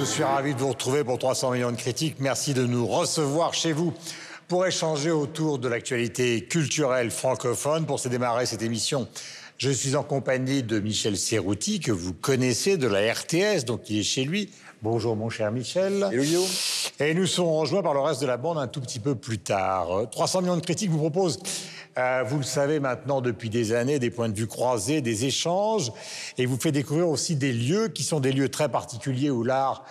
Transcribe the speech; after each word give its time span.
je 0.00 0.06
suis 0.06 0.24
ravi 0.24 0.54
de 0.54 0.58
vous 0.58 0.70
retrouver 0.70 1.04
pour 1.04 1.18
300 1.18 1.50
millions 1.50 1.72
de 1.72 1.76
critiques. 1.76 2.16
Merci 2.20 2.54
de 2.54 2.64
nous 2.64 2.86
recevoir 2.86 3.52
chez 3.52 3.72
vous 3.72 3.92
pour 4.48 4.64
échanger 4.66 5.10
autour 5.10 5.58
de 5.58 5.68
l'actualité 5.68 6.42
culturelle 6.46 7.10
francophone. 7.10 7.84
Pour 7.84 8.00
se 8.00 8.08
démarrer 8.08 8.46
cette 8.46 8.62
émission, 8.62 9.06
je 9.58 9.68
suis 9.68 9.96
en 9.96 10.02
compagnie 10.02 10.62
de 10.62 10.80
Michel 10.80 11.18
Serrouti, 11.18 11.80
que 11.80 11.92
vous 11.92 12.14
connaissez 12.14 12.78
de 12.78 12.88
la 12.88 13.12
RTS, 13.12 13.66
donc 13.66 13.90
il 13.90 13.98
est 13.98 14.02
chez 14.02 14.24
lui. 14.24 14.50
Bonjour 14.80 15.16
mon 15.16 15.28
cher 15.28 15.52
Michel. 15.52 16.08
Hello, 16.10 16.46
Et 16.98 17.12
nous 17.12 17.26
serons 17.26 17.58
rejoints 17.58 17.82
par 17.82 17.92
le 17.92 18.00
reste 18.00 18.22
de 18.22 18.26
la 18.26 18.38
bande 18.38 18.56
un 18.56 18.68
tout 18.68 18.80
petit 18.80 19.00
peu 19.00 19.14
plus 19.14 19.38
tard. 19.38 20.08
300 20.10 20.40
millions 20.40 20.56
de 20.56 20.62
critiques 20.62 20.90
vous 20.90 20.98
propose 20.98 21.38
euh, 21.98 22.22
vous 22.26 22.38
le 22.38 22.44
savez 22.44 22.80
maintenant 22.80 23.20
depuis 23.20 23.50
des 23.50 23.72
années, 23.72 23.98
des 23.98 24.10
points 24.10 24.28
de 24.28 24.36
vue 24.36 24.46
croisés, 24.46 25.00
des 25.00 25.24
échanges, 25.24 25.92
et 26.38 26.46
vous 26.46 26.58
fait 26.58 26.72
découvrir 26.72 27.08
aussi 27.08 27.36
des 27.36 27.52
lieux 27.52 27.88
qui 27.88 28.02
sont 28.02 28.20
des 28.20 28.32
lieux 28.32 28.48
très 28.48 28.68
particuliers 28.68 29.30
où 29.30 29.42
l'art 29.42 29.84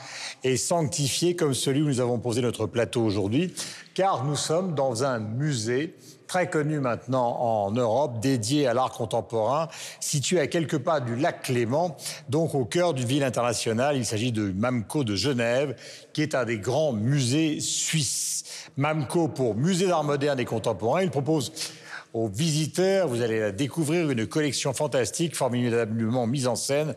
est 0.44 0.58
sanctifié, 0.58 1.36
comme 1.36 1.54
celui 1.54 1.82
où 1.82 1.88
nous 1.88 2.00
avons 2.00 2.20
posé 2.20 2.42
notre 2.42 2.66
plateau 2.68 3.02
aujourd'hui, 3.02 3.54
car 3.94 4.24
nous 4.24 4.36
sommes 4.36 4.76
dans 4.76 5.04
un 5.04 5.20
musée 5.20 5.96
très 6.30 6.48
connu 6.48 6.80
maintenant 6.80 7.38
en 7.40 7.72
Europe, 7.72 8.20
dédié 8.22 8.68
à 8.68 8.74
l'art 8.74 8.92
contemporain, 8.92 9.68
situé 10.00 10.40
à 10.40 10.48
quelques 10.48 10.78
pas 10.78 11.02
du 11.02 11.16
lac 11.16 11.42
Clément, 11.42 11.98
donc 12.30 12.54
au 12.54 12.66
cœur 12.66 12.94
d'une 12.94 13.08
ville 13.08 13.24
internationale. 13.24 13.98
Il 13.98 14.06
s'agit 14.06 14.32
de 14.32 14.52
MAMCO 14.52 15.04
de 15.04 15.16
Genève, 15.16 15.76
qui 16.14 16.22
est 16.22 16.36
un 16.36 16.46
des 16.46 16.60
grands 16.60 16.94
musées 16.94 17.60
suisses. 17.60 18.46
MAMCO 18.78 19.30
pour 19.30 19.56
Musée 19.56 19.88
d'art 19.88 20.04
moderne 20.04 20.40
et 20.40 20.46
contemporain. 20.46 21.02
Il 21.02 21.10
propose 21.10 21.52
aux 22.14 22.28
visiteurs. 22.28 23.08
Vous 23.08 23.22
allez 23.22 23.52
découvrir 23.52 24.10
une 24.10 24.26
collection 24.28 24.74
fantastique, 24.74 25.36
formidablement 25.36 26.28
mise 26.28 26.48
en 26.48 26.56
scène 26.56 26.96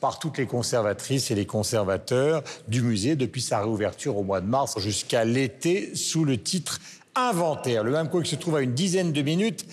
par 0.00 0.18
toutes 0.18 0.38
les 0.38 0.46
conservatrices 0.46 1.30
et 1.30 1.34
les 1.34 1.46
conservateurs 1.46 2.42
du 2.68 2.82
musée 2.82 3.16
depuis 3.16 3.42
sa 3.42 3.60
réouverture 3.60 4.16
au 4.16 4.24
mois 4.24 4.40
de 4.40 4.46
mars 4.46 4.78
jusqu'à 4.78 5.24
l'été 5.24 5.94
sous 5.94 6.24
le 6.24 6.38
titre 6.38 6.80
Inventaire. 7.14 7.84
Le 7.84 7.90
même 7.90 8.08
coup 8.08 8.22
qui 8.22 8.30
se 8.30 8.36
trouve 8.36 8.56
à 8.56 8.62
une 8.62 8.72
dizaine 8.72 9.12
de 9.12 9.20
minutes 9.20 9.66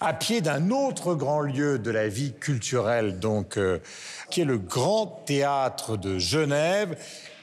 à 0.00 0.12
pied 0.12 0.40
d'un 0.40 0.70
autre 0.70 1.14
grand 1.14 1.40
lieu 1.40 1.78
de 1.78 1.90
la 1.90 2.08
vie 2.08 2.32
culturelle, 2.32 3.18
donc, 3.18 3.56
euh, 3.56 3.78
qui 4.30 4.40
est 4.40 4.44
le 4.44 4.58
Grand 4.58 5.22
Théâtre 5.26 5.96
de 5.96 6.18
Genève. 6.18 6.96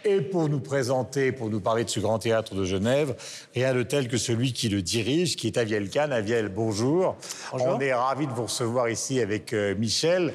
Et 0.03 0.21
pour 0.21 0.49
nous 0.49 0.59
présenter, 0.59 1.31
pour 1.31 1.51
nous 1.51 1.59
parler 1.59 1.83
de 1.83 1.89
ce 1.89 1.99
grand 1.99 2.17
théâtre 2.17 2.55
de 2.55 2.65
Genève, 2.65 3.15
rien 3.53 3.71
de 3.75 3.83
tel 3.83 4.07
que 4.07 4.17
celui 4.17 4.51
qui 4.51 4.67
le 4.67 4.81
dirige, 4.81 5.35
qui 5.35 5.45
est 5.45 5.57
Aviel 5.57 5.89
Kahn. 5.91 6.11
Aviel, 6.11 6.49
bonjour. 6.49 7.15
On 7.53 7.79
est 7.79 7.93
ravis 7.93 8.25
de 8.25 8.31
vous 8.31 8.43
recevoir 8.43 8.89
ici 8.89 9.21
avec 9.21 9.53
euh, 9.53 9.75
Michel. 9.75 10.33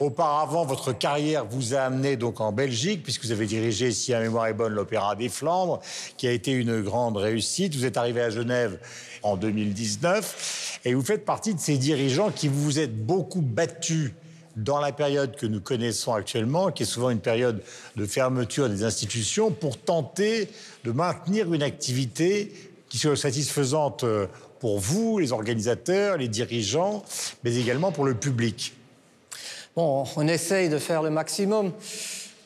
Auparavant, 0.00 0.64
votre 0.64 0.92
carrière 0.92 1.44
vous 1.44 1.74
a 1.74 1.80
amené 1.80 2.16
donc 2.16 2.40
en 2.40 2.52
Belgique, 2.52 3.02
puisque 3.02 3.24
vous 3.24 3.32
avez 3.32 3.46
dirigé, 3.46 3.92
si 3.92 4.12
la 4.12 4.20
mémoire 4.20 4.46
est 4.46 4.54
bonne, 4.54 4.72
l'Opéra 4.72 5.14
des 5.14 5.28
Flandres, 5.28 5.80
qui 6.16 6.26
a 6.26 6.32
été 6.32 6.50
une 6.50 6.80
grande 6.80 7.18
réussite. 7.18 7.76
Vous 7.76 7.84
êtes 7.84 7.98
arrivé 7.98 8.20
à 8.22 8.30
Genève 8.30 8.78
en 9.22 9.36
2019, 9.36 10.80
et 10.84 10.94
vous 10.94 11.02
faites 11.02 11.24
partie 11.24 11.54
de 11.54 11.60
ces 11.60 11.78
dirigeants 11.78 12.30
qui 12.30 12.48
vous 12.48 12.78
êtes 12.78 12.96
beaucoup 12.96 13.42
battus 13.42 14.12
dans 14.56 14.80
la 14.80 14.92
période 14.92 15.36
que 15.36 15.46
nous 15.46 15.60
connaissons 15.60 16.12
actuellement, 16.12 16.70
qui 16.70 16.82
est 16.82 16.86
souvent 16.86 17.10
une 17.10 17.20
période 17.20 17.62
de 17.96 18.06
fermeture 18.06 18.68
des 18.68 18.84
institutions, 18.84 19.50
pour 19.50 19.78
tenter 19.78 20.48
de 20.84 20.92
maintenir 20.92 21.52
une 21.52 21.62
activité 21.62 22.52
qui 22.88 22.98
soit 22.98 23.16
satisfaisante 23.16 24.04
euh, 24.04 24.26
pour 24.60 24.78
vous, 24.78 25.18
les 25.18 25.32
organisateurs, 25.32 26.18
les 26.18 26.28
dirigeants, 26.28 27.02
mais 27.42 27.56
également 27.56 27.90
pour 27.90 28.04
le 28.04 28.14
public 28.14 28.74
Bon, 29.74 30.04
on 30.16 30.28
essaye 30.28 30.68
de 30.68 30.76
faire 30.76 31.02
le 31.02 31.08
maximum. 31.08 31.72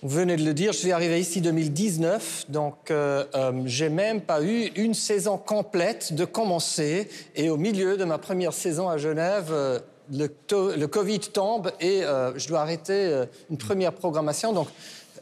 Vous 0.06 0.18
venez 0.18 0.36
de 0.36 0.44
le 0.44 0.54
dire, 0.54 0.72
je 0.72 0.78
suis 0.78 0.92
arrivé 0.92 1.18
ici 1.18 1.40
2019, 1.40 2.44
donc 2.48 2.92
euh, 2.92 3.24
euh, 3.34 3.62
j'ai 3.64 3.88
même 3.88 4.20
pas 4.20 4.40
eu 4.40 4.66
une 4.76 4.94
saison 4.94 5.36
complète 5.36 6.12
de 6.12 6.24
commencer. 6.24 7.08
Et 7.34 7.50
au 7.50 7.56
milieu 7.56 7.96
de 7.96 8.04
ma 8.04 8.16
première 8.16 8.52
saison 8.52 8.88
à 8.88 8.98
Genève, 8.98 9.48
euh, 9.50 9.80
le, 10.12 10.86
Covid 10.86 11.18
tombe 11.18 11.72
et 11.80 12.04
euh, 12.04 12.38
je 12.38 12.46
dois 12.46 12.60
arrêter 12.60 12.92
euh, 12.92 13.26
une 13.50 13.58
première 13.58 13.92
programmation. 13.92 14.52
Donc, 14.52 14.68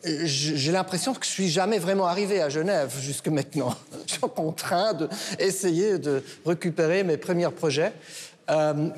j'ai 0.05 0.71
l'impression 0.71 1.15
que 1.15 1.25
je 1.25 1.31
suis 1.31 1.49
jamais 1.49 1.79
vraiment 1.79 2.05
arrivé 2.05 2.43
à 2.43 2.51
Genève 2.51 2.95
jusque 3.01 3.29
maintenant. 3.29 3.75
je 4.07 4.13
suis 4.13 4.21
en 4.23 4.53
train 4.53 4.93
d'essayer 4.93 5.99
de 5.99 6.23
récupérer 6.45 7.05
mes 7.05 7.17
premiers 7.17 7.49
projets. 7.49 7.95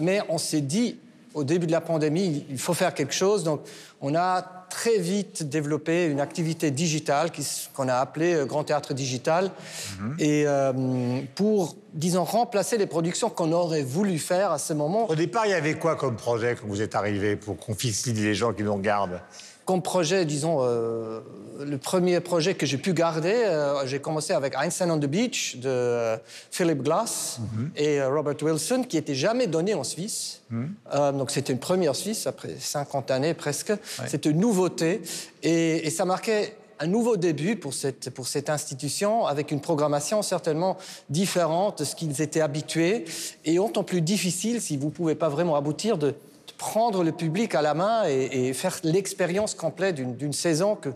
Mais 0.00 0.20
on 0.28 0.38
s'est 0.38 0.62
dit, 0.62 0.98
au 1.32 1.44
début 1.44 1.68
de 1.68 1.72
la 1.72 1.80
pandémie, 1.80 2.44
il 2.50 2.58
faut 2.58 2.74
faire 2.74 2.92
quelque 2.92 3.14
chose. 3.14 3.44
Donc, 3.44 3.60
on 4.00 4.16
a 4.16 4.55
très 4.76 4.98
vite 4.98 5.42
développé 5.48 6.04
une 6.04 6.20
activité 6.20 6.70
digitale 6.70 7.30
qu'on 7.72 7.88
a 7.88 7.94
appelée 7.94 8.34
euh, 8.34 8.44
Grand 8.44 8.62
Théâtre 8.62 8.92
Digital. 8.92 9.50
Mhm. 9.98 10.16
Et 10.18 10.44
euh, 10.46 11.22
pour, 11.34 11.76
disons, 11.94 12.24
remplacer 12.24 12.76
les 12.76 12.86
productions 12.86 13.30
qu'on 13.30 13.52
aurait 13.52 13.82
voulu 13.82 14.18
faire 14.18 14.52
à 14.52 14.58
ce 14.58 14.74
moment. 14.74 15.08
Au 15.08 15.14
départ, 15.14 15.46
il 15.46 15.52
y 15.52 15.54
avait 15.54 15.78
quoi 15.78 15.96
comme 15.96 16.16
projet 16.16 16.56
quand 16.60 16.66
vous 16.66 16.82
êtes 16.82 16.94
arrivé 16.94 17.36
pour 17.36 17.56
qu'on 17.56 17.74
les 18.06 18.34
gens 18.34 18.52
qui 18.52 18.64
nous 18.64 18.74
regardent? 18.74 19.22
Comme 19.66 19.82
projet, 19.82 20.24
disons, 20.24 20.58
euh, 20.60 21.20
le 21.58 21.76
premier 21.76 22.20
projet 22.20 22.54
que 22.54 22.64
j'ai 22.64 22.78
pu 22.78 22.94
garder, 22.94 23.34
euh, 23.34 23.84
j'ai 23.84 23.98
commencé 23.98 24.32
avec 24.32 24.54
Einstein 24.54 24.92
on 24.92 24.98
the 24.98 25.06
Beach 25.06 25.56
de 25.56 25.68
euh, 25.68 26.16
Philip 26.52 26.82
Glass 26.82 27.40
mhm. 27.40 27.70
et 27.74 28.02
Robert 28.04 28.36
Wilson, 28.40 28.84
qui 28.88 28.96
n'était 28.96 29.16
jamais 29.16 29.48
donné 29.48 29.74
en 29.74 29.84
Suisse. 29.84 30.40
Mhm. 30.48 31.18
donc 31.18 31.32
c'était 31.32 31.52
une 31.52 31.58
première 31.58 31.96
Suisse, 31.96 32.28
après 32.28 32.54
50 32.58 33.10
années 33.10 33.34
presque. 33.34 33.72
C'était 34.06 34.30
une 34.30 34.38
nouveauté 34.38 35.02
et, 35.42 35.84
et 35.84 35.90
ça 35.90 36.04
marquait 36.04 36.56
un 36.78 36.86
nouveau 36.86 37.16
début 37.16 37.56
pour 37.56 37.74
cette, 37.74 38.10
pour 38.10 38.28
cette 38.28 38.48
institution, 38.48 39.26
avec 39.26 39.50
une 39.50 39.60
programmation 39.60 40.22
certainement 40.22 40.76
différente 41.10 41.80
de 41.80 41.84
ce 41.84 41.96
qu'ils 41.96 42.22
étaient 42.22 42.42
habitués, 42.42 43.04
et 43.44 43.58
autant 43.58 43.82
plus 43.82 44.02
difficile, 44.02 44.60
si 44.60 44.76
vous 44.76 44.86
ne 44.86 44.92
pouvez 44.92 45.14
pas 45.16 45.28
vraiment 45.28 45.56
aboutir, 45.56 45.98
de 45.98 46.14
prendre 46.56 47.04
le 47.04 47.12
public 47.12 47.54
à 47.54 47.62
la 47.62 47.74
main 47.74 48.04
et, 48.08 48.52
faire 48.52 48.78
l'expérience 48.82 49.54
complète 49.54 49.94
d'une 49.94 50.32
saison 50.32 50.76
que 50.76 50.90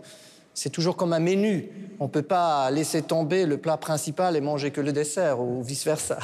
c'est 0.53 0.69
toujours 0.69 0.95
comme 0.95 1.13
un 1.13 1.19
menu. 1.19 1.69
On 1.99 2.05
ne 2.05 2.09
peut 2.09 2.21
pas 2.21 2.69
laisser 2.71 3.01
tomber 3.01 3.45
le 3.45 3.57
plat 3.57 3.77
principal 3.77 4.35
et 4.35 4.41
manger 4.41 4.71
que 4.71 4.81
le 4.81 4.91
dessert 4.91 5.39
ou 5.39 5.63
vice-versa. 5.63 6.19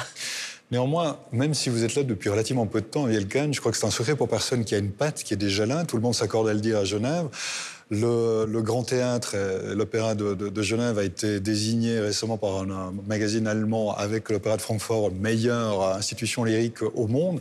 Néanmoins, 0.70 1.18
même 1.32 1.54
si 1.54 1.70
vous 1.70 1.82
êtes 1.82 1.94
là 1.94 2.02
depuis 2.02 2.28
relativement 2.28 2.66
peu 2.66 2.82
de 2.82 2.86
temps, 2.86 3.08
Yelkan, 3.08 3.52
je 3.52 3.60
crois 3.60 3.72
que 3.72 3.78
c'est 3.78 3.86
un 3.86 3.90
secret 3.90 4.16
pour 4.16 4.28
personne 4.28 4.66
qui 4.66 4.74
a 4.74 4.78
une 4.78 4.90
patte, 4.90 5.22
qui 5.22 5.32
est 5.32 5.38
déjà 5.38 5.64
là. 5.64 5.84
Tout 5.84 5.96
le 5.96 6.02
monde 6.02 6.14
s'accorde 6.14 6.46
à 6.46 6.52
le 6.52 6.60
dire 6.60 6.76
à 6.76 6.84
Genève. 6.84 7.28
Le, 7.90 8.44
Grand 8.60 8.82
Théâtre, 8.82 9.34
l'Opéra 9.74 10.14
de, 10.14 10.62
Genève 10.62 10.98
a 10.98 11.04
été 11.04 11.40
désigné 11.40 12.00
récemment 12.00 12.36
par 12.36 12.58
un, 12.58 12.70
un 12.70 12.94
magazine 13.06 13.46
allemand 13.46 13.96
avec 13.96 14.28
l'Opéra 14.28 14.58
de 14.58 14.62
Francfort 14.62 15.10
meilleure 15.10 15.94
institution 15.94 16.44
lyrique 16.44 16.82
au 16.82 17.06
monde 17.06 17.40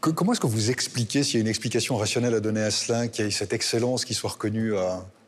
comment 0.00 0.32
est-ce 0.32 0.40
que 0.40 0.46
vous 0.46 0.70
expliquez, 0.70 1.22
s'il 1.22 1.34
y 1.34 1.38
a 1.38 1.40
une 1.40 1.48
explication 1.48 1.96
rationnelle 1.96 2.34
à 2.34 2.40
donner 2.40 2.62
à 2.62 2.70
cela, 2.70 3.08
qu'il 3.08 3.24
y 3.24 3.28
ait 3.28 3.30
cette 3.30 3.52
excellence 3.52 4.04
qui 4.04 4.14
soit 4.14 4.30
reconnue 4.30 4.74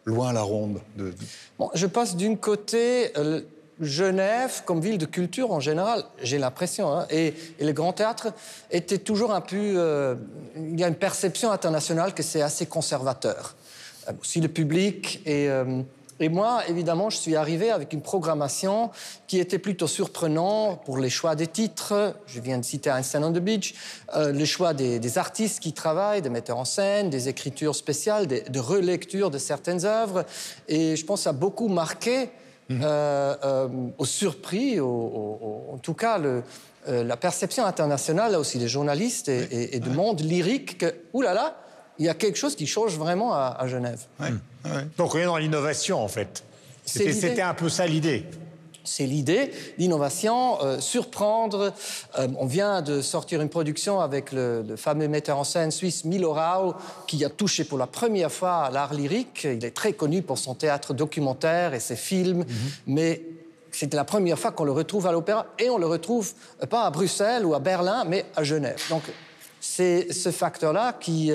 loin 0.05 0.31
à 0.31 0.33
la 0.33 0.43
ronde 0.43 0.81
bon, 1.59 1.71
Je 1.75 1.87
passe 1.87 2.17
d'une 2.17 2.39
côté. 2.39 3.17
Euh, 3.17 3.43
Genève, 3.81 4.63
comme 4.65 4.81
ville 4.81 4.99
de 4.99 5.07
culture 5.07 5.51
en 5.51 5.59
général, 5.59 6.05
j'ai 6.23 6.39
l'impression, 6.39 6.93
hein, 6.93 7.07
et, 7.11 7.35
le 7.59 7.73
Grand 7.73 7.93
Théâtre 7.93 8.29
était 8.71 8.99
toujours 8.99 9.33
un 9.33 9.41
peu. 9.41 9.57
Euh, 9.57 10.15
il 10.57 10.79
y 10.79 10.85
a 10.85 10.89
une 10.89 10.95
perception 10.95 11.51
internationale 11.51 12.15
que 12.15 12.23
c'est 12.23 12.43
assez 12.43 12.67
conservateur. 12.67 13.57
Euh, 14.09 14.13
le 14.37 14.47
public 14.49 15.23
et 15.27 15.49
et 16.21 16.29
moi, 16.29 16.63
évidemment, 16.69 17.11
je 17.11 17.17
suis 17.17 17.37
arrivé 17.37 17.71
avec 17.71 17.93
une 17.93 18.03
programmation 18.03 18.91
qui 19.27 19.39
était 19.39 19.59
plutôt 19.59 19.87
surprenante 19.87 20.85
pour 20.85 20.99
les 20.99 21.11
choix 21.11 21.35
des 21.35 21.47
titres. 21.47 22.15
Je 22.27 22.41
viens 22.41 22.59
de 22.59 22.65
citer 22.65 22.91
Einstein 22.91 23.25
on 23.25 23.33
the 23.33 23.39
Beach. 23.39 23.75
Euh, 24.15 24.33
le 24.33 24.45
choix 24.45 24.75
des, 24.75 25.19
artistes 25.19 25.61
qui 25.61 25.73
travaillent, 25.73 26.23
des 26.23 26.31
metteurs 26.31 26.59
en 26.59 26.65
scène, 26.65 27.11
des 27.11 27.29
écritures 27.29 27.75
spéciales, 27.75 28.27
des, 28.27 28.43
de 28.43 28.61
relecture 28.61 29.31
de 29.31 29.39
certaines 29.39 29.85
œuvres. 29.85 30.25
Et 30.69 30.97
je 30.97 31.05
pense 31.05 31.21
que 31.21 31.25
ça 31.25 31.31
a 31.31 31.33
beaucoup 31.33 31.69
marqué, 31.69 32.31
euh, 32.71 33.37
euh, 33.45 33.69
au 33.99 34.05
surpris, 34.05 34.81
en 34.81 35.79
tout 35.83 35.95
cas, 35.95 36.19
le, 36.19 36.43
la 36.87 37.17
perception 37.17 37.65
internationale 37.65 38.37
aussi 38.37 38.59
des 38.59 38.69
journalistes 38.69 39.29
et, 39.29 39.79
du 39.81 39.91
monde 39.91 40.21
lyrique 40.21 40.79
que, 40.79 40.95
oulala, 41.13 41.35
là 41.35 41.43
là, 41.43 41.62
il 41.99 42.07
y 42.07 42.09
a 42.09 42.15
quelque 42.15 42.37
chose 42.37 42.57
qui 42.57 42.67
change 42.67 42.97
vraiment 42.97 43.35
à, 43.35 43.67
Genève. 43.67 44.01
Donc 44.97 45.15
on 45.15 45.19
est 45.19 45.25
dans 45.25 45.37
l'innovation 45.37 46.03
en 46.03 46.09
fait. 46.09 46.45
C'était 46.85 47.43
un 47.43 47.55
peu 47.55 47.69
ça 47.69 47.87
l'idée. 47.87 48.27
C'est 48.85 49.07
l'idée, 49.07 49.53
l'innovation, 49.79 50.61
euh, 50.61 50.81
surprendre. 50.81 51.73
Euh, 52.19 52.29
on 52.37 52.47
vient 52.47 52.83
de 52.83 53.01
sortir 53.01 53.41
une 53.41 53.49
production 53.49 54.01
avec 54.01 54.33
le, 54.33 54.75
fameux 54.77 55.07
metteur 55.07 55.39
en 55.39 55.45
scène 55.45 55.71
suisse 55.71 56.05
Milo 56.05 56.35
Rau, 56.35 56.75
qui 57.07 57.25
a 57.25 57.31
touché 57.31 57.63
pour 57.63 57.79
la 57.79 57.87
première 57.87 58.33
fois 58.33 58.65
à 58.65 58.71
l'art 58.71 58.93
lyrique. 58.93 59.45
Il 59.45 59.65
est 59.65 59.71
très 59.77 59.93
connu 59.93 60.23
pour 60.23 60.37
son 60.37 60.57
théâtre 60.57 60.95
documentaire 60.95 61.75
et 61.75 61.81
ses 61.81 61.95
films, 61.95 62.39
mhm. 62.39 62.47
mais 62.89 63.23
c'était 63.71 63.97
la 63.97 64.05
première 64.05 64.39
fois 64.39 64.51
qu'on 64.51 64.65
le 64.65 64.73
retrouve 64.73 65.07
à 65.07 65.13
l'opéra, 65.13 65.47
et 65.59 65.71
on 65.71 65.79
le 65.79 65.87
retrouve 65.87 66.33
euh, 66.61 66.67
pas 66.67 66.83
à 66.83 66.91
Bruxelles 66.91 67.47
ou 67.47 67.55
à 67.55 67.61
Berlin, 67.61 68.05
mais 68.05 68.27
à 68.35 68.43
Genève. 68.43 68.83
Donc 68.91 69.03
c'est 69.63 70.13
ce 70.13 70.31
facteur-là 70.33 70.93
qui, 70.93 71.33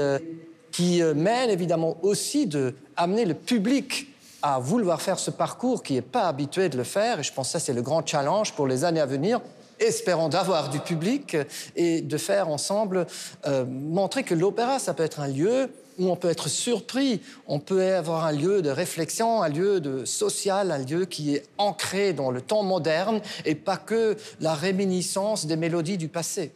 qui 0.72 1.02
mène 1.02 1.50
évidemment 1.50 1.98
aussi 2.04 2.46
de 2.46 2.76
amener 2.98 3.24
le 3.24 3.34
public 3.34 4.08
à 4.42 4.60
vouloir 4.60 5.02
faire 5.02 5.20
ce 5.20 5.32
parcours 5.32 5.84
qui 5.84 5.94
n'est 5.94 6.02
pas 6.02 6.28
habitué 6.28 6.70
de 6.70 6.78
le 6.78 6.84
faire. 6.84 7.20
Et 7.20 7.24
je 7.24 7.34
pense 7.34 7.48
que 7.48 7.52
ça, 7.54 7.60
c'est 7.60 7.74
le 7.74 7.82
grand 7.82 8.06
challenge 8.06 8.54
pour 8.54 8.68
les 8.68 8.84
années 8.84 9.00
à 9.00 9.06
venir. 9.06 9.42
Espérons 9.80 10.30
d'avoir 10.30 10.70
du 10.70 10.80
public 10.80 11.38
et 11.76 12.02
de 12.02 12.18
faire 12.18 12.50
ensemble, 12.50 13.06
euh, 13.46 13.66
montrer 13.66 14.24
que 14.24 14.34
l'opéra, 14.34 14.80
ça 14.80 14.94
peut 14.94 15.04
être 15.04 15.20
un 15.20 15.28
lieu 15.28 15.70
où 16.00 16.10
on 16.10 16.16
peut 16.16 16.30
être 16.30 16.50
surpris, 16.50 17.22
on 17.48 17.60
peut 17.60 17.96
avoir 17.96 18.26
un 18.26 18.32
lieu 18.32 18.62
de 18.62 18.70
réflexion, 18.70 19.42
un 19.42 19.50
lieu 19.50 19.80
de 19.80 20.06
social, 20.06 20.72
un 20.72 20.78
lieu 20.80 21.06
qui 21.06 21.36
est 21.36 21.44
ancré 21.58 22.14
dans 22.14 22.30
le 22.30 22.42
temps 22.42 22.64
moderne 22.64 23.20
et 23.46 23.56
pas 23.56 23.78
que 23.78 24.16
la 24.40 24.54
réminiscence 24.54 25.46
des 25.46 25.56
mélodies 25.56 25.98
du 25.98 26.08
passé. 26.08 26.52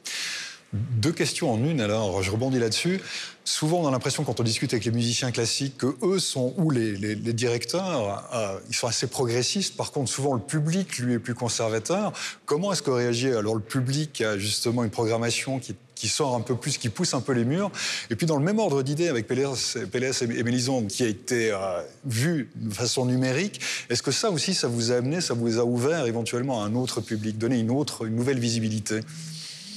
Deux 0.73 1.11
questions 1.11 1.51
en 1.51 1.61
une, 1.65 1.81
alors 1.81 2.23
je 2.23 2.31
rebondis 2.31 2.57
là-dessus. 2.57 3.01
Souvent, 3.43 3.81
on 3.81 3.87
a 3.87 3.91
l'impression, 3.91 4.23
quand 4.23 4.39
on 4.39 4.43
discute 4.43 4.71
avec 4.71 4.85
les 4.85 4.91
musiciens 4.91 5.31
classiques, 5.31 5.77
que 5.77 5.97
eux 6.01 6.17
sont, 6.17 6.53
ou 6.57 6.69
les, 6.69 6.95
directeurs, 7.15 8.29
euh, 8.33 8.57
ils 8.69 8.75
sont 8.75 8.87
assez 8.87 9.07
progressistes. 9.07 9.75
Par 9.75 9.91
contre, 9.91 10.09
souvent, 10.09 10.33
le 10.33 10.39
public, 10.39 10.97
lui, 10.99 11.15
est 11.15 11.19
plus 11.19 11.33
conservateur. 11.33 12.13
Comment 12.45 12.71
est-ce 12.71 12.83
que 12.83 12.91
réagit 12.91 13.33
alors 13.33 13.55
le 13.55 13.61
public 13.61 14.21
à 14.21 14.37
justement 14.37 14.85
une 14.85 14.91
programmation 14.91 15.59
qui, 15.59 15.75
sort 16.07 16.35
un 16.35 16.41
peu 16.41 16.55
plus, 16.55 16.77
qui 16.77 16.87
pousse 16.87 17.13
un 17.13 17.21
peu 17.21 17.33
les 17.33 17.43
murs? 17.43 17.69
Et 18.09 18.15
puis, 18.15 18.25
dans 18.25 18.37
le 18.37 18.43
même 18.43 18.59
ordre 18.59 18.81
d'idée, 18.81 19.09
avec 19.09 19.27
Pélès, 19.27 19.75
et 19.75 20.43
Mélisande, 20.43 20.87
qui 20.87 21.03
a 21.03 21.07
été 21.07 21.51
euh, 21.51 21.81
vu 22.05 22.49
de 22.55 22.73
façon 22.73 23.05
numérique, 23.05 23.59
est-ce 23.89 24.03
que 24.03 24.11
ça 24.11 24.31
aussi, 24.31 24.53
ça 24.53 24.69
vous 24.69 24.93
a 24.93 24.95
amené, 24.95 25.19
ça 25.19 25.33
vous 25.33 25.59
a 25.59 25.65
ouvert 25.65 26.05
éventuellement 26.05 26.63
à 26.63 26.65
un 26.65 26.75
autre 26.75 27.01
public, 27.01 27.37
donné 27.37 27.59
une 27.59 27.71
autre, 27.71 28.05
une 28.05 28.15
nouvelle 28.15 28.39
visibilité? 28.39 29.01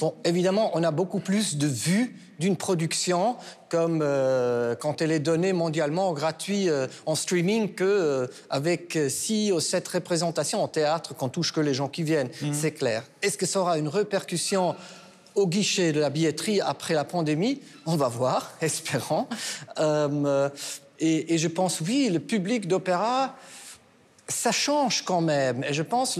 Bon, 0.01 0.15
évidemment, 0.25 0.71
on 0.75 0.83
a 0.83 0.91
beaucoup 0.91 1.21
plus 1.21 1.57
de 1.57 1.67
vues 1.67 2.17
d'une 2.39 2.57
production 2.57 3.37
comme 3.69 4.01
euh, 4.03 4.75
quand 4.75 5.03
elle 5.03 5.13
est 5.13 5.21
donnée 5.21 5.53
mondialement 5.53 6.13
gratuit 6.13 6.69
euh, 6.69 6.87
en 7.07 7.15
streaming 7.15 7.75
que 7.75 7.85
euh, 7.85 8.27
avec 8.51 8.99
six 9.09 9.53
ou 9.53 9.61
sept 9.61 9.87
représentations 9.89 10.63
en 10.63 10.69
théâtre 10.69 11.15
qu'on 11.15 11.29
touche 11.29 11.53
que 11.53 11.61
les 11.61 11.75
gens 11.75 11.89
qui 11.89 12.03
viennent. 12.03 12.31
Mhm. 12.43 12.55
C'est 12.55 12.73
clair. 12.73 13.05
Est-ce 13.23 13.39
que 13.39 13.47
ça 13.47 13.61
aura 13.61 13.79
une 13.79 13.89
répercussion 13.89 14.75
au 15.35 15.47
guichet 15.47 15.93
de 15.93 16.01
la 16.01 16.11
billetterie 16.11 16.61
après 16.61 16.95
la 16.95 17.05
pandémie? 17.05 17.61
On 17.87 17.97
va 17.97 18.09
voir, 18.09 18.53
espérons. 18.61 19.27
Et, 21.01 21.35
et, 21.35 21.39
je 21.39 21.49
pense, 21.49 21.81
oui, 21.81 22.09
le 22.09 22.21
public 22.21 22.69
d'opéra 22.69 23.35
ça 24.27 24.53
change 24.53 25.03
quand 25.03 25.21
même. 25.21 25.65
Et 25.65 25.75
je 25.75 25.83
pense 25.83 26.19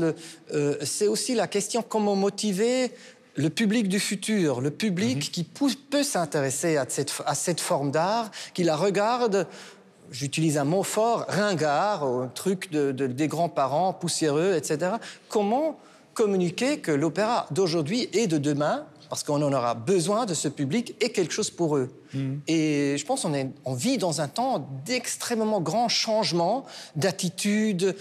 que 0.51 0.79
c'est 0.85 1.07
aussi 1.07 1.35
la 1.35 1.47
question 1.47 1.83
comment 1.83 2.15
motiver 2.15 2.91
le 3.37 3.51
public 3.51 3.89
du 3.89 4.01
futur, 4.01 4.61
le 4.61 4.71
public 4.71 5.17
mhm. 5.17 5.23
qui 5.23 5.45
peut 5.45 6.03
s'intéresser 6.03 6.77
à 6.77 6.87
cette, 6.89 7.13
à 7.27 7.35
cette 7.35 7.61
forme 7.61 7.91
d'art, 7.91 8.31
qui 8.53 8.63
la 8.63 8.77
regarde, 8.77 9.47
j'utilise 10.11 10.59
un 10.59 10.65
mot 10.65 10.83
fort, 10.83 11.25
ringard, 11.29 12.05
un 12.05 12.29
truc 12.29 12.71
de, 12.71 12.93
des 12.93 13.29
grands-parents, 13.29 13.93
poussiéreux, 13.93 14.55
etc. 14.55 14.93
Comment 15.29 15.79
communiquer 16.15 16.79
que 16.79 16.93
l'opéra 16.93 17.47
d'aujourd'hui 17.51 18.09
et 18.13 18.27
de 18.27 18.39
demain 18.39 18.87
parce 19.11 19.23
qu'on 19.23 19.43
en 19.43 19.53
aura 19.53 19.75
besoin 19.75 20.27
de 20.27 20.35
ce 20.35 20.49
public 20.49 20.97
et 21.01 21.11
quelque 21.11 21.33
chose 21.33 21.51
pour 21.51 21.77
eux. 21.77 21.91
Mm. 22.15 22.35
Et 22.49 22.97
je 22.99 23.05
pense 23.05 23.23
qu'on 23.23 23.53
on 23.65 23.75
vit 23.75 23.99
dans 23.99 24.21
un 24.21 24.29
temps 24.29 24.67
d'extrêmement 24.85 25.61
grands 25.61 25.89
changements 25.89 26.65
d'attitude 26.97 27.95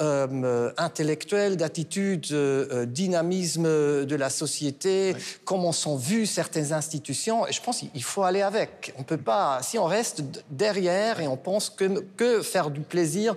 euh, 0.00 0.70
intellectuelle, 0.76 1.56
d'attitude, 1.56 2.26
euh, 2.32 2.86
dynamisme 2.86 3.64
de 3.64 4.16
la 4.16 4.30
société, 4.30 5.14
comment 5.44 5.72
sont 5.72 5.96
vues 5.96 6.26
certaines 6.26 6.72
institutions. 6.72 7.46
Et 7.46 7.52
je 7.52 7.60
pense 7.60 7.80
qu'il 7.80 8.02
faut 8.02 8.22
aller 8.22 8.42
avec. 8.42 8.94
On 8.98 9.02
peut 9.02 9.16
pas, 9.16 9.60
si 9.62 9.78
on 9.78 9.86
reste 9.86 10.22
derrière 10.50 11.20
et 11.20 11.26
on 11.26 11.36
pense 11.36 11.70
que, 11.70 12.00
que 12.16 12.42
faire 12.42 12.70
du 12.70 12.80
plaisir 12.80 13.34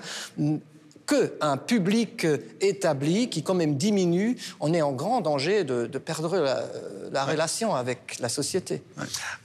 qu'un 1.12 1.58
public 1.58 2.26
établi 2.62 3.30
qui 3.30 3.44
quand 3.44 3.54
même 3.54 3.76
diminue, 3.76 4.38
on 4.60 4.74
est 4.74 4.82
en 4.82 4.92
grand 4.92 5.22
danger 5.22 5.64
de, 5.64 5.86
perdre 5.98 6.38
la, 7.12 7.26
relation 7.26 7.76
avec 7.76 8.20
la 8.20 8.30
société. 8.30 8.82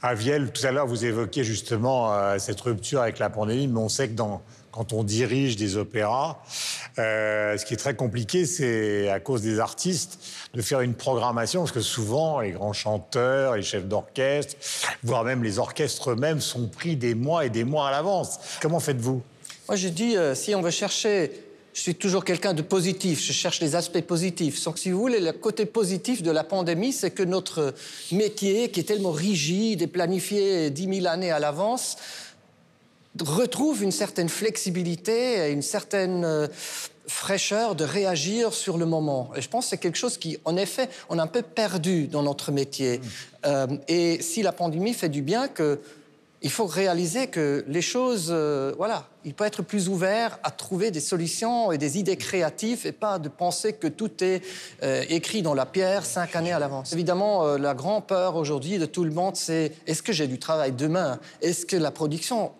Aviel, 0.02 0.52
tout 0.52 0.66
à 0.66 0.70
l'heure, 0.70 0.86
vous 0.86 1.04
évoquiez 1.04 1.44
justement 1.44 2.12
euh, 2.12 2.38
cette 2.38 2.60
rupture 2.60 3.02
avec 3.02 3.18
la 3.18 3.30
pandémie, 3.30 3.68
mais 3.68 3.80
on 3.80 3.88
sait 3.88 4.08
que 4.08 4.14
dans, 4.14 4.42
quand 4.76 4.92
on 4.92 5.04
dirige 5.04 5.56
des 5.56 5.78
opéras, 5.78 6.36
euh, 6.98 7.56
ce 7.56 7.64
qui 7.64 7.72
est 7.72 7.78
très 7.78 7.96
compliqué, 7.96 8.44
c'est 8.44 9.08
à 9.08 9.20
cause 9.20 9.40
des 9.40 9.58
artistes 9.58 10.18
de 10.52 10.60
faire 10.60 10.82
une 10.82 10.92
programmation, 10.92 11.62
parce 11.62 11.72
que 11.72 11.80
souvent 11.80 12.40
les 12.40 12.50
grands 12.50 12.74
chanteurs, 12.74 13.56
les 13.56 13.62
chefs 13.62 13.86
d'orchestre, 13.86 14.54
voire 15.02 15.24
même 15.24 15.42
les 15.42 15.58
orchestres 15.58 16.10
eux-mêmes 16.10 16.42
sont 16.42 16.68
pris 16.68 16.94
des 16.94 17.14
mois 17.14 17.46
et 17.46 17.50
des 17.50 17.64
mois 17.64 17.88
à 17.88 17.90
l'avance. 17.90 18.38
Comment 18.60 18.80
faites-vous? 18.80 19.22
Moi, 19.68 19.76
je 19.76 19.88
dis, 19.88 20.14
euh, 20.14 20.34
si 20.34 20.54
on 20.54 20.60
veut 20.60 20.70
chercher 20.70 21.32
je 21.72 21.82
suis 21.82 21.94
toujours 21.94 22.24
quelqu'un 22.24 22.54
de 22.54 22.62
positif, 22.62 23.22
je 23.22 23.34
cherche 23.34 23.60
les 23.60 23.76
aspects 23.76 24.00
positifs. 24.00 24.64
Donc, 24.64 24.78
si 24.78 24.90
vous 24.90 24.98
voulez, 24.98 25.20
le 25.20 25.32
côté 25.32 25.66
positif 25.66 26.22
de 26.22 26.30
la 26.30 26.42
pandémie, 26.42 26.90
c'est 26.90 27.10
que 27.10 27.22
notre 27.22 27.74
métier, 28.12 28.70
qui 28.70 28.80
est 28.80 28.84
tellement 28.84 29.10
rigide 29.10 29.82
et 29.82 29.86
planifié 29.86 30.70
dix 30.70 30.86
mille 30.86 31.06
années 31.06 31.30
à 31.30 31.38
l'avance, 31.38 31.98
retrouve 33.22 33.82
une 33.82 33.92
certaine 33.92 34.28
flexibilité 34.28 35.48
et 35.48 35.52
une 35.52 35.62
certaine 35.62 36.24
euh, 36.24 36.48
fraîcheur 37.06 37.74
de 37.74 37.84
réagir 37.84 38.52
sur 38.52 38.78
le 38.78 38.86
moment. 38.86 39.30
Et 39.36 39.40
je 39.40 39.48
pense 39.48 39.66
que 39.66 39.70
c'est 39.70 39.78
quelque 39.78 39.98
chose 39.98 40.18
qui, 40.18 40.38
en 40.44 40.56
effet, 40.56 40.88
on 41.08 41.18
a 41.18 41.22
un 41.22 41.26
peu 41.26 41.42
perdu 41.42 42.06
dans 42.08 42.22
notre 42.22 42.52
métier. 42.52 42.98
Mmh. 42.98 43.02
Euh, 43.46 43.66
et 43.88 44.22
si 44.22 44.42
la 44.42 44.52
pandémie 44.52 44.94
fait 44.94 45.08
du 45.08 45.22
bien, 45.22 45.48
que 45.48 45.80
il 46.42 46.50
faut 46.50 46.66
réaliser 46.66 47.28
que 47.28 47.64
les 47.66 47.82
choses, 47.82 48.28
euh, 48.30 48.72
voilà, 48.76 49.08
il 49.24 49.34
peut 49.34 49.44
être 49.44 49.62
plus 49.62 49.88
ouvert 49.88 50.38
à 50.42 50.50
trouver 50.50 50.90
des 50.90 51.00
solutions 51.00 51.72
et 51.72 51.78
des 51.78 51.98
idées 51.98 52.16
créatives 52.16 52.86
et 52.86 52.92
pas 52.92 53.18
de 53.18 53.28
penser 53.28 53.72
que 53.72 53.88
tout 53.88 54.22
est 54.22 54.42
euh, 54.82 55.02
écrit 55.08 55.42
dans 55.42 55.54
la 55.54 55.66
pierre 55.66 56.04
cinq 56.04 56.36
années 56.36 56.52
à 56.52 56.58
l'avance. 56.58 56.92
Évidemment, 56.92 57.46
euh, 57.46 57.58
la 57.58 57.74
grande 57.74 58.06
peur 58.06 58.36
aujourd'hui 58.36 58.78
de 58.78 58.86
tout 58.86 59.04
le 59.04 59.10
monde, 59.10 59.34
c'est 59.34 59.72
est-ce 59.86 60.02
que 60.02 60.12
j'ai 60.12 60.26
du 60.26 60.38
travail 60.38 60.72
demain? 60.72 61.18
Est-ce 61.40 61.64
que 61.64 61.76
la 61.76 61.90
production 61.90 62.52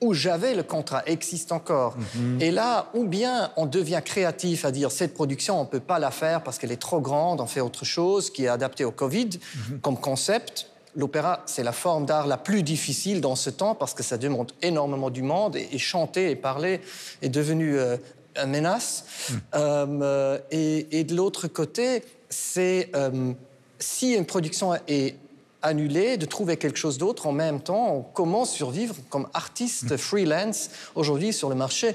où 0.00 0.12
j'avais 0.12 0.54
le 0.54 0.62
contrat 0.62 1.02
existe 1.06 1.52
encore. 1.52 1.96
Mhm. 1.96 2.42
Et 2.42 2.50
là, 2.50 2.90
ou 2.94 3.04
bien 3.04 3.50
on 3.56 3.66
devient 3.66 4.02
créatif 4.04 4.64
à 4.64 4.70
dire 4.70 4.90
cette 4.90 5.14
production, 5.14 5.58
on 5.60 5.64
ne 5.64 5.68
peut 5.68 5.80
pas 5.80 5.98
la 5.98 6.10
faire 6.10 6.42
parce 6.42 6.58
qu'elle 6.58 6.72
est 6.72 6.76
trop 6.76 7.00
grande, 7.00 7.40
on 7.40 7.46
fait 7.46 7.60
autre 7.60 7.84
chose 7.84 8.30
qui 8.30 8.44
est 8.44 8.48
adapté 8.48 8.84
au 8.84 8.90
Covid 8.90 9.30
mhm. 9.70 9.80
comme 9.80 9.98
concept 9.98 10.68
l'opéra, 10.96 11.42
c'est 11.46 11.62
la 11.62 11.72
forme 11.72 12.06
d'art 12.06 12.26
la 12.26 12.38
plus 12.38 12.62
difficile 12.62 13.20
dans 13.20 13.36
ce 13.36 13.50
temps 13.50 13.74
parce 13.74 13.94
que 13.94 14.02
ça 14.02 14.16
demande 14.18 14.52
énormément 14.62 15.10
du 15.10 15.22
monde 15.22 15.56
et, 15.56 15.78
chanter 15.78 16.30
et 16.30 16.36
parler 16.36 16.80
est 17.22 17.28
devenu 17.28 17.78
euh, 17.78 17.96
une 18.42 18.50
menace. 18.50 19.04
Hmm. 19.30 19.34
Euh, 19.54 20.38
et, 20.50 21.04
de 21.04 21.14
l'autre 21.14 21.48
côté, 21.48 22.02
c'est 22.28 22.90
euh, 22.96 23.32
si 23.78 24.14
une 24.14 24.24
production 24.24 24.74
est 24.88 25.16
annulée, 25.62 26.16
de 26.16 26.26
trouver 26.26 26.56
quelque 26.56 26.78
chose 26.78 26.98
d'autre 26.98 27.26
en 27.26 27.32
même 27.32 27.60
temps. 27.60 28.10
Comment 28.14 28.44
survivre 28.44 28.94
comme 29.08 29.28
artiste 29.34 29.92
hmm. 29.92 29.98
freelance 29.98 30.70
aujourd'hui 30.94 31.32
sur 31.32 31.48
le 31.48 31.54
marché 31.54 31.94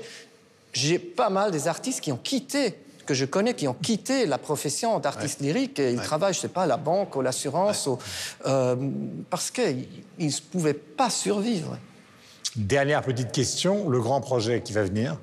J'ai 0.73 0.99
pas 0.99 1.29
mal 1.29 1.51
des 1.51 1.67
artistes 1.67 2.01
qui 2.01 2.11
ont 2.11 2.19
quitté 2.21 2.75
que 3.05 3.13
je 3.13 3.25
connais 3.25 3.53
qui 3.53 3.67
ont 3.67 3.73
quitté 3.73 4.25
la 4.25 4.37
profession 4.37 4.99
d'artiste 4.99 5.41
lyrique 5.41 5.79
et 5.79 5.91
ils 5.91 5.99
travaillent, 5.99 6.33
je 6.33 6.39
sais 6.39 6.47
pas, 6.47 6.63
à 6.63 6.67
la 6.67 6.77
banque 6.77 7.15
ou 7.15 7.21
l'assurance 7.21 7.89
euh, 8.45 8.75
parce 9.29 9.51
qu'ils 9.51 9.87
ne 10.19 10.31
pouvaient 10.51 10.73
pas 10.73 11.09
survivre. 11.09 11.77
Dernière 12.55 13.01
petite 13.01 13.31
question, 13.31 13.89
le 13.89 13.99
grand 13.99 14.21
projet 14.21 14.61
qui 14.61 14.73
va 14.73 14.83
venir? 14.83 15.17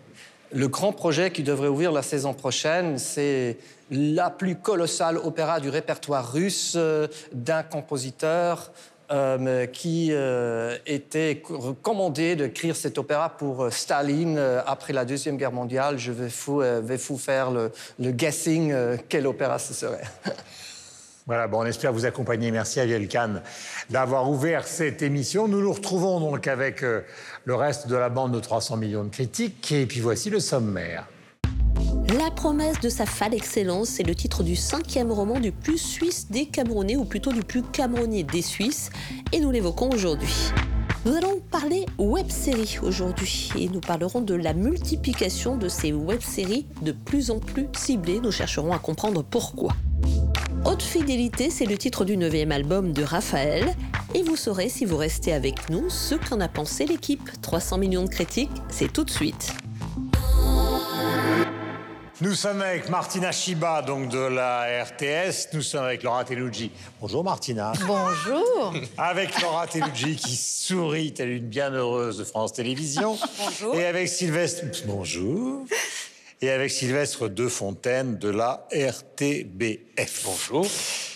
Le 0.53 0.69
grand 0.69 0.93
projet 0.93 1.31
qui 1.31 1.43
devrait 1.43 1.69
ouvrir 1.69 1.93
la 1.93 2.03
saison 2.03 2.33
prochaine, 2.33 2.99
c'est 2.99 3.59
la 3.91 4.31
plus 4.31 4.57
colossale 4.57 5.17
opéra 5.19 5.61
du 5.61 5.69
répertoire 5.69 6.33
russe 6.33 6.75
euh, 6.77 7.07
d'un 7.33 7.63
compositeur 7.63 8.71
euh, 9.11 9.67
qui 9.67 10.09
euh, 10.11 10.77
était 10.85 11.43
commandé 11.83 12.37
d'écrire 12.37 12.77
cet 12.77 12.99
opéra 12.99 13.31
pour 13.31 13.73
Staline 13.73 14.39
après 14.67 14.93
la 14.93 15.07
Deuxième 15.07 15.39
Guerre 15.39 15.53
mondiale. 15.53 15.99
Je 15.99 16.13
vais 16.13 16.29
vous, 16.29 17.19
faire 17.19 17.51
le, 17.51 17.71
guessing 17.99 18.75
quel 19.09 19.27
opéra 19.27 19.59
ce 19.59 19.75
serait. 19.75 20.05
Voilà, 21.27 21.47
bon, 21.47 21.61
on 21.61 21.67
espère 21.67 21.93
vous 21.93 22.07
accompagner. 22.07 22.51
Merci 22.51 22.81
à 22.81 22.87
Khan 23.05 23.43
d'avoir 23.91 24.31
ouvert 24.31 24.67
cette 24.67 25.03
émission. 25.03 25.47
Nous 25.47 25.61
nous 25.61 25.75
retrouvons 25.75 26.21
donc 26.21 26.47
avec 26.47 26.81
le 26.81 27.55
reste 27.55 27.87
de 27.87 27.97
la 27.97 28.09
bande 28.09 28.33
de 28.33 28.41
300 28.41 28.79
millions 28.79 29.05
de 29.05 29.11
critiques. 29.11 29.71
Et 29.71 29.85
puis 29.85 30.01
voici 30.01 30.31
le 30.31 30.41
sommaire. 30.41 31.05
La 32.17 32.31
promesse 32.31 32.81
de 32.81 32.89
sa 32.89 33.05
fade 33.05 33.35
excellence, 33.35 33.91
c'est 33.91 34.03
le 34.03 34.15
titre 34.15 34.43
du 34.43 34.57
cinquième 34.57 35.13
roman 35.13 35.41
du 35.41 35.53
plus 35.53 35.77
suisse 35.77 36.29
des 36.31 36.47
Camerounais, 36.47 36.97
ou 36.97 37.05
plutôt 37.05 37.35
du 37.35 37.43
plus 37.43 37.63
camerounais 37.63 38.23
des 38.23 38.41
Suisses, 38.41 38.89
et 39.33 39.41
nous 39.41 39.51
l'évoquons 39.51 39.91
aujourd'hui. 39.91 40.33
Nous 41.05 41.13
allons 41.13 41.41
parler 41.51 41.85
web-série 41.99 42.79
aujourd'hui 42.83 43.51
et 43.59 43.69
nous 43.69 43.81
parlerons 43.81 44.23
de 44.23 44.35
la 44.35 44.55
multiplication 44.55 45.59
de 45.59 45.69
ces 45.69 45.93
web-séries 45.93 46.67
de 46.81 46.93
plus 46.93 47.31
en 47.31 47.41
plus 47.41 47.69
ciblées. 47.77 48.21
Nous 48.21 48.33
chercherons 48.33 48.73
à 48.73 48.79
comprendre 48.79 49.23
pourquoi. 49.23 49.75
Haute 50.65 50.83
fidélité, 50.83 51.51
c'est 51.51 51.67
le 51.67 51.77
titre 51.77 52.07
du 52.07 52.17
neuvième 52.17 52.53
album 52.53 52.93
de 52.93 53.03
Raphaël 53.03 53.75
et 54.15 54.23
vous 54.23 54.37
saurez 54.37 54.71
si 54.71 54.87
vous 54.87 54.97
restez 54.97 55.35
avec 55.35 55.69
nous 55.69 55.91
ce 55.91 56.15
qu'en 56.15 56.41
a 56.41 56.49
pensé 56.49 56.87
l'équipe. 56.87 57.31
300 57.43 57.79
millions 57.79 58.05
de 58.05 58.09
critiques, 58.09 58.51
c'est 58.71 58.93
tout 58.93 59.05
de 59.05 59.11
suite. 59.11 59.53
Nous 62.21 62.35
sommes 62.35 62.63
avec 62.63 62.89
Martina 62.89 63.31
Chiba, 63.31 63.81
donc 63.81 64.09
de 64.09 64.19
la 64.19 64.83
RTS. 64.83 65.51
Nous 65.53 65.63
sommes 65.63 65.85
avec 65.85 66.03
Laura 66.03 66.25
Telucci. 66.25 66.73
Bonjour 67.01 67.23
Martina. 67.23 67.73
Bonjour. 67.87 68.75
Avec 68.99 69.41
Laura 69.41 69.69
Telucci 69.69 70.17
qui 70.17 70.35
sourit, 70.35 71.13
telle 71.13 71.31
une 71.31 71.47
bienheureuse 71.47 72.19
de 72.19 72.25
France 72.25 72.55
Télévisions. 72.55 73.17
Bonjour. 73.39 73.75
Et 73.77 73.87
avec 73.87 74.09
Sylvestre. 74.09 74.65
Bonjour. 74.87 75.65
Et 76.43 76.51
avec 76.51 76.73
Sylvestre 76.73 77.29
De 77.29 77.47
Fontaine 77.47 78.19
de 78.19 78.31
la 78.31 78.67
RTBF. 78.73 80.25
Bonjour. 80.25 80.67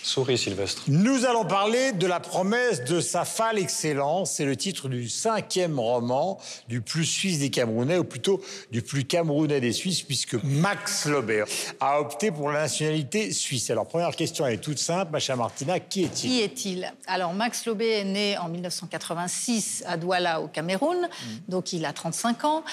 Souris, 0.03 0.37
Sylvestre. 0.39 0.83
Nous 0.89 1.25
allons 1.25 1.45
parler 1.45 1.93
de 1.93 2.07
la 2.07 2.19
promesse 2.19 2.83
de 2.85 3.01
sa 3.01 3.25
fale 3.25 3.59
excellence. 3.59 4.33
C'est 4.33 4.45
le 4.45 4.57
titre 4.57 4.89
du 4.89 5.09
cinquième 5.09 5.79
roman 5.79 6.41
du 6.69 6.81
plus 6.81 7.05
suisse 7.05 7.39
des 7.39 7.51
Camerounais, 7.51 7.99
ou 7.99 8.05
plutôt 8.05 8.41
du 8.73 8.83
plus 8.83 9.05
camerounais 9.05 9.61
des 9.61 9.73
Suisses, 9.73 10.03
puisque 10.03 10.35
Max 10.43 11.07
Lober 11.07 11.45
a 11.79 12.01
opté 12.01 12.33
pour 12.33 12.51
la 12.51 12.63
nationalité 12.63 13.33
suisse. 13.33 13.71
Alors, 13.71 13.87
première 13.87 14.15
question, 14.17 14.45
elle 14.45 14.55
est 14.55 14.59
toute 14.59 14.79
simple, 14.79 15.13
ma 15.13 15.21
chère 15.21 15.37
Martina, 15.37 15.79
qui 15.79 16.03
est-il? 16.03 16.31
Qui 16.31 16.41
est-il? 16.41 16.93
Alors, 17.07 17.33
Max 17.33 17.65
Lobé 17.67 17.89
est 17.89 18.05
né 18.05 18.39
en 18.39 18.49
1986 18.49 19.85
à 19.87 19.97
Douala, 19.97 20.41
au 20.41 20.49
Cameroun. 20.49 21.09
Donc, 21.49 21.73
il 21.73 21.85
a 21.85 21.93
35 21.93 22.45
ans, 22.45 22.65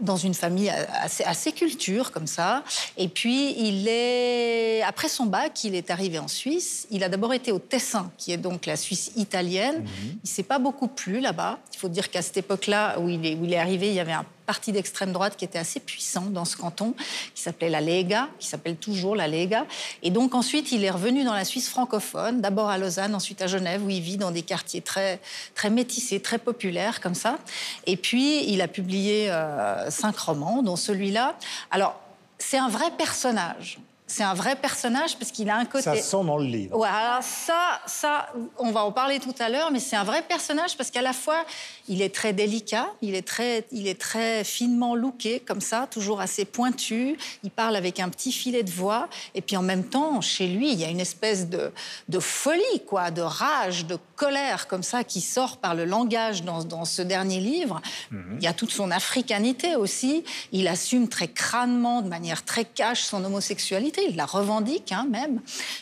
dans 0.00 0.16
une 0.16 0.34
famille 0.34 0.70
assez, 0.70 1.22
assez 1.24 1.52
culture, 1.52 2.10
comme 2.10 2.26
ça. 2.26 2.64
Et 2.96 3.08
puis, 3.08 3.54
il 3.56 3.86
est... 3.86 4.82
après 4.82 5.08
son 5.08 5.26
bac, 5.26 5.62
il 5.62 5.76
est 5.76 5.90
arrivé 5.90 6.18
en 6.18 6.28
Suisse. 6.28 6.71
Il 6.90 7.02
a 7.04 7.08
d'abord 7.08 7.32
été 7.34 7.52
au 7.52 7.58
Tessin, 7.58 8.10
qui 8.18 8.32
est 8.32 8.36
donc 8.36 8.66
la 8.66 8.76
Suisse 8.76 9.12
italienne. 9.16 9.84
Il 10.24 10.28
s'est 10.28 10.42
pas 10.42 10.58
beaucoup 10.58 10.88
plu 10.88 11.20
là-bas. 11.20 11.58
Il 11.74 11.78
faut 11.78 11.88
dire 11.88 12.10
qu'à 12.10 12.22
cette 12.22 12.36
époque-là, 12.36 12.98
où, 13.00 13.08
il 13.08 13.24
est- 13.26 13.34
où 13.34 13.44
il 13.44 13.52
est 13.52 13.58
arrivé, 13.58 13.88
il 13.88 13.94
y 13.94 14.00
avait 14.00 14.12
un 14.12 14.24
parti 14.44 14.72
d'extrême 14.72 15.12
droite 15.12 15.36
qui 15.36 15.44
était 15.44 15.58
assez 15.58 15.78
puissant 15.80 16.22
dans 16.22 16.44
ce 16.44 16.56
canton, 16.56 16.94
qui 17.34 17.42
s'appelait 17.42 17.70
la 17.70 17.80
Lega, 17.80 18.28
qui 18.38 18.48
s'appelle 18.48 18.76
toujours 18.76 19.14
la 19.16 19.28
Lega. 19.28 19.66
Et 20.02 20.10
donc 20.10 20.34
ensuite, 20.34 20.72
il 20.72 20.84
est 20.84 20.90
revenu 20.90 21.24
dans 21.24 21.32
la 21.32 21.44
Suisse 21.44 21.68
francophone, 21.68 22.40
d'abord 22.40 22.68
à 22.68 22.76
Lausanne, 22.76 23.14
ensuite 23.14 23.40
à 23.40 23.46
Genève, 23.46 23.84
où 23.84 23.88
il 23.90 24.00
vit 24.00 24.16
dans 24.16 24.30
des 24.32 24.42
quartiers 24.42 24.80
très, 24.82 25.20
très 25.54 25.70
métissés, 25.70 26.20
très 26.20 26.38
populaires 26.38 27.00
comme 27.00 27.14
ça. 27.14 27.38
Et 27.86 27.96
puis, 27.96 28.44
il 28.52 28.60
a 28.60 28.68
publié 28.68 29.30
euh, 29.30 29.90
cinq 29.90 30.18
romans, 30.18 30.62
dont 30.62 30.76
celui-là. 30.76 31.36
Alors, 31.70 31.98
c'est 32.38 32.58
un 32.58 32.68
vrai 32.68 32.90
personnage. 32.98 33.78
C'est 34.12 34.24
un 34.24 34.34
vrai 34.34 34.56
personnage 34.56 35.16
parce 35.16 35.30
qu'il 35.30 35.48
a 35.48 35.56
un 35.56 35.64
côté. 35.64 35.84
Ça 35.84 35.96
sent 35.96 36.24
dans 36.26 36.36
le 36.36 36.44
livre. 36.44 36.76
Ouais, 36.76 36.86
alors 36.86 37.22
ça, 37.22 37.80
ça, 37.86 38.28
on 38.58 38.70
va 38.70 38.84
en 38.84 38.92
parler 38.92 39.18
tout 39.20 39.34
à 39.38 39.48
l'heure, 39.48 39.70
mais 39.70 39.80
c'est 39.80 39.96
un 39.96 40.04
vrai 40.04 40.20
personnage 40.20 40.76
parce 40.76 40.90
qu'à 40.90 41.00
la 41.00 41.14
fois, 41.14 41.46
il 41.88 42.02
est 42.02 42.14
très 42.14 42.34
délicat, 42.34 42.90
il 43.00 43.14
est 43.14 43.26
très, 43.26 43.64
il 43.72 43.88
est 43.88 43.98
très 43.98 44.44
finement 44.44 44.94
looké, 44.94 45.40
comme 45.40 45.62
ça, 45.62 45.88
toujours 45.90 46.20
assez 46.20 46.44
pointu. 46.44 47.16
Il 47.42 47.50
parle 47.50 47.74
avec 47.74 48.00
un 48.00 48.10
petit 48.10 48.32
filet 48.32 48.62
de 48.62 48.70
voix, 48.70 49.08
et 49.34 49.40
puis 49.40 49.56
en 49.56 49.62
même 49.62 49.84
temps, 49.84 50.20
chez 50.20 50.46
lui, 50.46 50.72
il 50.72 50.78
y 50.78 50.84
a 50.84 50.88
une 50.88 51.00
espèce 51.00 51.48
de, 51.48 51.72
de 52.10 52.18
folie, 52.18 52.84
quoi, 52.86 53.10
de 53.10 53.22
rage, 53.22 53.86
de 53.86 53.96
colère, 54.16 54.68
comme 54.68 54.82
ça, 54.82 55.04
qui 55.04 55.22
sort 55.22 55.56
par 55.56 55.74
le 55.74 55.86
langage 55.86 56.42
dans, 56.42 56.64
dans 56.64 56.84
ce 56.84 57.00
dernier 57.00 57.40
livre. 57.40 57.80
Il 58.12 58.42
y 58.42 58.46
a 58.46 58.52
toute 58.52 58.72
son 58.72 58.90
africanité 58.90 59.74
aussi. 59.74 60.22
Il 60.52 60.68
assume 60.68 61.08
très 61.08 61.28
crânement, 61.28 62.02
de 62.02 62.08
manière 62.08 62.44
très 62.44 62.66
cash, 62.66 63.04
son 63.04 63.24
homosexualité. 63.24 64.01
Il 64.08 64.16
la 64.16 64.26
revendique 64.26 64.92
hein, 64.92 65.06
même. 65.10 65.40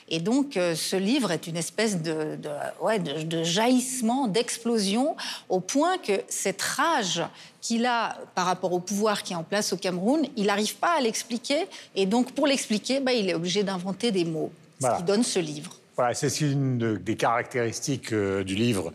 Et 0.08 0.20
donc, 0.20 0.56
euh, 0.56 0.74
ce 0.74 0.96
livre 0.96 1.30
est 1.32 1.46
une 1.46 1.56
espèce 1.56 2.02
de, 2.02 2.36
de, 2.36 2.48
ouais, 2.80 2.98
de- 2.98 3.22
de 3.22 3.42
jaillissement, 3.42 4.26
d'explosion, 4.28 5.16
au 5.48 5.60
point 5.60 5.98
que 5.98 6.12
cette 6.28 6.62
rage 6.62 7.22
qu'il 7.60 7.86
a 7.86 8.16
par 8.34 8.46
rapport 8.46 8.72
au 8.72 8.80
pouvoir 8.80 9.22
qui 9.22 9.32
est 9.32 9.36
en 9.36 9.42
place 9.42 9.72
au 9.72 9.76
Cameroun, 9.76 10.26
il 10.36 10.46
n'arrive 10.46 10.76
pas 10.76 10.96
à 10.98 11.00
l'expliquer. 11.00 11.66
Et 11.94 12.06
donc, 12.06 12.32
pour 12.32 12.46
l'expliquer, 12.46 13.00
bah, 13.00 13.12
il 13.12 13.28
est 13.28 13.34
obligé 13.34 13.62
d'inventer 13.62 14.10
des 14.12 14.24
mots. 14.24 14.50
Voilà. 14.80 14.96
Ce 14.96 15.00
qui 15.00 15.06
donne 15.06 15.22
ce 15.22 15.38
livre. 15.38 15.76
Voilà, 15.96 16.14
c'est 16.14 16.40
une 16.40 16.78
de- 16.78 16.96
des 16.96 17.16
caractéristiques 17.16 18.12
euh, 18.14 18.42
du 18.42 18.54
livre 18.54 18.92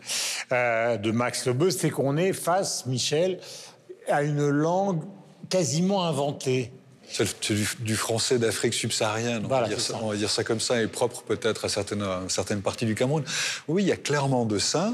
euh, 0.50 0.96
de 0.96 1.12
Max 1.12 1.46
Lebeu, 1.46 1.70
c'est 1.70 1.90
qu'on 1.90 2.16
est 2.16 2.32
face, 2.32 2.84
Michel, 2.86 3.38
à 4.08 4.22
une 4.24 4.48
langue 4.48 5.02
quasiment 5.48 6.04
inventée. 6.04 6.72
C'est 7.08 7.52
du, 7.52 7.66
du 7.80 7.96
français 7.96 8.38
d'Afrique 8.38 8.74
subsaharienne, 8.74 9.42
on, 9.44 9.48
Voilà, 9.48 9.64
va 9.64 9.68
dire 9.68 9.80
ça, 9.80 9.94
ça. 9.94 10.00
on 10.02 10.10
va 10.10 10.16
dire 10.16 10.28
ça 10.30 10.44
comme 10.44 10.60
ça, 10.60 10.82
et 10.82 10.86
propre 10.86 11.22
peut-être 11.22 11.64
à 11.64 11.68
certaines, 11.68 12.02
à 12.02 12.20
certaines 12.28 12.62
parties 12.62 12.84
du 12.84 12.94
Cameroun. 12.94 13.22
Oui, 13.68 13.84
il 13.84 13.88
y 13.88 13.92
a 13.92 13.96
clairement 13.96 14.44
de 14.44 14.58
ça, 14.58 14.92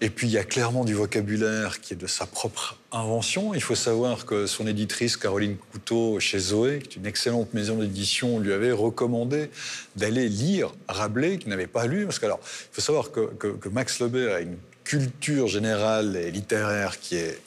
et 0.00 0.10
puis 0.10 0.26
il 0.26 0.32
y 0.32 0.38
a 0.38 0.44
clairement 0.44 0.84
du 0.84 0.94
vocabulaire 0.94 1.80
qui 1.80 1.94
est 1.94 1.96
de 1.96 2.06
sa 2.06 2.26
propre 2.26 2.76
invention. 2.92 3.54
Il 3.54 3.62
faut 3.62 3.74
savoir 3.76 4.26
que 4.26 4.46
son 4.46 4.66
éditrice, 4.66 5.16
Caroline 5.16 5.56
Couteau, 5.72 6.18
chez 6.20 6.38
Zoé, 6.38 6.80
qui 6.80 6.98
est 6.98 7.00
une 7.00 7.06
excellente 7.06 7.54
maison 7.54 7.76
d'édition, 7.76 8.38
lui 8.40 8.52
avait 8.52 8.72
recommandé 8.72 9.48
d'aller 9.96 10.28
lire 10.28 10.72
Rabelais, 10.88 11.38
qu'il 11.38 11.48
n'avait 11.50 11.66
pas 11.66 11.86
lu, 11.86 12.04
parce 12.04 12.18
que 12.18 12.26
alors, 12.26 12.40
il 12.42 12.74
faut 12.74 12.80
savoir 12.82 13.10
que, 13.10 13.20
que- 13.38 13.56
que 13.56 13.68
Max 13.68 14.00
Lebet 14.00 14.32
a 14.32 14.40
une 14.40 14.56
culture 14.82 15.46
générale 15.46 16.16
et 16.16 16.30
littéraire 16.30 17.00
qui 17.00 17.16
est 17.16 17.38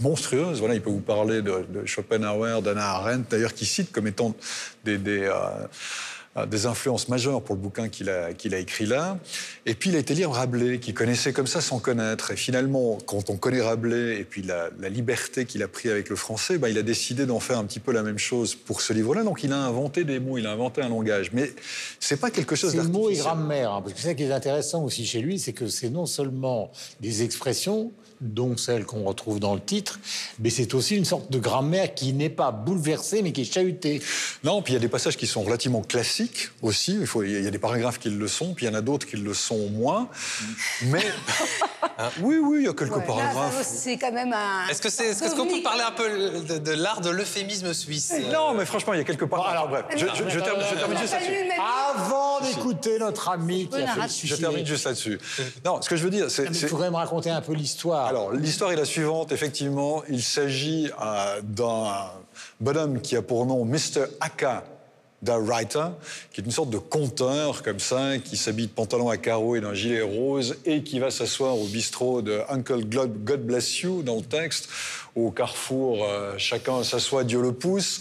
monstrueuse. 0.00 0.58
Voilà, 0.60 0.74
il 0.74 0.82
peut 0.82 0.90
vous 0.90 1.00
parler 1.00 1.42
de, 1.42 1.64
de 1.68 1.86
Schopenhauer, 1.86 2.62
d'Anna 2.62 2.90
Arendt, 2.90 3.26
d'ailleurs, 3.30 3.54
qui 3.54 3.66
cite 3.66 3.92
comme 3.92 4.06
étant 4.06 4.34
des, 4.84 4.98
des, 4.98 5.22
euh, 5.22 6.44
des 6.44 6.66
influences 6.66 7.08
majeures 7.08 7.40
pour 7.40 7.54
le 7.54 7.62
bouquin 7.62 7.88
qu'il 7.88 8.10
a, 8.10 8.34
qu'il 8.34 8.54
a 8.54 8.58
écrit 8.58 8.84
là. 8.84 9.18
Et 9.64 9.74
puis, 9.74 9.88
il 9.88 9.96
a 9.96 9.98
été 9.98 10.12
lire 10.14 10.30
Rabelais, 10.30 10.78
qu'il 10.80 10.92
connaissait 10.92 11.32
comme 11.32 11.46
ça 11.46 11.62
sans 11.62 11.78
connaître. 11.78 12.30
Et 12.30 12.36
finalement, 12.36 12.98
quand 13.06 13.30
on 13.30 13.36
connaît 13.36 13.62
Rabelais 13.62 14.20
et 14.20 14.24
puis 14.24 14.42
la, 14.42 14.68
la 14.78 14.90
liberté 14.90 15.46
qu'il 15.46 15.62
a 15.62 15.68
pris 15.68 15.88
avec 15.88 16.10
le 16.10 16.16
français, 16.16 16.58
ben, 16.58 16.68
il 16.68 16.76
a 16.76 16.82
décidé 16.82 17.24
d'en 17.24 17.40
faire 17.40 17.58
un 17.58 17.64
petit 17.64 17.80
peu 17.80 17.90
la 17.90 18.02
même 18.02 18.18
chose 18.18 18.54
pour 18.54 18.82
ce 18.82 18.92
livre-là. 18.92 19.22
Donc, 19.24 19.44
il 19.44 19.52
a 19.54 19.58
inventé 19.58 20.04
des 20.04 20.20
mots, 20.20 20.36
il 20.36 20.46
a 20.46 20.52
inventé 20.52 20.82
un 20.82 20.90
langage. 20.90 21.30
Mais 21.32 21.50
c'est 22.00 22.20
pas 22.20 22.30
quelque 22.30 22.54
chose 22.54 22.72
C'est 22.72 22.76
le 22.76 22.82
mot 22.82 23.08
et 23.08 23.16
d'artificiel. 23.16 23.24
grammaire, 23.24 23.72
hein, 23.72 23.80
parce 23.80 23.94
que 23.94 24.00
c'est 24.00 24.08
ça 24.08 24.14
qui 24.14 24.24
est 24.24 24.32
intéressant 24.32 24.84
aussi 24.84 25.06
chez 25.06 25.20
lui, 25.22 25.38
c'est 25.38 25.54
que 25.54 25.68
c'est 25.68 25.88
non 25.88 26.04
seulement 26.04 26.70
des 27.00 27.22
expressions, 27.22 27.92
dont 28.20 28.56
celles 28.56 28.84
qu'on 28.84 29.04
retrouve 29.04 29.40
dans 29.40 29.54
le 29.54 29.60
titre, 29.60 29.98
mais 30.38 30.50
c'est 30.50 30.74
aussi 30.74 30.96
une 30.96 31.04
sorte 31.04 31.30
de 31.30 31.38
grammaire 31.38 31.94
qui 31.94 32.12
n'est 32.12 32.30
pas 32.30 32.50
bouleversée, 32.50 33.22
mais 33.22 33.32
qui 33.32 33.42
est 33.42 33.52
chahutée. 33.52 34.00
Non, 34.44 34.62
puis 34.62 34.72
il 34.72 34.76
y 34.76 34.78
a 34.78 34.80
des 34.80 34.88
passages 34.88 35.16
qui 35.16 35.26
sont 35.26 35.42
relativement 35.42 35.82
classiques 35.82 36.50
aussi. 36.62 36.96
Il, 37.00 37.06
faut, 37.06 37.22
il 37.22 37.42
y 37.42 37.46
a 37.46 37.50
des 37.50 37.58
paragraphes 37.58 37.98
qui 37.98 38.10
le 38.10 38.28
sont, 38.28 38.54
puis 38.54 38.66
il 38.66 38.68
y 38.68 38.72
en 38.72 38.74
a 38.78 38.80
d'autres 38.80 39.06
qui 39.06 39.16
le 39.16 39.34
sont 39.34 39.68
moins. 39.70 40.08
Mais 40.82 41.04
oui, 42.20 42.36
oui, 42.42 42.58
il 42.60 42.64
y 42.66 42.68
a 42.68 42.72
quelques 42.72 42.96
Ouais, 42.96 43.04
paragraphes. 43.06 43.62
c'est 43.66 43.96
quand 43.96 44.12
même 44.12 44.32
un. 44.32 44.68
Est-ce 44.68 44.80
que 44.82 44.88
c'est, 44.90 45.08
est-ce 45.08 45.34
qu'on 45.34 45.46
peut 45.46 45.62
parler 45.62 45.82
un 45.82 45.92
peu 45.92 46.40
de, 46.40 46.58
de 46.58 46.72
l'art 46.72 47.00
de 47.00 47.10
l'euphémisme 47.10 47.72
suisse 47.74 48.12
euh, 48.14 48.32
Non, 48.32 48.54
mais 48.54 48.64
franchement, 48.64 48.94
il 48.94 48.98
y 48.98 49.00
a 49.00 49.04
quelques 49.04 49.26
paragraphes. 49.26 49.52
Alors 49.56 49.68
bref, 49.68 49.84
je, 49.92 49.98
je- 50.06 50.28
je 50.30 50.40
termine, 50.40 50.64
je 50.70 50.76
termine 50.76 50.98
juste 50.98 51.12
là-dessus. 51.12 51.34
Avant 51.94 52.40
d'écouter 52.40 52.98
notre 52.98 53.28
ami 53.28 53.68
qui 53.68 53.76
a 53.76 53.86
fait 53.86 54.00
le. 54.00 54.06
Je 54.06 54.12
suicide, 54.12 54.38
termine 54.40 54.66
juste 54.66 54.84
là-dessus. 54.84 55.18
Non, 55.64 55.80
ce 55.82 55.88
que 55.88 55.96
je 55.96 56.04
veux 56.04 56.10
dire, 56.10 56.30
c'est. 56.30 56.44
il 56.44 56.54
c'est- 56.54 56.68
faudrait 56.68 56.90
me 56.90 56.96
raconter 56.96 57.30
un 57.30 57.40
peu 57.40 57.52
l'histoire. 57.52 58.05
Alors, 58.08 58.32
l'histoire 58.32 58.70
est 58.70 58.76
la 58.76 58.84
suivante. 58.84 59.32
Effectivement, 59.32 60.04
il 60.08 60.22
s'agit 60.22 60.88
euh, 61.02 61.40
d'un 61.42 62.04
bonhomme 62.60 63.00
qui 63.00 63.16
a 63.16 63.22
pour 63.22 63.44
nom 63.46 63.64
Mr. 63.64 64.04
Aka 64.20 64.62
da 65.22 65.38
Writer, 65.38 65.86
qui 66.30 66.40
est 66.40 66.44
une 66.44 66.52
sorte 66.52 66.70
de 66.70 66.78
conteur 66.78 67.64
comme 67.64 67.80
ça, 67.80 68.18
qui 68.18 68.36
s'habille 68.36 68.68
de 68.68 68.72
pantalon 68.72 69.08
à 69.08 69.16
carreaux 69.16 69.56
et 69.56 69.60
d'un 69.60 69.74
gilet 69.74 70.02
rose, 70.02 70.56
et 70.64 70.84
qui 70.84 71.00
va 71.00 71.10
s'asseoir 71.10 71.58
au 71.58 71.64
bistrot 71.64 72.22
de 72.22 72.42
Uncle 72.48 72.84
God, 72.84 73.24
God 73.24 73.44
Bless 73.44 73.80
You 73.80 74.04
dans 74.04 74.16
le 74.16 74.22
texte, 74.22 74.68
au 75.16 75.32
carrefour 75.32 76.04
euh, 76.04 76.34
chacun 76.38 76.84
s'assoit, 76.84 77.24
Dieu 77.24 77.42
le 77.42 77.50
pousse. 77.50 78.00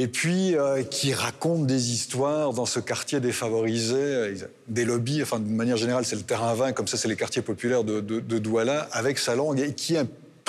Et 0.00 0.06
puis, 0.06 0.56
euh, 0.56 0.84
qui 0.84 1.12
raconte 1.12 1.66
des 1.66 1.90
histoires 1.90 2.52
dans 2.52 2.66
ce 2.66 2.78
quartier 2.78 3.18
défavorisé, 3.18 3.96
euh, 3.96 4.34
des 4.68 4.84
lobbies, 4.84 5.20
enfin, 5.24 5.40
de 5.40 5.48
manière 5.48 5.76
générale, 5.76 6.04
c'est 6.04 6.14
le 6.14 6.22
terrain 6.22 6.54
vain, 6.54 6.70
comme 6.70 6.86
ça, 6.86 6.96
c'est 6.96 7.08
les 7.08 7.16
quartiers 7.16 7.42
populaires 7.42 7.82
de, 7.82 8.00
Douala, 8.38 8.88
avec 8.92 9.18
sa 9.18 9.34
langue, 9.34 9.58
et 9.58 9.74
qui 9.74 9.96
est 9.96 9.98
un 9.98 10.06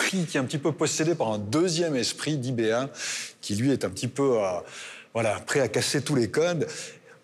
qui 0.07 0.37
est 0.37 0.39
un 0.39 0.45
petit 0.45 0.59
peu 0.59 0.71
possédé 0.71 1.13
par 1.13 1.31
un 1.31 1.39
deuxième 1.39 1.95
esprit 1.95 2.37
d'IBA, 2.37 2.89
qui 3.41 3.55
lui 3.55 3.71
est 3.71 3.83
un 3.83 3.89
petit 3.89 4.07
peu, 4.07 4.37
euh, 4.37 4.59
voilà, 5.13 5.39
prêt 5.45 5.59
à 5.61 5.67
casser 5.67 6.01
tous 6.01 6.15
les 6.15 6.29
codes. 6.29 6.67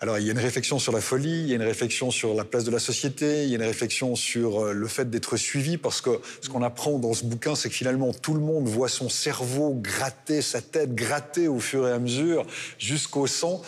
Alors, 0.02 0.20
il 0.20 0.26
y 0.26 0.30
a 0.30 0.34
une 0.34 0.40
réflexion 0.40 0.78
sur 0.78 0.92
la 0.92 1.00
folie, 1.00 1.44
il 1.44 1.48
y 1.48 1.54
a 1.54 1.56
une 1.56 1.62
réflexion 1.62 2.12
sur 2.12 2.34
la 2.34 2.44
place 2.44 2.66
de 2.66 2.72
la 2.72 2.80
société, 2.80 3.44
il 3.44 3.50
y 3.50 3.54
a 3.54 3.56
une 3.56 3.64
réflexion 3.64 4.18
sur 4.18 4.66
euh, 4.66 4.74
le 4.74 4.88
fait 4.90 5.10
d'être 5.10 5.38
suivi, 5.38 5.78
parce 5.78 6.02
que 6.02 6.20
ce 6.42 6.50
qu'on 6.50 6.64
apprend 6.64 7.00
dans 7.00 7.14
ce 7.14 7.24
bouquin, 7.24 7.56
c'est 7.56 7.70
que 7.70 7.76
finalement, 7.76 8.14
tout 8.14 8.34
le 8.34 8.42
monde 8.42 8.68
voit 8.68 8.90
son 8.90 9.08
cerveau 9.08 9.74
gratter, 9.74 10.42
sa 10.42 10.62
tête 10.62 10.96
gratter 10.96 11.48
au 11.48 11.62
fur 11.62 11.88
et 11.88 11.94
à 11.94 12.00
mesure, 12.00 12.46
jusqu'au 12.78 13.26
sang, 13.26 13.62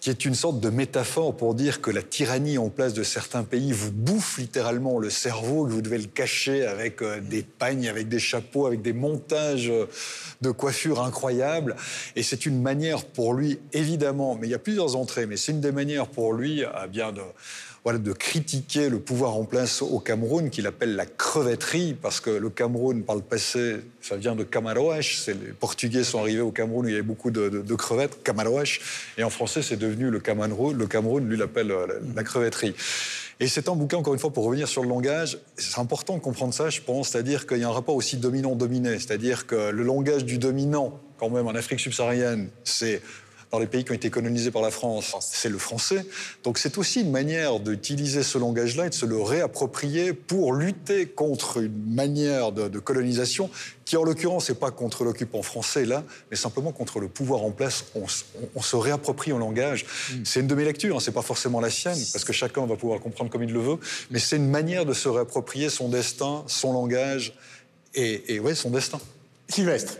qui 0.00 0.10
est 0.10 0.24
une 0.24 0.34
sorte 0.34 0.60
de 0.60 0.68
métaphore 0.68 1.36
pour 1.36 1.54
dire 1.54 1.80
que 1.80 1.90
la 1.90 2.02
tyrannie 2.02 2.58
en 2.58 2.68
place 2.68 2.92
de 2.92 3.02
certains 3.02 3.42
pays 3.42 3.72
vous 3.72 3.90
bouffe 3.90 4.38
littéralement 4.38 4.98
le 4.98 5.10
cerveau, 5.10 5.64
que 5.64 5.70
vous 5.70 5.82
devez 5.82 5.98
le 5.98 6.06
cacher 6.06 6.66
avec 6.66 7.02
euh, 7.02 7.20
des 7.20 7.42
pagnes, 7.42 7.88
avec 7.88 8.08
des 8.08 8.18
chapeaux, 8.18 8.66
avec 8.66 8.82
des 8.82 8.92
montages 8.92 9.70
euh, 9.70 9.86
de 10.42 10.50
coiffure 10.50 11.02
incroyables. 11.02 11.74
Et 12.16 12.22
c'est 12.22 12.46
une 12.46 12.60
manière 12.60 13.04
pour 13.04 13.34
lui, 13.34 13.58
évidemment, 13.72 14.36
mais 14.36 14.46
il 14.46 14.50
y 14.50 14.54
a 14.54 14.58
plusieurs 14.58 14.94
entrées, 14.94 15.26
mais 15.26 15.36
c'est 15.36 15.52
une 15.52 15.60
des 15.60 15.72
manières 15.72 16.06
pour 16.06 16.32
lui, 16.32 16.64
à 16.64 16.86
bien 16.86 17.12
de 17.12 17.22
voilà, 17.84 17.98
de 17.98 18.12
critiquer 18.12 18.88
le 18.88 18.98
pouvoir 18.98 19.36
en 19.36 19.44
place 19.44 19.82
au 19.82 19.98
Cameroun, 20.00 20.50
qu'il 20.50 20.66
appelle 20.66 20.96
la 20.96 21.06
crevetterie, 21.06 21.96
parce 22.00 22.20
que 22.20 22.30
le 22.30 22.50
Cameroun, 22.50 23.02
par 23.02 23.16
le 23.16 23.22
passé, 23.22 23.76
ça 24.00 24.16
vient 24.16 24.34
de 24.34 24.44
Camaroès. 24.44 25.28
Les 25.28 25.52
Portugais 25.52 26.04
sont 26.04 26.18
arrivés 26.20 26.40
au 26.40 26.50
Cameroun 26.50 26.86
où 26.86 26.88
il 26.88 26.92
y 26.92 26.94
avait 26.94 27.02
beaucoup 27.02 27.30
de, 27.30 27.74
crevettes, 27.74 28.22
Camaroès. 28.22 28.78
Et 29.16 29.24
en 29.24 29.30
français, 29.30 29.62
c'est 29.62 29.76
devenu 29.76 30.10
le 30.10 30.20
Cameroun. 30.20 30.76
Le 30.76 30.86
Cameroun, 30.86 31.28
lui, 31.28 31.36
l'appelle 31.36 31.70
euh, 31.70 31.86
la, 31.86 31.94
la 32.16 32.24
crevetterie. 32.24 32.74
Et 33.40 33.46
c'est 33.46 33.68
un 33.68 33.76
bouquin, 33.76 33.98
encore 33.98 34.14
une 34.14 34.20
fois, 34.20 34.32
pour 34.32 34.44
revenir 34.44 34.66
sur 34.66 34.82
le 34.82 34.88
langage, 34.88 35.38
c'est 35.56 35.78
important 35.78 36.16
de 36.16 36.20
comprendre 36.20 36.52
ça, 36.52 36.70
je 36.70 36.80
pense, 36.80 37.10
c'est-à-dire 37.10 37.46
qu'il 37.46 37.58
y 37.58 37.64
a 37.64 37.68
un 37.68 37.72
rapport 37.72 37.94
aussi 37.94 38.16
dominant-dominé, 38.16 38.98
c'est-à-dire 38.98 39.46
que 39.46 39.70
le 39.70 39.84
langage 39.84 40.24
du 40.24 40.38
dominant, 40.38 40.98
quand 41.18 41.30
même, 41.30 41.46
en 41.46 41.54
Afrique 41.54 41.78
subsaharienne, 41.78 42.48
c'est 42.64 43.00
dans 43.50 43.58
les 43.58 43.66
pays 43.66 43.84
qui 43.84 43.92
ont 43.92 43.94
été 43.94 44.10
colonisés 44.10 44.50
par 44.50 44.62
la 44.62 44.70
France, 44.70 45.14
c'est 45.20 45.48
le 45.48 45.58
français. 45.58 46.04
Donc 46.44 46.58
c'est 46.58 46.76
aussi 46.76 47.00
une 47.00 47.10
manière 47.10 47.60
d'utiliser 47.60 48.22
ce 48.22 48.36
langage-là 48.36 48.86
et 48.86 48.90
de 48.90 48.94
se 48.94 49.06
le 49.06 49.20
réapproprier 49.20 50.12
pour 50.12 50.52
lutter 50.52 51.06
contre 51.06 51.58
une 51.58 51.94
manière 51.94 52.52
de, 52.52 52.68
de 52.68 52.78
colonisation 52.78 53.50
qui, 53.86 53.96
en 53.96 54.04
l'occurrence, 54.04 54.50
n'est 54.50 54.54
pas 54.54 54.70
contre 54.70 55.02
l'occupant 55.04 55.42
français, 55.42 55.86
là, 55.86 56.04
mais 56.30 56.36
simplement 56.36 56.72
contre 56.72 57.00
le 57.00 57.08
pouvoir 57.08 57.42
en 57.42 57.50
place. 57.50 57.86
On, 57.94 58.02
on, 58.02 58.48
on 58.56 58.62
se 58.62 58.76
réapproprie 58.76 59.32
un 59.32 59.38
langage. 59.38 59.86
Mm. 59.86 60.14
C'est 60.24 60.40
une 60.40 60.46
de 60.46 60.54
mes 60.54 60.64
lectures, 60.64 60.96
hein, 60.96 61.00
c'est 61.00 61.12
pas 61.12 61.22
forcément 61.22 61.60
la 61.60 61.70
sienne, 61.70 61.98
parce 62.12 62.24
que 62.24 62.34
chacun 62.34 62.66
va 62.66 62.76
pouvoir 62.76 63.00
comprendre 63.00 63.30
comme 63.30 63.44
il 63.44 63.52
le 63.52 63.60
veut, 63.60 63.78
mais 64.10 64.18
c'est 64.18 64.36
une 64.36 64.50
manière 64.50 64.84
de 64.84 64.92
se 64.92 65.08
réapproprier 65.08 65.70
son 65.70 65.88
destin, 65.88 66.44
son 66.48 66.74
langage 66.74 67.32
et, 67.94 68.34
et 68.34 68.40
ouais, 68.40 68.54
son 68.54 68.68
destin. 68.70 69.00
Sylvestre. 69.48 69.94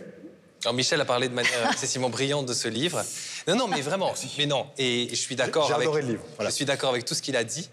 Alors 0.63 0.73
Michel 0.73 0.99
a 0.99 1.05
parlé 1.05 1.29
de 1.29 1.33
manière 1.33 1.71
excessivement 1.71 2.09
brillante 2.09 2.45
de 2.45 2.53
ce 2.53 2.67
livre. 2.67 3.01
Non, 3.49 3.55
non, 3.55 3.67
mais 3.67 3.81
vraiment, 3.81 4.13
mais 4.37 4.45
non. 4.45 4.67
Et 4.77 5.07
je 5.09 5.15
suis 5.15 5.35
d'accord 5.35 5.71
avec. 5.73 5.89
le 5.91 5.99
livre. 5.99 6.23
Voilà. 6.35 6.49
Je 6.49 6.55
suis 6.55 6.65
d'accord 6.65 6.89
avec 6.89 7.05
tout 7.05 7.15
ce 7.15 7.21
qu'il 7.21 7.35
a 7.35 7.43
dit. 7.43 7.69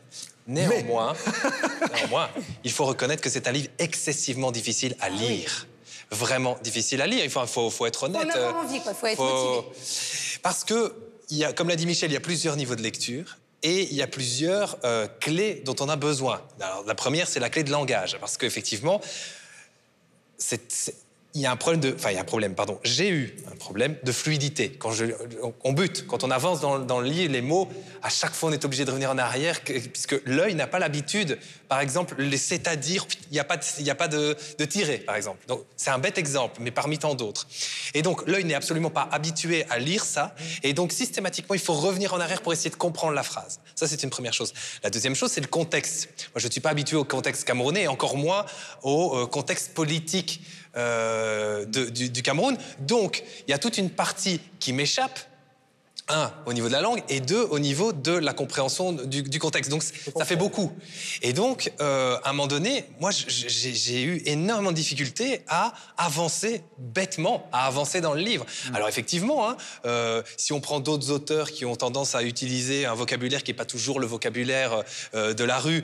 Néanmoins, 0.48 1.14
mais... 1.14 1.88
néanmoins, 1.96 2.30
il 2.62 2.70
faut 2.70 2.84
reconnaître 2.84 3.20
que 3.20 3.28
c'est 3.28 3.48
un 3.48 3.52
livre 3.52 3.68
excessivement 3.78 4.52
difficile 4.52 4.96
à 5.00 5.08
lire. 5.08 5.66
Oui. 5.66 6.16
Vraiment 6.16 6.56
difficile 6.62 7.02
à 7.02 7.06
lire. 7.06 7.24
Il 7.24 7.30
faut, 7.30 7.44
faut, 7.46 7.68
faut 7.68 7.84
être 7.86 8.04
honnête. 8.04 8.30
Faut 8.30 8.38
en 8.38 8.42
avoir 8.42 8.64
envie, 8.64 8.80
quoi. 8.80 8.94
Faut 8.94 9.06
être 9.06 9.16
faut... 9.16 9.62
motivé. 9.62 10.38
Parce 10.42 10.62
que, 10.62 10.94
il 11.30 11.38
y 11.38 11.44
a, 11.44 11.52
comme 11.52 11.68
l'a 11.68 11.74
dit 11.74 11.86
Michel, 11.86 12.10
il 12.10 12.14
y 12.14 12.16
a 12.16 12.20
plusieurs 12.20 12.56
niveaux 12.56 12.76
de 12.76 12.82
lecture. 12.82 13.38
Et 13.62 13.82
il 13.82 13.94
y 13.94 14.02
a 14.02 14.06
plusieurs 14.06 14.76
euh, 14.84 15.08
clés 15.18 15.62
dont 15.64 15.74
on 15.80 15.88
a 15.88 15.96
besoin. 15.96 16.40
Alors, 16.60 16.84
la 16.86 16.94
première, 16.94 17.26
c'est 17.26 17.40
la 17.40 17.50
clé 17.50 17.64
de 17.64 17.72
langage. 17.72 18.16
Parce 18.20 18.36
qu'effectivement, 18.36 19.00
c'est 20.38 20.94
il 21.36 21.42
y 21.42 21.46
a 21.46 21.52
un 21.52 21.56
problème 21.56 21.82
de, 21.82 21.92
enfin 21.94 22.10
il 22.10 22.14
y 22.14 22.18
a 22.18 22.22
un 22.22 22.24
problème, 22.24 22.54
pardon. 22.54 22.80
J'ai 22.82 23.10
eu 23.10 23.36
un 23.52 23.56
problème 23.56 23.94
de 24.02 24.10
fluidité 24.10 24.70
quand 24.70 24.90
on 25.64 25.72
bute, 25.74 26.06
quand 26.06 26.24
on 26.24 26.30
avance 26.30 26.60
dans, 26.60 27.00
le 27.00 27.06
livre, 27.06 27.30
les 27.30 27.42
mots, 27.42 27.68
à 28.02 28.08
chaque 28.08 28.32
fois 28.32 28.48
on 28.48 28.52
est 28.52 28.64
obligé 28.64 28.86
de 28.86 28.90
revenir 28.90 29.10
en 29.10 29.18
arrière, 29.18 29.60
puisque 29.60 30.16
l'œil 30.24 30.54
n'a 30.54 30.66
pas 30.66 30.78
l'habitude, 30.78 31.38
par 31.68 31.80
exemple, 31.80 32.14
les 32.18 32.38
c'est-à-dire, 32.38 33.06
il 33.30 33.34
n'y 33.34 33.38
a 33.38 33.44
pas, 33.44 33.58
de, 33.58 33.64
y 33.80 33.90
a 33.90 33.94
pas 33.94 34.08
de, 34.08 34.34
de 34.58 34.64
tirer, 34.64 34.96
par 34.98 35.14
exemple. 35.14 35.46
Donc 35.46 35.64
c'est 35.76 35.90
un 35.90 35.98
bête 35.98 36.16
exemple, 36.16 36.58
mais 36.62 36.70
parmi 36.70 36.98
tant 36.98 37.14
d'autres. 37.14 37.46
Et 37.92 38.00
donc 38.00 38.26
l'œil 38.26 38.44
n'est 38.44 38.54
absolument 38.54 38.90
pas 38.90 39.06
habitué 39.12 39.66
à 39.68 39.78
lire 39.78 40.06
ça, 40.06 40.34
et 40.62 40.72
donc 40.72 40.90
systématiquement 40.90 41.54
il 41.54 41.60
faut 41.60 41.74
revenir 41.74 42.14
en 42.14 42.20
arrière 42.20 42.40
pour 42.40 42.54
essayer 42.54 42.70
de 42.70 42.76
comprendre 42.76 43.12
la 43.12 43.22
phrase. 43.22 43.60
Ça 43.74 43.86
c'est 43.86 44.02
une 44.02 44.10
première 44.10 44.32
chose. 44.32 44.54
La 44.82 44.88
deuxième 44.88 45.14
chose 45.14 45.30
c'est 45.30 45.42
le 45.42 45.48
contexte. 45.48 46.08
Moi 46.34 46.40
je 46.40 46.46
ne 46.46 46.52
suis 46.52 46.62
pas 46.62 46.70
habitué 46.70 46.96
au 46.96 47.04
contexte 47.04 47.44
camerounais, 47.44 47.82
et 47.82 47.88
encore 47.88 48.16
moins 48.16 48.46
au 48.82 49.18
euh, 49.18 49.26
contexte 49.26 49.74
politique. 49.74 50.40
Euh, 50.76 51.64
de, 51.64 51.86
du, 51.86 52.10
du, 52.10 52.22
Cameroun. 52.22 52.58
Donc, 52.80 53.24
il 53.48 53.50
y 53.50 53.54
a 53.54 53.58
toute 53.58 53.78
une 53.78 53.88
partie 53.88 54.40
qui 54.60 54.74
m'échappe. 54.74 55.18
Un, 56.08 56.30
au 56.44 56.52
niveau 56.52 56.68
de 56.68 56.72
la 56.72 56.82
langue, 56.82 57.02
et 57.08 57.18
deux, 57.18 57.42
au 57.50 57.58
niveau 57.58 57.92
de 57.92 58.12
la 58.12 58.32
compréhension 58.32 58.92
du, 58.92 59.24
du 59.24 59.38
contexte. 59.40 59.72
Donc, 59.72 59.82
ça 59.82 60.24
fait 60.24 60.36
beaucoup. 60.36 60.70
Et 61.20 61.32
donc, 61.32 61.72
euh, 61.80 62.16
à 62.22 62.30
un 62.30 62.32
moment 62.32 62.46
donné, 62.46 62.84
moi, 63.00 63.10
j'ai 63.10 64.02
eu 64.02 64.22
énormément 64.24 64.70
de 64.70 64.76
difficultés 64.76 65.40
à 65.48 65.72
avancer 65.96 66.62
bêtement, 66.78 67.48
à 67.52 67.66
avancer 67.66 68.00
dans 68.00 68.14
le 68.14 68.20
livre. 68.20 68.44
Mmh. 68.44 68.76
Alors, 68.76 68.88
effectivement, 68.88 69.50
hein, 69.50 69.56
euh, 69.84 70.22
si 70.36 70.52
on 70.52 70.60
prend 70.60 70.78
d'autres 70.78 71.10
auteurs 71.10 71.50
qui 71.50 71.64
ont 71.64 71.74
tendance 71.74 72.14
à 72.14 72.22
utiliser 72.22 72.86
un 72.86 72.94
vocabulaire 72.94 73.42
qui 73.42 73.50
n'est 73.50 73.56
pas 73.56 73.64
toujours 73.64 73.98
le 73.98 74.06
vocabulaire 74.06 74.84
euh, 75.14 75.34
de 75.34 75.42
la 75.42 75.58
rue, 75.58 75.82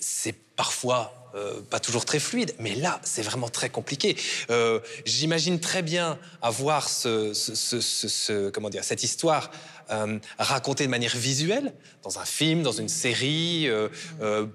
c'est 0.00 0.34
parfois 0.56 1.25
euh, 1.36 1.60
pas 1.70 1.80
toujours 1.80 2.04
très 2.04 2.18
fluide, 2.18 2.54
mais 2.58 2.74
là, 2.74 3.00
c'est 3.02 3.22
vraiment 3.22 3.48
très 3.48 3.68
compliqué. 3.68 4.16
Euh, 4.50 4.80
J'imagine 5.04 5.60
très 5.60 5.82
bien 5.82 6.18
avoir 6.42 6.88
ce, 6.88 7.34
ce, 7.34 7.54
ce, 7.54 7.80
ce, 7.80 8.50
comment 8.50 8.70
dire, 8.70 8.84
cette 8.84 9.02
histoire 9.02 9.50
euh, 9.90 10.18
racontée 10.38 10.84
de 10.84 10.90
manière 10.90 11.14
visuelle, 11.16 11.74
dans 12.02 12.18
un 12.18 12.24
film, 12.24 12.62
dans 12.62 12.72
une 12.72 12.88
série, 12.88 13.68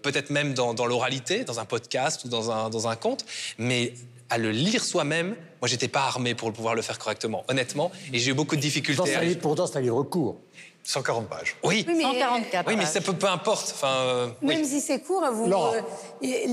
peut-être 0.02 0.30
même 0.30 0.54
dans, 0.54 0.74
dans 0.74 0.86
l'oralité, 0.86 1.44
dans 1.44 1.60
un 1.60 1.66
podcast 1.66 2.26
ou 2.26 2.30
dans 2.30 2.52
un, 2.52 2.70
dans 2.70 2.88
un 2.88 2.96
conte, 2.96 3.26
mais 3.58 3.94
à 4.30 4.38
le 4.38 4.52
lire 4.52 4.84
soi-même, 4.84 5.36
moi, 5.62 5.68
j'étais 5.68 5.90
pas 5.90 6.02
armé 6.02 6.34
pour 6.34 6.52
pouvoir 6.52 6.74
le 6.74 6.82
faire 6.82 6.98
correctement, 6.98 7.44
honnêtement, 7.48 7.92
et 8.12 8.18
j'ai 8.18 8.32
eu 8.32 8.34
beaucoup 8.34 8.56
de 8.56 8.62
difficultés. 8.62 9.04
Pourtant, 9.04 9.40
pourtant 9.42 9.68
c'est 9.68 9.78
un 9.78 9.82
livre 9.82 10.04
court. 10.04 10.38
140 10.84 11.30
pages. 11.30 11.56
Oui, 11.64 11.86
oui 11.88 11.94
mais 11.96 12.04
144. 12.04 12.68
Oui, 12.68 12.76
mais 12.76 12.86
ça 12.86 13.02
peut 13.02 13.14
peu 13.14 13.28
importe. 13.28 13.72
Enfin, 13.76 13.88
euh, 13.88 14.28
Même 14.42 14.62
oui. 14.62 14.66
si 14.66 14.82
c'est 14.82 15.00
court, 15.00 15.24
vous, 15.32 15.52
euh, 15.52 15.82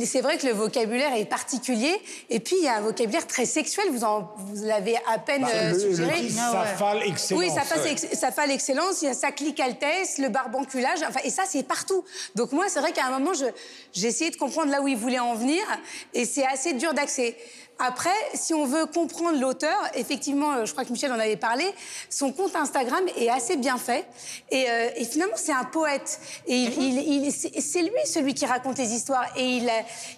c'est 0.04 0.20
vrai 0.20 0.36
que 0.36 0.46
le 0.46 0.52
vocabulaire 0.52 1.14
est 1.14 1.24
particulier. 1.24 1.98
Et 2.28 2.38
puis 2.38 2.56
il 2.58 2.64
y 2.64 2.68
a 2.68 2.76
un 2.76 2.80
vocabulaire 2.82 3.26
très 3.26 3.46
sexuel. 3.46 3.86
Vous, 3.90 4.04
en, 4.04 4.30
vous 4.36 4.64
l'avez 4.64 4.96
à 5.10 5.18
peine 5.18 5.42
bah, 5.42 5.72
le, 5.72 5.78
suggéré. 5.78 6.22
Le 6.22 6.28
ah, 6.38 6.52
ouais. 6.52 6.66
Safale 6.68 7.02
excellence. 7.04 7.42
Oui, 7.42 7.50
ça 7.50 7.62
fasse, 7.62 7.84
ouais. 7.84 7.96
ça 7.96 8.30
falle 8.30 8.50
excellence. 8.50 9.02
Il 9.02 9.06
y 9.06 9.08
a 9.08 9.14
sa 9.14 9.32
clique 9.32 9.60
altesse, 9.60 10.18
le 10.18 10.28
barbonculage. 10.28 10.98
Enfin, 11.08 11.20
et 11.24 11.30
ça, 11.30 11.44
c'est 11.46 11.62
partout. 11.62 12.04
Donc 12.34 12.52
moi, 12.52 12.66
c'est 12.68 12.80
vrai 12.80 12.92
qu'à 12.92 13.06
un 13.06 13.18
moment, 13.18 13.32
j'ai 13.92 14.06
essayé 14.06 14.30
de 14.30 14.36
comprendre 14.36 14.70
là 14.70 14.82
où 14.82 14.88
il 14.88 14.96
voulait 14.96 15.18
en 15.18 15.34
venir, 15.34 15.62
et 16.12 16.24
c'est 16.24 16.46
assez 16.46 16.74
dur 16.74 16.92
d'accès. 16.92 17.36
Après, 17.80 18.10
si 18.34 18.54
on 18.54 18.66
veut 18.66 18.86
comprendre 18.86 19.40
l'auteur, 19.40 19.76
effectivement, 19.94 20.66
je 20.66 20.72
crois 20.72 20.84
que 20.84 20.90
Michel 20.90 21.12
en 21.12 21.18
avait 21.18 21.36
parlé, 21.36 21.64
son 22.10 22.32
compte 22.32 22.56
Instagram 22.56 23.04
est 23.16 23.28
assez 23.28 23.56
bien 23.56 23.78
fait. 23.78 24.04
Et, 24.50 24.68
euh, 24.68 24.90
et 24.96 25.04
finalement, 25.04 25.36
c'est 25.36 25.52
un 25.52 25.64
poète. 25.64 26.20
Et 26.46 26.56
il, 26.56 26.70
mm 26.70 26.72
-hmm. 26.72 27.04
il, 27.06 27.24
il, 27.26 27.62
c'est 27.62 27.82
lui 27.82 28.02
celui 28.04 28.34
qui 28.34 28.46
raconte 28.46 28.78
les 28.78 28.92
histoires. 28.92 29.28
Et 29.36 29.46
il, 29.58 29.70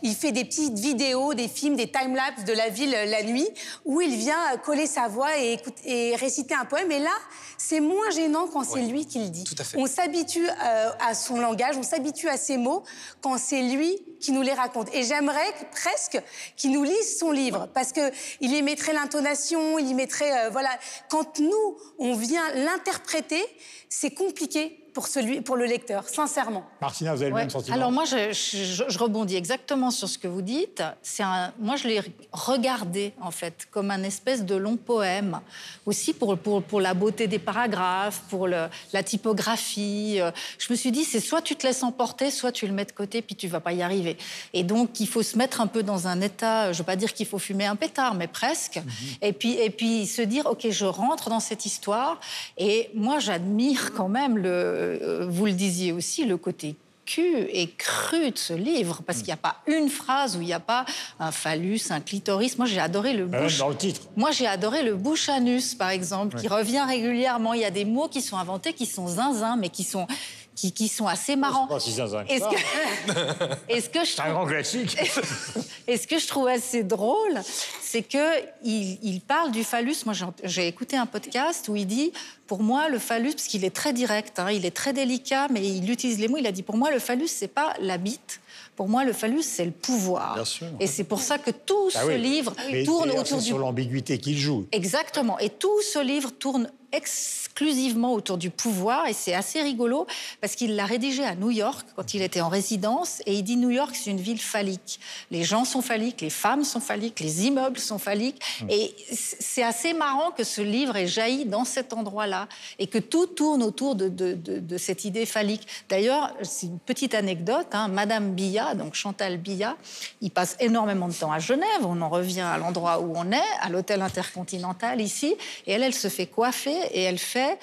il 0.02 0.14
fait 0.14 0.32
des 0.32 0.44
petites 0.44 0.78
vidéos, 0.78 1.34
des 1.34 1.48
films, 1.48 1.76
des 1.76 1.90
time-lapse 1.90 2.44
de 2.44 2.54
la 2.62 2.68
ville 2.68 2.96
la 3.16 3.22
nuit, 3.22 3.48
où 3.84 4.00
il 4.00 4.14
vient 4.16 4.42
coller 4.64 4.86
sa 4.86 5.08
voix 5.08 5.32
et, 5.38 5.52
écoute, 5.54 5.78
et 5.84 6.16
réciter 6.16 6.54
un 6.54 6.64
poème. 6.64 6.90
Et 6.92 7.02
là, 7.10 7.16
c'est 7.58 7.80
moins 7.80 8.10
gênant 8.10 8.46
quand 8.52 8.64
c'est 8.64 8.86
lui 8.92 9.02
qui 9.10 9.18
le 9.24 9.28
dit. 9.28 9.44
On 9.76 9.86
s'habitue 9.86 10.48
euh, 10.48 11.08
à 11.08 11.14
son 11.14 11.36
langage, 11.46 11.76
on 11.76 11.82
s'habitue 11.92 12.28
à 12.28 12.38
ses 12.46 12.56
mots 12.56 12.82
quand 13.22 13.36
c'est 13.38 13.62
lui 13.62 13.92
qui 14.20 14.32
nous 14.32 14.42
les 14.42 14.52
raconte. 14.52 14.88
Et 14.96 15.02
j'aimerais 15.02 15.52
presque 15.72 16.18
qu'il 16.56 16.72
nous 16.72 16.84
lise 16.84 17.18
son 17.18 17.30
livre, 17.42 17.68
parce 17.76 17.92
que 17.92 18.04
il 18.40 18.50
y 18.54 18.62
mettrait 18.62 18.92
l'intonation, 18.92 19.78
il 19.78 19.88
y 19.88 19.94
mettrait, 19.94 20.32
euh, 20.32 20.50
voilà. 20.50 20.70
Quand 21.08 21.38
nous, 21.38 21.66
on 21.98 22.14
vient 22.14 22.46
l'interpréter, 22.54 23.44
c'est 23.90 24.14
compliqué 24.14 24.78
pour, 24.92 25.06
celui, 25.06 25.40
pour 25.40 25.56
le 25.56 25.64
lecteur, 25.64 26.08
sincèrement. 26.08 26.64
Martina, 26.80 27.14
vous 27.14 27.22
avez 27.22 27.32
ouais. 27.32 27.40
le 27.40 27.44
même 27.44 27.50
sentiment 27.50 27.76
Alors 27.76 27.92
moi, 27.92 28.04
je, 28.04 28.32
je, 28.32 28.84
je, 28.88 28.98
rebondis 28.98 29.36
exactement 29.36 29.90
sur 29.90 30.08
ce 30.08 30.18
que 30.18 30.28
vous 30.28 30.42
dites. 30.42 30.82
Un, 31.20 31.52
moi, 31.58 31.76
je 31.76 31.88
l'ai 31.88 32.00
regardé, 32.32 33.12
en 33.20 33.30
fait, 33.30 33.66
comme 33.70 33.90
un 33.90 34.02
espèce 34.02 34.44
de 34.44 34.54
long 34.54 34.76
poème, 34.76 35.40
aussi 35.86 36.12
pour, 36.12 36.36
pour, 36.38 36.62
pour 36.62 36.80
la 36.80 36.94
beauté 36.94 37.26
des 37.26 37.38
paragraphes, 37.38 38.22
pour 38.28 38.46
le, 38.46 38.66
la 38.92 39.02
typographie. 39.02 40.18
Je 40.58 40.72
me 40.72 40.76
suis 40.76 40.92
dit, 40.92 41.04
c'est 41.04 41.20
soit 41.20 41.42
tu 41.42 41.56
te 41.56 41.66
laisses 41.66 41.82
emporter, 41.82 42.30
soit 42.30 42.52
tu 42.52 42.66
le 42.66 42.72
mets 42.72 42.84
de 42.84 42.92
côté, 42.92 43.22
puis 43.22 43.36
tu 43.36 43.48
vas 43.48 43.60
pas 43.60 43.72
y 43.72 43.82
arriver. 43.82 44.16
Et 44.52 44.64
donc, 44.64 45.00
il 45.00 45.08
faut 45.08 45.22
se 45.22 45.36
mettre 45.36 45.60
un 45.60 45.66
peu 45.66 45.82
dans 45.82 46.06
un 46.06 46.20
état, 46.20 46.72
je 46.72 46.78
veux 46.78 46.84
pas 46.84 46.96
dire 46.96 47.12
qu'il 47.12 47.26
faut 47.26 47.38
fumer 47.38 47.66
un 47.66 47.76
pétard, 47.76 48.14
mais 48.14 48.28
presque. 48.28 48.76
Mm 48.76 48.80
-hmm. 48.80 49.28
et, 49.28 49.32
puis, 49.32 49.52
et 49.66 49.70
puis 49.70 50.06
se 50.06 50.22
dire, 50.22 50.44
OK, 50.46 50.62
je 50.70 50.84
rentre 50.84 51.28
dans 51.30 51.40
cette 51.40 51.64
histoire. 51.66 52.20
Et 52.58 52.90
moi, 52.94 53.18
j'admire 53.18 53.92
quand 53.96 54.08
même 54.08 54.36
le 54.38 54.89
vous 55.28 55.46
le 55.46 55.52
disiez 55.52 55.92
aussi, 55.92 56.24
le 56.24 56.36
côté 56.36 56.76
cul 57.06 57.48
et 57.52 57.68
cru 57.68 58.30
de 58.30 58.38
ce 58.38 58.52
livre, 58.52 59.02
parce 59.04 59.18
qu'il 59.18 59.28
n'y 59.28 59.32
a 59.32 59.36
pas 59.36 59.56
une 59.66 59.88
phrase 59.88 60.36
où 60.36 60.40
il 60.40 60.46
n'y 60.46 60.52
a 60.52 60.60
pas 60.60 60.84
un 61.18 61.32
phallus, 61.32 61.80
un 61.90 62.00
clitoris. 62.00 62.56
Moi, 62.56 62.66
j'ai 62.66 62.78
adoré 62.78 63.14
le 63.14 63.26
bouche. 63.26 63.58
Dans 63.58 63.68
le 63.68 63.76
titre. 63.76 64.02
Moi, 64.16 64.30
j'ai 64.30 64.46
adoré 64.46 64.82
le 64.82 64.94
bouche-anus, 64.94 65.74
par 65.74 65.90
exemple, 65.90 66.36
ouais. 66.36 66.42
qui 66.42 66.48
revient 66.48 66.84
régulièrement. 66.86 67.54
Il 67.54 67.60
y 67.60 67.64
a 67.64 67.70
des 67.70 67.84
mots 67.84 68.08
qui 68.08 68.22
sont 68.22 68.36
inventés, 68.36 68.72
qui 68.72 68.86
sont 68.86 69.08
zinzin, 69.08 69.56
mais 69.56 69.70
qui 69.70 69.82
sont 69.82 70.06
qui, 70.54 70.72
qui, 70.72 70.88
sont 70.88 71.06
assez 71.06 71.36
marrants. 71.36 71.68
Est-ce 71.76 71.94
que, 71.96 73.72
est-ce 73.72 73.88
que 73.88 74.04
je 74.04 74.12
trouve... 74.16 74.26
un 74.26 74.32
grand 74.32 74.46
classique. 74.46 74.96
Est-ce 75.86 76.06
que 76.06 76.18
je 76.18 76.26
trouve 76.26 76.46
assez 76.46 76.84
drôle, 76.84 77.40
c'est 77.80 78.02
que 78.02 78.40
il, 78.62 78.98
il, 79.02 79.20
parle 79.20 79.50
du 79.50 79.64
phallus. 79.64 79.96
Moi, 80.04 80.14
j'ai 80.44 80.68
écouté 80.68 80.96
un 80.96 81.06
podcast 81.06 81.68
où 81.68 81.74
il 81.74 81.86
dit, 81.86 82.12
pour 82.46 82.62
moi, 82.62 82.88
le 82.88 82.98
phallus, 82.98 83.32
parce 83.32 83.46
qu'il 83.46 83.64
est 83.64 83.74
très 83.74 83.92
direct, 83.92 84.38
hein, 84.38 84.50
il 84.50 84.66
est 84.66 84.70
très 84.70 84.92
délicat, 84.92 85.48
mais 85.50 85.66
il 85.66 85.90
utilise 85.90 86.20
les 86.20 86.28
mots. 86.28 86.36
Il 86.38 86.46
a 86.46 86.52
dit, 86.52 86.62
pour 86.62 86.76
moi, 86.76 86.90
le 86.90 86.98
phallus, 86.98 87.28
c'est 87.28 87.48
pas 87.48 87.74
la 87.80 87.98
bite. 87.98 88.40
Pour 88.76 88.88
moi, 88.88 89.04
le 89.04 89.12
phallus, 89.12 89.42
c'est 89.42 89.64
le 89.64 89.72
pouvoir. 89.72 90.34
Bien 90.34 90.44
sûr. 90.44 90.66
Et 90.78 90.86
c'est 90.86 91.04
pour 91.04 91.20
ça 91.20 91.38
que 91.38 91.50
tout 91.50 91.90
ah 91.94 92.02
ce 92.02 92.06
oui. 92.06 92.18
livre 92.18 92.54
Mais 92.70 92.84
tourne 92.84 93.10
autour 93.10 93.38
du... 93.38 93.44
sur 93.44 93.58
l'ambiguïté 93.58 94.18
qu'il 94.18 94.38
joue. 94.38 94.66
Exactement. 94.72 95.38
Et 95.38 95.50
tout 95.50 95.82
ce 95.82 95.98
livre 95.98 96.30
tourne 96.30 96.70
exclusivement 96.92 98.12
autour 98.12 98.38
du 98.38 98.50
pouvoir 98.50 99.06
et 99.06 99.12
c'est 99.12 99.34
assez 99.34 99.60
rigolo 99.62 100.06
parce 100.40 100.54
qu'il 100.54 100.76
l'a 100.76 100.86
rédigé 100.86 101.24
à 101.24 101.34
New 101.34 101.50
York 101.50 101.86
quand 101.96 102.14
il 102.14 102.22
était 102.22 102.40
en 102.40 102.48
résidence 102.48 103.20
et 103.26 103.34
il 103.34 103.42
dit 103.42 103.56
New 103.56 103.70
York 103.70 103.94
c'est 103.94 104.10
une 104.10 104.20
ville 104.20 104.40
phallique. 104.40 105.00
Les 105.30 105.42
gens 105.44 105.64
sont 105.64 105.82
phalliques, 105.82 106.20
les 106.20 106.30
femmes 106.30 106.64
sont 106.64 106.80
phalliques, 106.80 107.20
les 107.20 107.46
immeubles 107.46 107.78
sont 107.78 107.98
phalliques 107.98 108.40
Hmm. 108.60 108.66
et 108.70 108.94
c'est 109.12 109.62
assez 109.62 109.92
marrant 109.92 110.30
que 110.30 110.44
ce 110.44 110.60
livre 110.60 110.96
ait 110.96 111.06
jailli 111.06 111.44
dans 111.44 111.64
cet 111.64 111.92
endroit-là 111.92 112.48
et 112.78 112.86
que 112.86 112.98
tout 112.98 113.26
tourne 113.26 113.62
autour 113.62 113.94
de, 113.94 114.08
de- 114.08 114.34
de- 114.34 114.58
de 114.58 114.78
cette 114.78 115.04
idée 115.04 115.26
phallique. 115.26 115.66
D'ailleurs, 115.88 116.32
c'est 116.42 116.66
une 116.66 116.78
petite 116.78 117.14
anecdote, 117.14 117.66
hein, 117.72 117.88
Madame 117.88 118.32
Billat, 118.34 118.74
donc 118.74 118.94
Chantal 118.94 119.36
Billat, 119.38 119.76
il 120.20 120.30
passe 120.30 120.56
énormément 120.60 121.08
de 121.08 121.12
temps 121.14 121.32
à 121.32 121.38
Genève, 121.38 121.80
on 121.82 122.00
en 122.00 122.08
revient 122.08 122.40
à 122.40 122.58
l'endroit 122.58 123.00
où 123.00 123.12
on 123.16 123.30
est, 123.32 123.50
à 123.60 123.68
l'hôtel 123.68 124.02
intercontinental 124.02 125.00
ici, 125.00 125.34
et 125.66 125.72
elle, 125.72 125.82
elle 125.82 125.94
se 125.94 126.08
fait 126.08 126.26
coiffer 126.26 126.76
et 126.92 127.02
elle 127.02 127.18
fait 127.18 127.58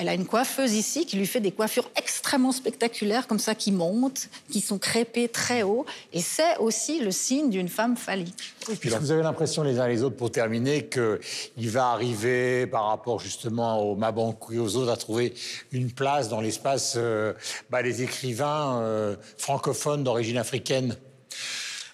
elle 0.00 0.08
a 0.08 0.14
une 0.14 0.24
coiffeuse 0.24 0.72
ici 0.72 1.04
qui 1.04 1.18
lui 1.18 1.26
fait 1.26 1.40
des 1.40 1.52
coiffures 1.52 1.90
extrêmement 1.94 2.52
spectaculaires, 2.52 3.26
comme 3.26 3.38
ça, 3.38 3.54
qui 3.54 3.70
montent, 3.70 4.30
qui 4.50 4.62
sont 4.62 4.78
crépées 4.78 5.28
très 5.28 5.62
haut. 5.62 5.84
Et 6.14 6.22
c'est 6.22 6.56
aussi 6.56 7.00
le 7.00 7.10
signe 7.10 7.50
d'une 7.50 7.68
femme 7.68 7.98
phallique. 7.98 8.54
Puisque 8.80 8.96
vous 8.96 9.10
avez 9.10 9.22
l'impression 9.22 9.62
les 9.62 9.78
uns 9.78 9.86
les 9.86 10.02
autres, 10.02 10.16
pour 10.16 10.30
terminer, 10.30 10.86
qu'il 10.88 11.70
va 11.70 11.88
arriver, 11.88 12.66
par 12.66 12.86
rapport 12.86 13.20
justement 13.20 13.78
aux 13.82 13.94
Mabankou 13.94 14.54
et 14.54 14.58
aux 14.58 14.76
autres, 14.76 14.90
à 14.90 14.96
trouver 14.96 15.34
une 15.70 15.90
place 15.90 16.30
dans 16.30 16.40
l'espace 16.40 16.94
euh, 16.96 17.34
bah, 17.68 17.82
des 17.82 18.02
écrivains 18.02 18.80
euh, 18.80 19.16
francophones 19.36 20.02
d'origine 20.02 20.38
africaine? 20.38 20.96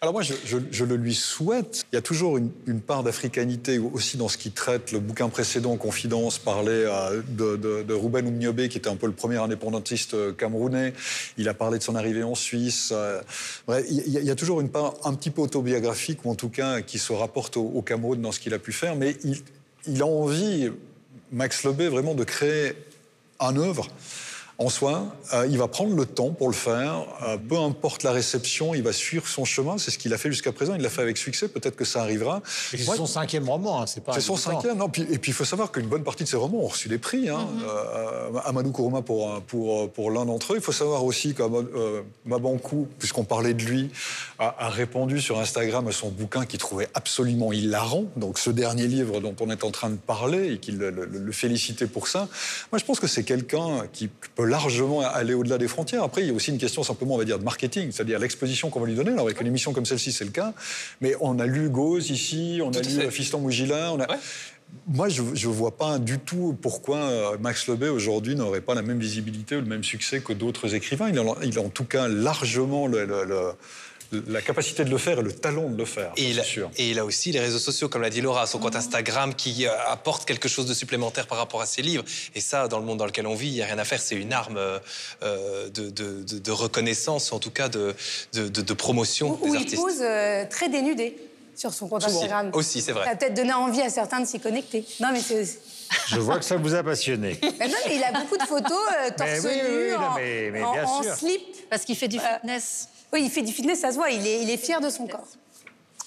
Alors 0.02 0.12
moi, 0.12 0.22
je, 0.22 0.84
le 0.84 0.96
lui 0.96 1.14
souhaite. 1.14 1.86
Il 1.90 1.96
y 1.96 1.98
a 1.98 2.02
toujours 2.02 2.36
une, 2.36 2.50
part 2.80 3.02
d'africanité 3.02 3.78
aussi 3.78 4.18
dans 4.18 4.28
ce 4.28 4.36
qu'il 4.36 4.52
traite. 4.52 4.92
Le 4.92 4.98
bouquin 4.98 5.30
précédent, 5.30 5.76
Confidence, 5.76 6.38
parlait 6.38 6.70
euh, 6.84 7.22
de, 7.28 7.56
de, 7.56 7.82
de 7.82 7.94
Ruben 7.94 8.26
Oumniobé, 8.26 8.68
qui 8.68 8.76
était 8.76 8.90
un 8.90 8.96
peu 8.96 9.06
le 9.06 9.14
premier 9.14 9.36
indépendantiste 9.38 10.12
euh, 10.12 10.32
camerounais. 10.32 10.92
Il 11.38 11.48
a 11.48 11.54
parlé 11.54 11.78
de 11.78 11.82
son 11.82 11.94
arrivée 11.96 12.22
en 12.22 12.34
Suisse. 12.34 12.90
Euh, 12.92 13.22
bref, 13.66 13.86
il 13.88 14.12
y, 14.12 14.18
a- 14.18 14.20
il 14.20 14.26
y 14.26 14.30
a 14.30 14.34
toujours 14.34 14.60
une 14.60 14.68
part 14.68 14.94
un 15.04 15.14
petit 15.14 15.30
peu 15.30 15.40
autobiographique, 15.40 16.24
ou 16.26 16.30
en 16.30 16.34
tout 16.34 16.50
cas 16.50 16.82
qui 16.82 16.98
se 16.98 17.14
rapporte 17.14 17.56
au, 17.56 17.80
Cameroun 17.80 18.20
dans 18.20 18.32
ce 18.32 18.40
qu'il 18.40 18.52
a 18.52 18.58
pu 18.58 18.72
faire. 18.72 18.96
Mais 18.96 19.16
il, 19.24 19.40
il 19.86 20.02
a 20.02 20.06
envie, 20.06 20.70
Max 21.32 21.64
Lebet, 21.64 21.88
vraiment 21.88 22.14
de 22.14 22.24
créer 22.24 22.74
un 23.40 23.56
œuvre 23.56 23.88
en 24.58 24.70
soi. 24.70 25.04
Euh, 25.34 25.46
il 25.50 25.58
va 25.58 25.68
prendre 25.68 25.94
le 25.94 26.06
temps 26.06 26.30
pour 26.30 26.48
le 26.48 26.54
faire. 26.54 27.04
Euh, 27.26 27.36
peu 27.36 27.58
importe 27.58 28.02
la 28.04 28.12
réception, 28.12 28.74
il 28.74 28.82
va 28.82 28.92
suivre 28.92 29.28
son 29.28 29.44
chemin. 29.44 29.76
C'est 29.76 29.90
ce 29.90 29.98
qu'il 29.98 30.14
a 30.14 30.18
fait 30.18 30.30
jusqu'à 30.30 30.50
présent. 30.52 30.74
Il 30.74 30.80
l'a 30.80 30.88
fait 30.88 31.02
avec 31.02 31.18
succès. 31.18 31.48
Peut-être 31.48 31.76
que 31.76 31.84
ça 31.84 32.00
arrivera. 32.00 32.40
C'est 32.70 32.78
son 32.78 33.04
cinquième 33.06 33.48
roman, 33.48 33.82
hein, 33.82 33.86
c'est 33.86 34.02
pas. 34.02 34.12
c'est 34.14 34.20
son 34.22 34.36
cinquième. 34.36 34.78
Non, 34.78 34.88
puis- 34.88 35.06
et 35.10 35.18
puis 35.18 35.30
il 35.32 35.34
faut 35.34 35.44
savoir 35.44 35.70
qu'une 35.72 35.86
bonne 35.88 36.04
partie 36.04 36.24
de 36.24 36.28
ses 36.28 36.36
romans 36.38 36.58
ont 36.64 36.68
reçu 36.68 36.88
des 36.88 36.96
prix. 36.98 37.28
Hein. 37.28 37.46
Euh, 37.68 38.30
Amadou 38.46 38.70
Kourouma 38.72 39.02
pour, 39.02 39.40
pour, 39.42 39.90
pour 39.90 40.10
l'un 40.10 40.24
d'entre 40.24 40.54
eux. 40.54 40.56
Il 40.56 40.62
faut 40.62 40.72
savoir 40.72 41.04
aussi 41.04 41.34
que 41.34 41.42
euh, 41.42 42.00
Mabankou, 42.24 42.88
puisqu'on 42.98 43.24
parlait 43.24 43.52
de 43.54 43.62
lui, 43.62 43.90
a, 44.38 44.54
a 44.66 44.70
répondu 44.70 45.20
sur 45.20 45.38
Instagram 45.38 45.86
à 45.88 45.92
son 45.92 46.08
bouquin 46.08 46.46
qu'il 46.46 46.58
trouvait 46.58 46.88
absolument 46.94 47.52
hilarant. 47.52 48.04
Donc 48.16 48.38
ce 48.38 48.48
dernier 48.50 48.86
livre 48.86 49.20
dont 49.20 49.34
on 49.40 49.50
est 49.50 49.64
en 49.64 49.70
train 49.70 49.90
de 49.90 49.96
parler 49.96 50.54
et 50.54 50.58
qu'il 50.58 50.78
le, 50.78 50.90
le- 50.90 51.04
le 51.04 51.32
félicitait 51.32 51.86
pour 51.86 52.08
ça. 52.08 52.28
Moi, 52.72 52.78
je 52.78 52.84
pense 52.84 53.00
que 53.00 53.06
c'est 53.06 53.24
quelqu'un 53.24 53.82
qui 53.92 54.08
peut 54.08 54.45
largement 54.46 55.00
aller 55.00 55.34
au-delà 55.34 55.58
des 55.58 55.68
frontières. 55.68 56.02
Après, 56.02 56.22
il 56.22 56.28
y 56.28 56.30
a 56.30 56.34
aussi 56.34 56.50
une 56.50 56.58
question 56.58 56.82
simplement, 56.82 57.14
on 57.14 57.18
va 57.18 57.24
dire, 57.24 57.38
de 57.38 57.44
marketing, 57.44 57.90
c'est-à-dire 57.92 58.18
l'exposition 58.18 58.70
qu'on 58.70 58.80
va 58.80 58.86
lui 58.86 58.94
donner. 58.94 59.10
Alors 59.10 59.26
avec 59.26 59.40
une 59.40 59.46
émission 59.46 59.72
comme 59.72 59.86
celle-ci, 59.86 60.12
c'est 60.12 60.24
le 60.24 60.30
cas. 60.30 60.52
Mais 61.00 61.14
on 61.20 61.38
a 61.38 61.46
lu 61.46 61.68
Gauze 61.68 62.10
ici, 62.10 62.60
on 62.62 62.70
Tout 62.70 62.78
a 62.78 62.82
lu 62.82 63.10
Fiston 63.10 63.40
Mougila, 63.40 63.92
on 63.92 64.00
a... 64.00 64.08
Ouais. 64.10 64.18
Moi, 64.88 65.08
je 65.08 65.22
ne 65.22 65.52
vois 65.52 65.76
pas 65.76 65.98
du 66.00 66.18
tout 66.18 66.56
pourquoi 66.60 66.98
euh, 66.98 67.38
Max 67.40 67.68
Lebet, 67.68 67.88
aujourd'hui, 67.88 68.34
n'aurait 68.34 68.60
pas 68.60 68.74
la 68.74 68.82
même 68.82 68.98
visibilité 68.98 69.56
ou 69.56 69.60
le 69.60 69.66
même 69.66 69.84
succès 69.84 70.20
que 70.20 70.32
d'autres 70.32 70.74
écrivains. 70.74 71.08
Il 71.08 71.18
a, 71.18 71.22
il 71.44 71.56
a 71.56 71.62
en 71.62 71.68
tout 71.68 71.84
cas 71.84 72.08
largement 72.08 72.88
le- 72.88 73.04
le- 73.06 73.24
le- 73.24 73.52
la 74.28 74.40
capacité 74.42 74.84
de 74.84 74.90
le 74.90 74.98
faire 74.98 75.18
et 75.18 75.22
le 75.22 75.32
talent 75.32 75.68
de 75.68 75.76
le 75.76 75.84
faire, 75.84 76.12
Et 76.16 76.24
il, 76.28 76.34
c'est 76.34 76.40
a, 76.40 76.44
sûr. 76.44 76.70
et 76.76 76.90
il 76.90 76.98
a 76.98 77.04
aussi 77.04 77.32
les 77.32 77.40
réseaux 77.40 77.58
sociaux, 77.58 77.88
comme 77.88 78.02
l'a 78.02 78.10
dit 78.10 78.20
Laura, 78.20 78.46
son 78.46 78.58
compte 78.58 78.76
Instagram 78.76 79.34
qui 79.34 79.66
euh, 79.66 79.70
apporte 79.88 80.24
quelque 80.26 80.48
chose 80.48 80.66
de 80.66 80.74
supplémentaire 80.74 81.26
par 81.26 81.38
rapport 81.38 81.60
à 81.60 81.66
ses 81.66 81.82
livres. 81.82 82.04
Et 82.34 82.40
ça, 82.40 82.68
dans 82.68 82.78
le 82.78 82.84
monde 82.84 82.98
dans 82.98 83.06
lequel 83.06 83.26
on 83.26 83.34
vit, 83.34 83.48
il 83.48 83.54
n'y 83.54 83.62
a 83.62 83.66
rien 83.66 83.78
à 83.78 83.84
faire. 83.84 84.00
C'est 84.00 84.14
une 84.16 84.32
arme 84.32 84.56
euh, 84.58 84.78
euh, 85.22 85.68
de, 85.70 85.90
de- 85.90 86.22
de- 86.22 86.38
de 86.38 86.50
reconnaissance, 86.52 87.32
en 87.32 87.38
tout 87.38 87.50
cas 87.50 87.68
de, 87.68 87.94
de- 88.32 88.48
de- 88.48 88.62
de 88.62 88.72
promotion 88.74 89.38
Où, 89.42 89.48
où 89.48 89.50
des 89.52 89.58
il 89.58 89.62
artistes. 89.62 89.82
pose 89.82 89.98
euh, 90.00 90.44
très 90.48 90.68
dénudé 90.68 91.16
sur 91.54 91.72
son 91.72 91.88
compte 91.88 92.04
Aussi, 92.04 92.14
Instagram. 92.16 92.50
aussi, 92.52 92.82
c'est 92.82 92.92
vrai. 92.92 93.04
Ça 93.06 93.10
a 93.12 93.16
peut-être 93.16 93.34
donné 93.34 93.52
envie 93.54 93.80
à 93.80 93.88
certains 93.88 94.20
de 94.20 94.26
s'y 94.26 94.38
connecter. 94.40 94.84
Non, 95.00 95.08
mais 95.12 95.20
c'est. 95.20 95.58
Je 96.08 96.18
vois 96.18 96.38
que 96.38 96.44
ça 96.44 96.56
vous 96.56 96.74
a 96.74 96.82
passionné. 96.82 97.38
Mais 97.60 97.68
non, 97.68 97.74
mais 97.86 97.96
il 97.96 98.02
a 98.02 98.10
beaucoup 98.12 98.36
de 98.36 98.42
photos 98.42 98.72
euh, 98.72 99.10
torse 99.16 99.30
Mais 99.30 99.40
oui, 99.40 99.50
oui, 99.54 99.70
nu, 99.70 99.86
oui, 99.90 99.94
en, 99.94 100.14
mais- 100.16 100.50
mais 100.50 100.62
en- 100.64 100.72
bien 100.72 100.84
en 100.84 101.02
sûr. 101.02 101.14
slip. 101.14 101.68
Parce 101.70 101.84
qu'il 101.84 101.96
fait 101.96 102.08
du 102.08 102.18
fitness. 102.18 102.88
Oui, 103.12 103.22
il 103.24 103.30
fait 103.30 103.42
du 103.42 103.52
fitness, 103.52 103.80
ça 103.80 103.90
se 103.90 103.96
voit. 103.96 104.10
Il 104.10 104.26
est, 104.26 104.42
il 104.42 104.50
est 104.50 104.56
fier 104.56 104.80
de 104.80 104.90
son 104.90 105.06
corps. 105.06 105.26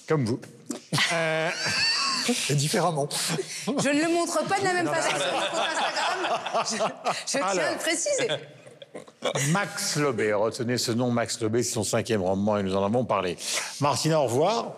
Comme 0.08 0.24
vous. 0.24 0.40
Euh, 1.12 1.48
Et 2.50 2.54
différemment. 2.54 3.08
Je 3.66 3.88
ne 3.88 4.02
le 4.02 4.12
montre 4.12 4.44
pas 4.46 4.58
de 4.58 4.64
la 4.64 4.72
même 4.74 4.88
façon 4.88 5.10
sur 5.16 5.32
mon 5.32 5.40
compte 5.40 6.60
Instagram. 6.60 6.64
Je, 6.70 6.76
je 6.76 7.38
tiens 7.38 7.44
à 7.64 7.72
le 7.72 7.78
préciser. 7.78 8.28
Max 9.52 9.96
Lobé, 9.96 10.32
retenez 10.32 10.78
ce 10.78 10.90
nom, 10.92 11.10
Max 11.10 11.40
Lobé, 11.40 11.62
c'est 11.62 11.74
son 11.74 11.84
cinquième 11.84 12.22
roman 12.22 12.58
et 12.58 12.62
nous 12.62 12.74
en 12.74 12.84
avons 12.84 13.04
parlé. 13.04 13.36
Martina, 13.80 14.20
au 14.20 14.24
revoir. 14.24 14.72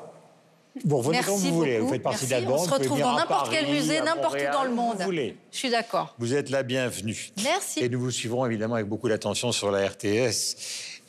Vous 0.84 0.96
revenez 0.98 1.16
Merci 1.18 1.30
quand 1.30 1.36
vous 1.36 1.44
beaucoup. 1.48 1.56
voulez, 1.58 1.78
vous 1.80 1.88
faites 1.90 2.02
partie 2.02 2.26
Merci. 2.26 2.44
de 2.44 2.48
la 2.48 2.56
bande. 2.56 2.60
On 2.60 2.64
se 2.64 2.70
retrouve 2.74 2.98
dans 3.00 3.14
n'importe 3.16 3.50
quel 3.50 3.66
musée, 3.68 4.00
n'importe 4.00 4.36
où 4.36 4.52
dans 4.52 4.64
le 4.64 4.70
monde. 4.70 4.96
Vous 4.98 5.04
voulez. 5.04 5.36
Je 5.50 5.58
suis 5.58 5.70
d'accord. 5.70 6.14
Vous 6.18 6.34
êtes 6.34 6.48
la 6.50 6.62
bienvenue. 6.62 7.30
Merci. 7.44 7.80
Et 7.80 7.88
nous 7.90 8.00
vous 8.00 8.10
suivrons 8.10 8.46
évidemment 8.46 8.76
avec 8.76 8.86
beaucoup 8.86 9.08
d'attention 9.08 9.52
sur 9.52 9.70
la 9.70 9.86
RTS. 9.86 10.56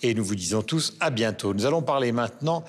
Et 0.06 0.14
nous 0.14 0.26
vous 0.26 0.36
disons 0.36 0.62
tous 0.62 0.98
à 1.00 1.10
bientôt. 1.10 1.54
Nous 1.54 1.66
allons 1.66 1.82
parler 1.82 2.12
maintenant 2.12 2.66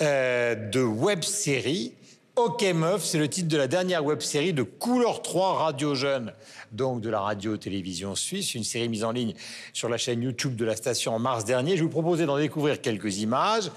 euh, 0.00 0.54
de 0.54 0.80
web-série. 0.80 1.92
Ok 2.34 2.64
Meuf, 2.74 3.04
c'est 3.04 3.18
le 3.18 3.28
titre 3.28 3.48
de 3.48 3.58
la 3.58 3.68
dernière 3.68 4.02
web-série 4.02 4.54
de 4.54 4.62
Couleur 4.62 5.20
3 5.20 5.58
Radio 5.58 5.94
Jeune, 5.94 6.32
donc 6.72 7.02
de 7.02 7.10
la 7.10 7.20
radio-télévision 7.20 8.14
suisse, 8.14 8.54
une 8.54 8.64
série 8.64 8.88
mise 8.88 9.04
en 9.04 9.10
ligne 9.12 9.34
sur 9.74 9.90
la 9.90 9.98
chaîne 9.98 10.22
YouTube 10.22 10.56
de 10.56 10.64
la 10.64 10.76
station 10.76 11.14
en 11.14 11.18
mars 11.18 11.44
dernier. 11.44 11.76
Je 11.76 11.82
vous 11.82 11.90
proposais 11.90 12.24
d'en 12.24 12.38
découvrir 12.38 12.80
quelques 12.80 13.18
images 13.18 13.70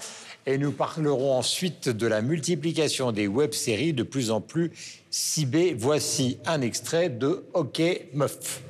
et 0.46 0.56
nous 0.56 0.72
parlerons 0.72 1.36
ensuite 1.36 1.90
de 1.90 2.06
la 2.06 2.22
multiplication 2.22 3.12
des 3.12 3.26
web-séries 3.26 3.92
de 3.92 4.04
plus 4.04 4.30
en 4.30 4.40
plus 4.40 4.72
cibées. 5.10 5.74
Voici 5.78 6.38
un 6.46 6.62
extrait 6.62 7.10
de 7.10 7.44
Ok 7.52 7.82
Meuf. 8.14 8.62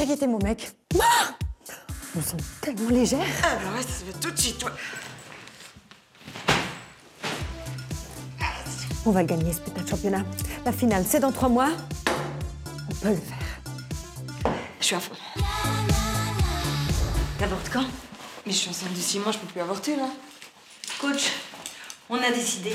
J'ai 0.00 0.06
quitté 0.06 0.26
mon 0.26 0.38
mec. 0.38 0.70
Ah 0.98 1.34
Je 2.14 2.18
me 2.18 2.24
sens 2.24 2.40
tellement 2.62 2.88
légère. 2.88 3.20
Alors, 3.42 3.74
ouais, 3.74 3.82
ça 3.82 4.04
va 4.06 4.18
tout 4.18 4.30
de 4.30 4.38
suite, 4.38 4.64
ouais. 4.64 4.70
On 9.04 9.10
va 9.10 9.24
gagner 9.24 9.52
ce 9.52 9.60
putain 9.60 9.82
de 9.82 9.88
championnat. 9.88 10.24
La 10.64 10.72
finale, 10.72 11.04
c'est 11.06 11.20
dans 11.20 11.32
trois 11.32 11.50
mois. 11.50 11.68
On 12.88 12.94
peut 12.94 13.08
le 13.10 13.16
faire. 13.16 14.54
Je 14.80 14.86
suis 14.86 14.96
à 14.96 15.00
fond. 15.00 15.12
T'avortes 17.38 17.68
quand 17.70 17.84
Mais 18.46 18.52
je 18.52 18.56
suis 18.56 18.70
enceinte 18.70 18.94
de 18.94 19.00
6 19.00 19.18
mois, 19.18 19.32
je 19.32 19.38
peux 19.38 19.48
plus 19.48 19.60
avorter, 19.60 19.96
là. 19.96 20.08
Coach, 20.98 21.30
on 22.08 22.16
a 22.16 22.30
décidé. 22.30 22.74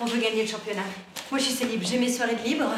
On 0.00 0.06
veut 0.06 0.18
gagner 0.18 0.44
le 0.44 0.48
championnat. 0.48 0.80
Moi, 1.30 1.40
je 1.40 1.50
suis 1.50 1.66
libre. 1.66 1.84
J'ai 1.86 1.98
mes 1.98 2.10
soirées 2.10 2.36
de 2.36 2.42
libre. 2.42 2.70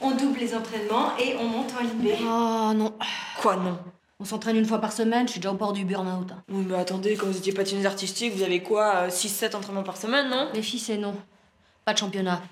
On 0.00 0.12
double 0.12 0.38
les 0.40 0.54
entraînements 0.54 1.16
et 1.18 1.34
on 1.38 1.44
monte 1.46 1.72
en 1.78 1.84
B. 1.84 2.08
Oh 2.22 2.72
non. 2.74 2.94
Quoi, 3.40 3.56
non? 3.56 3.78
On 4.18 4.24
s'entraîne 4.24 4.56
une 4.56 4.66
fois 4.66 4.78
par 4.80 4.92
semaine, 4.92 5.26
je 5.26 5.32
suis 5.32 5.40
déjà 5.40 5.50
au 5.52 5.56
bord 5.56 5.72
du 5.72 5.84
burn-out. 5.84 6.30
hein. 6.32 6.42
Oui, 6.50 6.64
mais 6.68 6.76
attendez, 6.76 7.16
quand 7.16 7.26
vous 7.26 7.36
étiez 7.38 7.52
patineuse 7.52 7.86
artistique, 7.86 8.34
vous 8.34 8.42
avez 8.42 8.62
quoi 8.62 9.08
6-7 9.08 9.56
entraînements 9.56 9.82
par 9.82 9.96
semaine, 9.96 10.28
non? 10.28 10.48
Les 10.54 10.62
filles, 10.62 10.78
c'est 10.80 10.98
non. 10.98 11.14
Pas 11.84 11.94
de 11.94 11.98
championnat. 11.98 12.42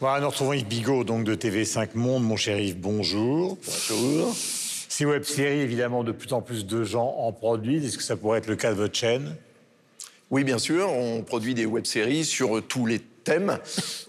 Voilà, 0.00 0.20
nous 0.20 0.28
retrouvons 0.28 0.52
Yves 0.52 0.66
Bigot, 0.66 1.04
donc 1.04 1.24
de 1.24 1.34
TV5 1.34 1.90
Monde. 1.94 2.24
Mon 2.24 2.36
cher 2.36 2.58
Yves, 2.58 2.78
bonjour. 2.78 3.58
Bonjour. 3.64 4.32
Ces 4.34 5.04
web-séries, 5.04 5.60
évidemment, 5.60 6.02
de 6.02 6.12
plus 6.12 6.32
en 6.32 6.40
plus 6.42 6.66
de 6.66 6.82
gens 6.82 7.14
en 7.18 7.32
produisent. 7.32 7.84
Est-ce 7.86 7.96
que 7.98 8.02
ça 8.04 8.16
pourrait 8.16 8.38
être 8.38 8.46
le 8.48 8.56
cas 8.56 8.70
de 8.70 8.76
votre 8.76 8.96
chaîne? 8.96 9.36
Oui, 10.30 10.42
bien 10.44 10.58
sûr, 10.58 10.88
on 10.90 11.22
produit 11.22 11.54
des 11.54 11.66
web-séries 11.66 12.24
sur 12.24 12.60
tous 12.66 12.86
les 12.86 12.98
thèmes, 13.00 13.58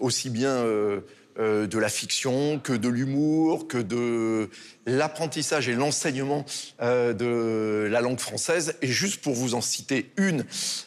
aussi 0.00 0.28
bien 0.30 0.50
euh, 0.50 1.00
euh, 1.38 1.66
de 1.66 1.78
la 1.78 1.88
fiction 1.88 2.58
que 2.58 2.72
de 2.72 2.88
l'humour, 2.88 3.68
que 3.68 3.78
de 3.78 4.50
l'apprentissage 4.86 5.68
et 5.68 5.74
l'enseignement 5.74 6.44
euh, 6.80 7.12
de 7.12 7.88
la 7.88 8.00
langue 8.00 8.18
française. 8.18 8.74
Et 8.82 8.88
juste 8.88 9.20
pour 9.20 9.34
vous 9.34 9.54
en 9.54 9.60
citer 9.60 10.10
une 10.16 10.44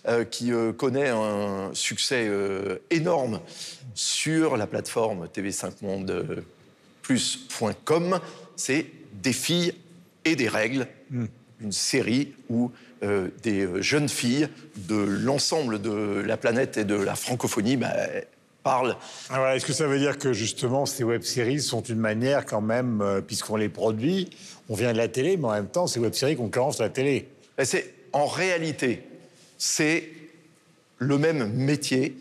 euh, 0.08 0.24
qui 0.24 0.52
connaît 0.78 1.10
un 1.10 1.72
succès 1.74 2.30
énorme 2.90 3.40
sur 3.96 4.58
la 4.58 4.68
plateforme 4.68 5.28
TV5 5.28 5.72
Monde 5.82 6.12
euh, 6.12 6.42
plus.com, 7.02 8.20
c'est 8.56 8.86
Des 9.14 9.34
filles 9.34 9.74
et 10.26 10.36
des 10.36 10.48
règles, 10.48 10.88
une 11.62 11.72
série 11.72 12.34
où 12.50 12.72
des 13.42 13.68
jeunes 13.82 14.08
filles 14.08 14.48
de 14.78 14.96
l'ensemble 14.96 15.82
de 15.82 16.24
la 16.26 16.38
planète 16.38 16.78
et 16.78 16.86
de 16.86 16.96
la 16.96 17.16
francophonie 17.16 17.76
bah, 17.76 17.94
parle. 18.64 18.96
Ah 19.30 19.56
Est-ce 19.56 19.66
que 19.66 19.74
ça 19.74 19.88
veut 19.88 20.00
dire 20.00 20.18
que 20.18 20.34
justement 20.34 20.86
ces 20.86 21.04
web-séries 21.04 21.62
sont 21.62 21.82
une 21.82 22.00
manière 22.00 22.46
quand 22.46 22.62
même, 22.62 23.02
euh, 23.02 23.22
puisqu'on 23.22 23.58
les 23.58 23.70
produit, 23.70 24.30
on 24.70 24.76
vient 24.76 24.94
de 24.94 24.98
la 24.98 25.08
télé, 25.08 25.38
mais 25.38 25.46
en 25.46 25.52
même 25.52 25.68
temps, 25.68 25.88
ces 25.88 26.00
web-séries 26.00 26.36
concurrencent 26.36 26.80
la 26.80 26.90
télé 26.90 27.28
C'est 27.64 27.94
En 28.14 28.26
réalité, 28.26 29.04
c'est 29.58 30.10
le 30.98 31.18
même 31.18 31.52
métier, 31.54 32.16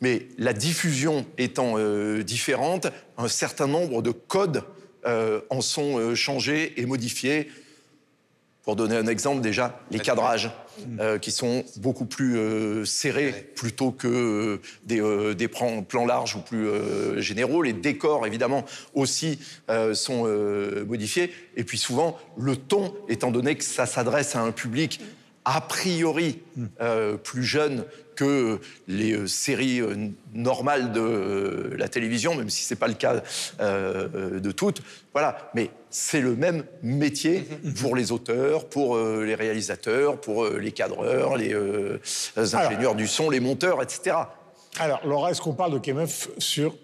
mais 0.00 0.26
la 0.38 0.52
diffusion 0.52 1.24
étant 1.38 1.74
euh, 1.76 2.22
différente, 2.22 2.88
un 3.18 3.28
certain 3.28 3.66
nombre 3.66 4.02
de 4.02 4.10
codes 4.10 4.64
euh, 5.06 5.40
en 5.50 5.60
sont 5.60 5.98
euh, 5.98 6.14
changés 6.14 6.80
et 6.80 6.86
modifiés. 6.86 7.50
Pour 8.62 8.76
donner 8.76 8.96
un 8.96 9.06
exemple, 9.06 9.40
déjà, 9.40 9.80
les 9.90 9.98
cadrages, 9.98 10.50
euh, 11.00 11.18
qui 11.18 11.30
sont 11.30 11.64
beaucoup 11.76 12.06
plus 12.06 12.36
euh, 12.36 12.84
serrés 12.84 13.52
plutôt 13.56 13.90
que 13.90 14.06
euh, 14.06 14.60
des, 14.84 15.00
euh, 15.00 15.34
des 15.34 15.48
plans, 15.48 15.84
larges 16.06 16.36
ou 16.36 16.40
plus 16.40 16.66
euh, 16.66 17.20
généraux. 17.20 17.62
Les 17.62 17.72
décors, 17.72 18.26
évidemment, 18.26 18.64
aussi 18.94 19.38
euh, 19.68 19.94
sont 19.94 20.24
euh, 20.26 20.84
modifiés. 20.86 21.32
Et 21.56 21.64
puis 21.64 21.76
souvent, 21.76 22.18
le 22.38 22.56
ton, 22.56 22.94
étant 23.08 23.30
donné 23.30 23.56
que 23.56 23.64
ça 23.64 23.84
s'adresse 23.84 24.36
à 24.36 24.40
un 24.40 24.52
public 24.52 25.00
a 25.44 25.60
priori 25.60 26.40
euh, 26.80 27.16
plus 27.16 27.42
jeune 27.42 27.84
que 28.14 28.60
les 28.88 29.12
euh, 29.12 29.26
séries 29.26 29.80
euh, 29.80 30.08
normales 30.34 30.92
de 30.92 31.00
euh, 31.00 31.76
la 31.76 31.88
télévision, 31.88 32.34
même 32.34 32.50
si 32.50 32.62
ce 32.64 32.74
n'est 32.74 32.78
pas 32.78 32.88
le 32.88 32.94
cas 32.94 33.22
de 33.60 34.50
toutes. 34.50 34.82
Voilà, 35.12 35.50
mais 35.54 35.70
c'est 35.90 36.20
le 36.20 36.34
même 36.34 36.64
métier 36.82 37.46
pour 37.80 37.96
les 37.96 38.12
auteurs, 38.12 38.68
pour 38.68 38.96
les 38.98 39.34
réalisateurs, 39.34 40.20
pour 40.20 40.46
les 40.46 40.72
cadreurs, 40.72 41.36
les 41.36 41.54
ingénieurs 42.36 42.94
du 42.94 43.06
son, 43.06 43.28
les 43.28 43.40
monteurs, 43.40 43.82
etc. 43.82 44.16
Alors, 44.78 45.06
Laura, 45.06 45.30
est-ce 45.30 45.40
qu'on 45.40 45.52
parle 45.52 45.72
de 45.72 45.78
KMF 45.78 46.30
sur... 46.38 46.74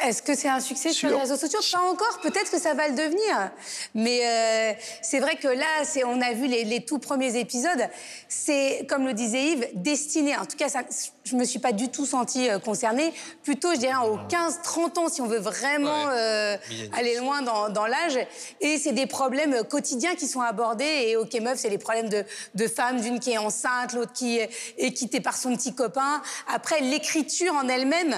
Est-ce 0.00 0.22
que 0.22 0.36
c'est 0.36 0.48
un 0.48 0.60
succès 0.60 0.90
sur, 0.92 1.08
Sur- 1.08 1.16
les 1.16 1.22
réseaux 1.22 1.36
sociaux? 1.36 1.58
Pas 1.72 1.80
encore, 1.80 2.20
peut-être 2.22 2.50
que 2.52 2.58
ça 2.60 2.72
va 2.74 2.86
le 2.88 2.94
devenir. 2.94 3.50
Mais 3.94 4.20
euh, 4.24 4.72
c'est 5.02 5.18
vrai 5.18 5.34
que 5.36 5.48
là, 5.48 5.66
on 6.06 6.20
a 6.20 6.32
vu 6.34 6.46
les, 6.46 6.62
les 6.64 6.84
tout 6.84 6.98
premiers 7.00 7.36
épisodes. 7.36 7.88
C'est, 8.28 8.86
comme 8.88 9.06
le 9.06 9.12
disait 9.12 9.42
Yves, 9.44 9.68
destiné. 9.74 10.36
En 10.36 10.46
tout 10.46 10.56
cas, 10.56 10.68
ça, 10.68 10.82
je 11.24 11.34
me 11.34 11.44
suis 11.44 11.58
pas 11.58 11.72
du 11.72 11.88
tout 11.88 12.06
sentie 12.06 12.48
euh, 12.48 12.60
concernée. 12.60 13.12
Plutôt, 13.42 13.72
je 13.74 13.78
dirais, 13.78 13.94
aux 14.06 14.18
15-30 14.28 14.98
ans, 15.00 15.08
si 15.08 15.20
on 15.20 15.26
veut 15.26 15.40
vraiment 15.40 15.88
Ouais. 16.04 16.12
euh, 16.16 16.56
aller 16.96 17.16
loin 17.16 17.42
dans, 17.42 17.68
dans 17.68 17.86
l'âge. 17.86 18.18
Et 18.60 18.78
c'est 18.78 18.92
des 18.92 19.06
problèmes 19.06 19.64
quotidiens 19.64 20.14
qui 20.14 20.28
sont 20.28 20.40
abordés. 20.42 20.84
Et 21.08 21.16
OK 21.16 21.34
Meuf, 21.40 21.58
c'est 21.58 21.70
les 21.70 21.78
problèmes 21.78 22.08
de, 22.08 22.24
de 22.54 22.68
femmes, 22.68 23.00
d'une 23.00 23.18
qui 23.18 23.32
est 23.32 23.38
enceinte, 23.38 23.94
l'autre 23.94 24.12
qui 24.12 24.38
est, 24.38 24.48
est 24.78 24.92
quittée 24.92 25.20
par 25.20 25.36
son 25.36 25.56
petit 25.56 25.74
copain. 25.74 26.22
Après, 26.54 26.80
l'écriture 26.82 27.52
en 27.54 27.68
elle-même. 27.68 28.14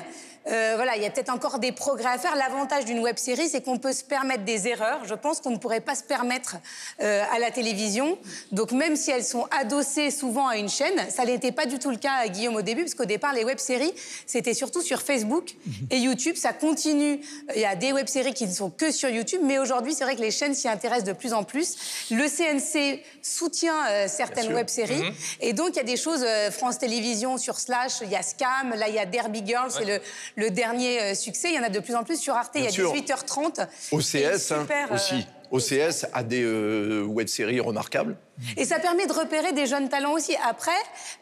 Euh, 0.46 0.72
voilà, 0.76 0.96
il 0.96 1.02
y 1.02 1.06
a 1.06 1.10
peut-être 1.10 1.32
encore 1.32 1.58
des 1.58 1.72
progrès 1.72 2.08
à 2.08 2.18
faire. 2.18 2.34
L'avantage 2.34 2.86
d'une 2.86 3.00
web 3.00 3.18
série, 3.18 3.48
c'est 3.48 3.62
qu'on 3.62 3.78
peut 3.78 3.92
se 3.92 4.02
permettre 4.02 4.44
des 4.44 4.68
erreurs. 4.68 5.04
Je 5.04 5.14
pense 5.14 5.40
qu'on 5.40 5.50
ne 5.50 5.58
pourrait 5.58 5.80
pas 5.80 5.94
se 5.94 6.02
permettre 6.02 6.56
euh, 7.00 7.22
à 7.30 7.38
la 7.38 7.50
télévision. 7.50 8.18
Donc, 8.50 8.72
même 8.72 8.96
si 8.96 9.10
elles 9.10 9.24
sont 9.24 9.46
adossées 9.50 10.10
souvent 10.10 10.48
à 10.48 10.56
une 10.56 10.68
chaîne, 10.68 10.98
ça 11.10 11.24
n'était 11.24 11.52
pas 11.52 11.66
du 11.66 11.78
tout 11.78 11.90
le 11.90 11.98
cas 11.98 12.14
à 12.14 12.28
Guillaume 12.28 12.56
au 12.56 12.62
début, 12.62 12.82
parce 12.82 12.94
qu'au 12.94 13.04
départ, 13.04 13.34
les 13.34 13.44
web 13.44 13.58
séries, 13.58 13.92
c'était 14.26 14.54
surtout 14.54 14.80
sur 14.80 15.02
Facebook 15.02 15.54
et 15.90 15.98
YouTube. 15.98 16.36
Ça 16.36 16.52
continue. 16.54 17.20
Il 17.54 17.60
y 17.60 17.66
a 17.66 17.76
des 17.76 17.92
web 17.92 18.06
séries 18.06 18.34
qui 18.34 18.46
ne 18.46 18.52
sont 18.52 18.70
que 18.70 18.90
sur 18.90 19.10
YouTube, 19.10 19.42
mais 19.44 19.58
aujourd'hui, 19.58 19.94
c'est 19.94 20.04
vrai 20.04 20.16
que 20.16 20.22
les 20.22 20.30
chaînes 20.30 20.54
s'y 20.54 20.68
intéressent 20.68 21.04
de 21.04 21.12
plus 21.12 21.34
en 21.34 21.44
plus. 21.44 21.76
Le 22.10 22.26
CNC 22.28 23.02
soutient 23.20 23.86
euh, 23.88 24.08
certaines 24.08 24.54
web 24.54 24.68
séries. 24.68 25.02
Et 25.40 25.52
donc, 25.52 25.70
il 25.72 25.76
y 25.76 25.80
a 25.80 25.84
des 25.84 25.98
choses, 25.98 26.24
France 26.50 26.78
Télévisions 26.78 27.36
sur 27.36 27.60
Slash, 27.60 28.00
il 28.02 28.10
y 28.10 28.16
a 28.16 28.22
Scam, 28.22 28.74
là, 28.74 28.88
il 28.88 28.94
y 28.94 28.98
a 28.98 29.06
Derby 29.06 29.42
Girl, 29.44 29.70
c'est 29.70 29.84
le, 29.84 30.00
le 30.36 30.50
dernier 30.50 31.00
euh, 31.00 31.14
succès. 31.14 31.50
Il 31.50 31.56
y 31.56 31.58
en 31.58 31.62
a 31.62 31.68
de 31.68 31.80
plus 31.80 31.94
en 31.94 32.04
plus 32.04 32.18
sur 32.18 32.34
Arte, 32.34 32.52
il 32.54 32.64
y 32.64 32.66
a 32.66 32.70
sûr. 32.70 32.92
18h30. 32.94 33.66
OCS 33.92 34.52
hein, 34.52 34.60
super, 34.62 34.92
euh, 34.92 34.94
aussi. 34.94 35.26
OCS 35.50 36.06
a 36.12 36.22
des 36.22 36.42
euh, 36.42 37.02
web-séries 37.02 37.60
remarquables. 37.60 38.16
Et 38.56 38.64
ça 38.64 38.78
permet 38.78 39.06
de 39.06 39.12
repérer 39.12 39.52
des 39.52 39.66
jeunes 39.66 39.88
talents 39.88 40.12
aussi. 40.12 40.36
Après, 40.48 40.70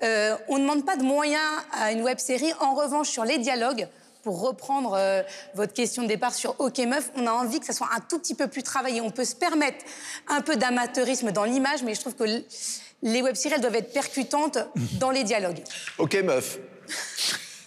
euh, 0.03 0.37
on 0.49 0.59
ne 0.59 0.63
demande 0.63 0.85
pas 0.85 0.97
de 0.97 1.03
moyens 1.03 1.43
à 1.73 1.93
une 1.93 2.03
web 2.03 2.19
série. 2.19 2.53
En 2.61 2.75
revanche, 2.75 3.09
sur 3.09 3.25
les 3.25 3.39
dialogues, 3.39 3.89
pour 4.23 4.41
reprendre 4.43 4.95
euh, 4.99 5.23
votre 5.55 5.73
question 5.73 6.03
de 6.03 6.09
départ 6.09 6.35
sur 6.35 6.61
OK 6.61 6.79
Meuf, 6.79 7.11
on 7.17 7.27
a 7.27 7.33
envie 7.33 7.61
que 7.61 7.67
ça 7.67 7.73
soit 7.73 7.89
un 7.97 8.01
tout 8.01 8.19
petit 8.19 8.35
peu 8.35 8.49
plus 8.49 8.63
travaillé. 8.63 9.01
On 9.01 9.11
peut 9.11 9.25
se 9.25 9.35
permettre 9.35 9.85
un 10.29 10.43
peu 10.43 10.57
d'amateurisme 10.57 11.33
dans 11.33 11.45
l'image, 11.45 11.83
mais 11.83 11.95
je 11.95 12.01
trouve 12.01 12.15
que 12.15 12.43
les 13.03 13.23
web 13.23 13.35
séries 13.35 13.55
elles 13.55 13.61
doivent 13.63 13.77
être 13.77 13.93
percutantes 13.93 14.59
dans 15.01 15.11
les 15.11 15.25
dialogues. 15.25 15.63
Ok, 15.99 16.15
meuf. 16.23 16.59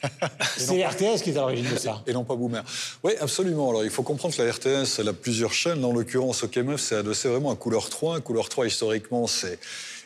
C'est 0.58 0.86
RTS 0.86 1.22
qui 1.24 1.32
est 1.32 1.38
à 1.38 1.42
l'origine 1.42 1.70
de 1.70 1.78
ça. 1.78 2.02
Et 2.08 2.14
non 2.14 2.24
pas 2.24 2.36
Boomer. 2.36 2.64
Oui, 3.04 3.14
absolument. 3.20 3.70
Alors, 3.70 3.84
il 3.84 3.90
faut 3.90 4.04
comprendre 4.04 4.36
que 4.36 4.42
la 4.42 4.52
RTS, 4.52 5.00
elle 5.00 5.10
a 5.10 5.14
plusieurs 5.14 5.54
chaînes. 5.54 5.84
En 5.84 5.94
l'occurrence, 5.94 6.44
OKMF, 6.44 6.80
c'est 6.80 6.96
adossé 6.96 7.30
vraiment 7.30 7.52
à 7.52 7.56
Couleur 7.56 7.90
3. 7.90 8.22
Couleur 8.22 8.50
3, 8.50 8.68
historiquement, 8.68 9.28
c'est 9.28 9.60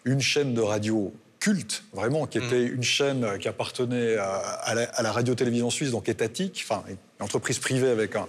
une 0.04 0.22
chaîne 0.22 0.54
de 0.54 0.62
radio 0.62 1.14
culte, 1.40 1.84
vraiment, 1.94 2.26
qui 2.26 2.40
était 2.40 2.64
une 2.64 2.84
chaîne 2.84 3.24
euh, 3.24 3.38
qui 3.38 3.48
appartenait 3.48 4.16
à, 4.16 4.38
à 4.38 4.74
la, 4.74 4.84
à 4.84 5.04
la 5.04 5.12
radio-télévision 5.12 5.70
suisse, 5.70 5.92
donc 5.92 6.10
étatique, 6.10 6.66
enfin, 6.68 6.84
une 6.90 6.98
entreprise 7.20 7.60
privée 7.60 7.90
avec 7.90 8.16
un 8.16 8.28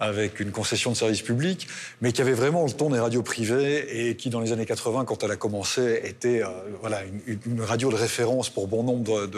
avec 0.00 0.40
une 0.40 0.50
concession 0.50 0.92
de 0.92 0.96
service 0.96 1.22
public, 1.22 1.66
mais 2.00 2.12
qui 2.12 2.20
avait 2.20 2.32
vraiment 2.32 2.64
le 2.64 2.72
ton 2.72 2.90
des 2.90 3.00
radios 3.00 3.22
privées 3.22 4.08
et 4.08 4.16
qui, 4.16 4.30
dans 4.30 4.40
les 4.40 4.52
années 4.52 4.66
80, 4.66 5.04
quand 5.04 5.22
elle 5.24 5.30
a 5.30 5.36
commencé, 5.36 6.00
était 6.04 6.42
euh, 6.42 6.48
voilà, 6.80 7.02
une, 7.26 7.38
une 7.46 7.60
radio 7.62 7.90
de 7.90 7.96
référence 7.96 8.48
pour 8.50 8.68
bon 8.68 8.82
nombre 8.82 9.28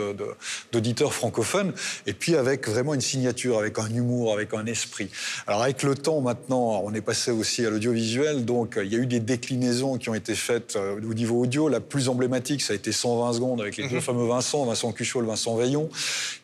d'auditeurs 0.73 1.15
francophones, 1.15 1.73
et 2.07 2.13
puis 2.13 2.37
avec 2.37 2.69
vraiment 2.69 2.95
une 2.95 3.01
signature, 3.01 3.59
avec 3.59 3.79
un 3.79 3.89
humour, 3.89 4.33
avec 4.33 4.53
un 4.55 4.67
esprit. 4.67 5.11
Alors 5.47 5.63
avec 5.63 5.83
le 5.83 5.95
temps, 5.95 6.21
maintenant, 6.21 6.83
on 6.85 6.93
est 6.95 7.01
passé 7.01 7.31
aussi 7.31 7.65
à 7.65 7.71
l'audiovisuel, 7.71 8.45
donc 8.45 8.77
euh, 8.77 8.85
il 8.85 8.93
y 8.93 8.97
a 8.97 8.99
eu 8.99 9.07
des 9.07 9.21
déclinaisons 9.21 9.97
qui 9.97 10.11
ont 10.11 10.15
été 10.15 10.35
faites 10.35 10.77
euh, 10.77 10.97
au 10.97 11.15
niveau 11.15 11.41
audio. 11.41 11.69
La 11.69 11.81
plus 11.81 12.09
emblématique, 12.09 12.63
ça 12.63 12.73
a 12.73 12.77
été 12.77 12.93
120 12.93 13.33
secondes 13.35 13.61
avec 13.61 13.77
les 13.77 13.89
deux 13.89 14.01
fameux 14.01 14.27
Vincent, 14.27 14.65
Vincent 14.65 14.93
Cuchot 14.93 15.23
et 15.23 15.27
Vincent 15.27 15.57
Veillon, 15.57 15.89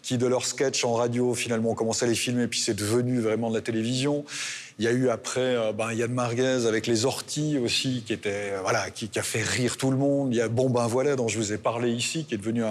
qui 0.03 0.19
de 0.19 0.27
leurs 0.27 0.47
sketchs 0.47 0.85
en 0.85 0.95
radio, 0.95 1.35
finalement, 1.35 1.71
ont 1.71 1.75
commencé 1.75 2.05
à 2.05 2.09
les 2.09 2.15
filmer, 2.15 2.47
puis 2.47 2.61
c'est 2.61 2.75
devenu 2.75 3.21
vraiment 3.21 3.51
de 3.51 3.55
la 3.55 3.61
télévision. 3.61 4.06
Il 4.79 4.85
y 4.85 4.89
a 4.89 4.93
eu 4.93 5.09
après 5.09 5.41
euh, 5.41 5.73
ben, 5.73 5.93
Yann 5.95 6.13
Marguez 6.13 6.67
avec 6.67 6.87
les 6.87 7.07
orties 7.07 7.57
aussi, 7.57 8.03
qui, 8.07 8.13
était, 8.13 8.53
euh, 8.53 8.61
voilà, 8.63 8.91
qui, 8.91 9.09
a 9.19 9.23
fait 9.23 9.43
rire 9.43 9.79
tout 9.79 9.91
le 9.91 9.97
monde. 9.97 10.35
Il 10.35 10.37
y 10.37 10.43
a 10.43 10.49
Bon 10.49 10.69
Ben 10.69 10.87
Voilà, 10.87 11.17
dont 11.17 11.29
je 11.29 11.39
vous 11.39 11.55
ai 11.55 11.57
parlé 11.57 11.91
ici, 11.91 12.27
qui 12.27 12.35
est 12.35 12.39
devenu 12.39 12.63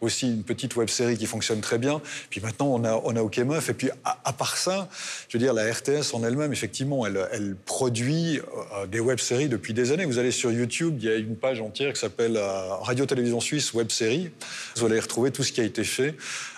aussi 0.00 0.28
une 0.28 0.44
petite 0.44 0.76
web 0.76 0.88
série 0.88 1.18
qui 1.18 1.26
fonctionne 1.26 1.60
très 1.60 1.78
bien. 1.78 2.00
Puis 2.30 2.40
maintenant, 2.40 2.68
on 2.68 2.84
a, 2.84 3.00
on 3.04 3.16
a 3.16 3.22
OK 3.22 3.38
Meuf. 3.38 3.68
Et 3.68 3.74
puis, 3.74 3.90
à, 4.04 4.32
part 4.32 4.56
ça, 4.56 4.88
je 5.28 5.36
veux 5.36 5.42
dire, 5.42 5.52
la 5.52 5.70
RTS 5.70 6.14
en 6.14 6.22
elle-même, 6.22 6.52
effectivement, 6.52 7.04
elle, 7.04 7.56
produit 7.66 8.38
euh, 8.38 8.86
des 8.86 9.00
web 9.00 9.18
séries 9.18 9.48
depuis 9.48 9.74
des 9.74 9.90
années. 9.90 10.04
Vous 10.04 10.18
allez 10.18 10.30
sur 10.30 10.52
YouTube, 10.52 10.98
il 11.00 11.04
y 11.04 11.12
a 11.12 11.16
une 11.16 11.36
page 11.36 11.60
entière 11.60 11.92
qui 11.92 12.00
s'appelle 12.00 12.36
euh, 12.36 12.74
Radio-Télévision 12.76 13.40
Suisse 13.40 13.74
Web 13.74 13.90
Série. 13.90 14.30
Vous 14.76 14.86
allez 14.86 15.00
retrouver 15.00 15.32
tout 15.32 15.42
ce 15.42 15.50
qui 15.52 15.60
a 15.60 15.64
été 15.64 15.82
fait, 15.82 16.14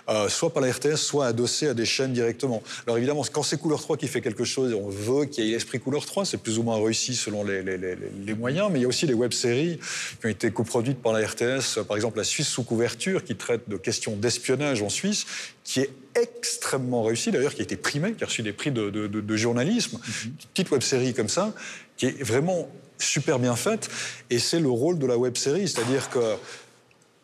euh, 0.08 0.28
soit 0.28 0.52
par 0.52 0.62
la 0.62 0.72
RTS, 0.72 0.96
soit 0.96 1.26
adossé 1.26 1.68
à 1.68 1.74
des 1.74 1.84
chaînes 1.84 2.12
directement. 2.12 2.62
Alors 2.86 2.98
évidemment, 2.98 3.22
quand 3.30 3.42
c'est 3.42 3.58
Couleur 3.58 3.80
3 3.80 3.96
qui 3.96 4.08
fait 4.08 4.20
quelque 4.20 4.44
chose, 4.44 4.74
on 4.74 4.88
veut 4.88 5.26
qu'il 5.26 5.44
y 5.44 5.50
ait 5.50 5.52
l'esprit 5.52 5.78
Couleur 5.80 6.04
3, 6.06 6.24
c'est 6.24 6.38
plus 6.38 6.58
ou 6.58 6.62
moins 6.64 6.82
réussi 6.82 7.14
selon 7.14 7.44
les, 7.44 7.62
les- 7.62 7.78
les- 7.78 7.96
les 8.26 8.34
moyens, 8.34 8.68
mais 8.72 8.78
il 8.80 8.82
y 8.82 8.84
a 8.84 8.88
aussi 8.88 9.06
des 9.06 9.14
web-séries 9.14 9.78
qui 10.20 10.26
ont 10.26 10.30
été 10.30 10.50
coproduites 10.50 11.00
par 11.00 11.12
la 11.12 11.26
RTS, 11.26 11.84
par 11.86 11.96
exemple 11.96 12.18
la 12.18 12.24
Suisse 12.24 12.48
sous 12.48 12.64
couverture, 12.64 13.22
qui 13.24 13.36
traite 13.36 13.68
de 13.68 13.76
questions 13.76 14.16
d'espionnage 14.16 14.82
en 14.82 14.88
Suisse, 14.88 15.24
qui 15.64 15.80
est 15.80 15.90
extrêmement 16.20 17.02
réussi, 17.02 17.30
d'ailleurs, 17.30 17.54
qui 17.54 17.60
a 17.60 17.64
été 17.64 17.76
primé, 17.76 18.12
qui 18.14 18.24
a 18.24 18.26
reçu 18.26 18.42
des 18.42 18.52
prix 18.52 18.70
de, 18.70 18.90
de- 18.90 19.06
de- 19.06 19.20
de 19.20 19.36
journalisme. 19.36 19.98
Une 20.24 20.32
petite 20.52 20.70
web-série 20.70 21.14
comme 21.14 21.28
ça, 21.28 21.52
qui 21.96 22.06
est 22.06 22.22
vraiment 22.22 22.68
super 22.98 23.38
bien 23.38 23.56
faite, 23.56 23.88
et 24.30 24.38
c'est 24.38 24.60
le 24.60 24.68
rôle 24.70 24.98
de 24.98 25.06
la 25.06 25.16
web-série, 25.18 25.68
c'est-à-dire 25.68 26.08
que 26.10 26.18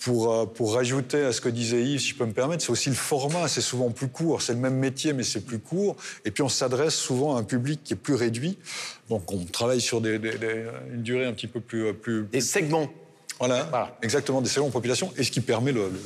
pour, 0.08 0.32
euh, 0.32 0.46
pour 0.46 0.72
rajouter 0.74 1.22
à 1.22 1.32
ce 1.32 1.40
que 1.42 1.50
disait 1.50 1.82
Yves, 1.82 2.00
si 2.00 2.08
je 2.08 2.14
peux 2.14 2.24
me 2.24 2.32
permettre, 2.32 2.62
c'est 2.64 2.70
aussi 2.72 2.88
le 2.88 2.94
format, 2.94 3.46
c'est 3.46 3.60
souvent 3.60 3.90
plus 3.90 4.08
court. 4.08 4.40
C'est 4.40 4.54
le 4.54 4.58
même 4.58 4.76
métier, 4.76 5.12
mais 5.12 5.22
c'est 5.22 5.42
plus 5.42 5.58
court. 5.58 5.96
Et 6.24 6.30
puis 6.30 6.42
on 6.42 6.48
s'adresse 6.48 6.94
souvent 6.94 7.36
à 7.36 7.40
un 7.40 7.42
public 7.44 7.80
qui 7.84 7.92
est 7.92 7.96
plus 7.96 8.14
réduit. 8.14 8.56
Donc 9.10 9.30
on 9.30 9.44
travaille 9.44 9.82
sur 9.82 10.00
des, 10.00 10.18
des- 10.18 10.38
des- 10.38 10.64
une 10.94 11.02
durée 11.02 11.26
un 11.26 11.34
petit 11.34 11.46
peu 11.46 11.60
plus... 11.60 11.88
euh, 11.88 11.92
plus 11.92 12.24
Des 12.32 12.40
segments. 12.40 12.88
voilà, 13.38 13.98
exactement, 14.02 14.40
des 14.40 14.48
segments 14.48 14.68
de 14.68 14.72
population, 14.72 15.12
et 15.18 15.22
ce 15.24 15.30
qui 15.30 15.40
permet 15.42 15.72
le, 15.72 15.82
le- 15.90 16.00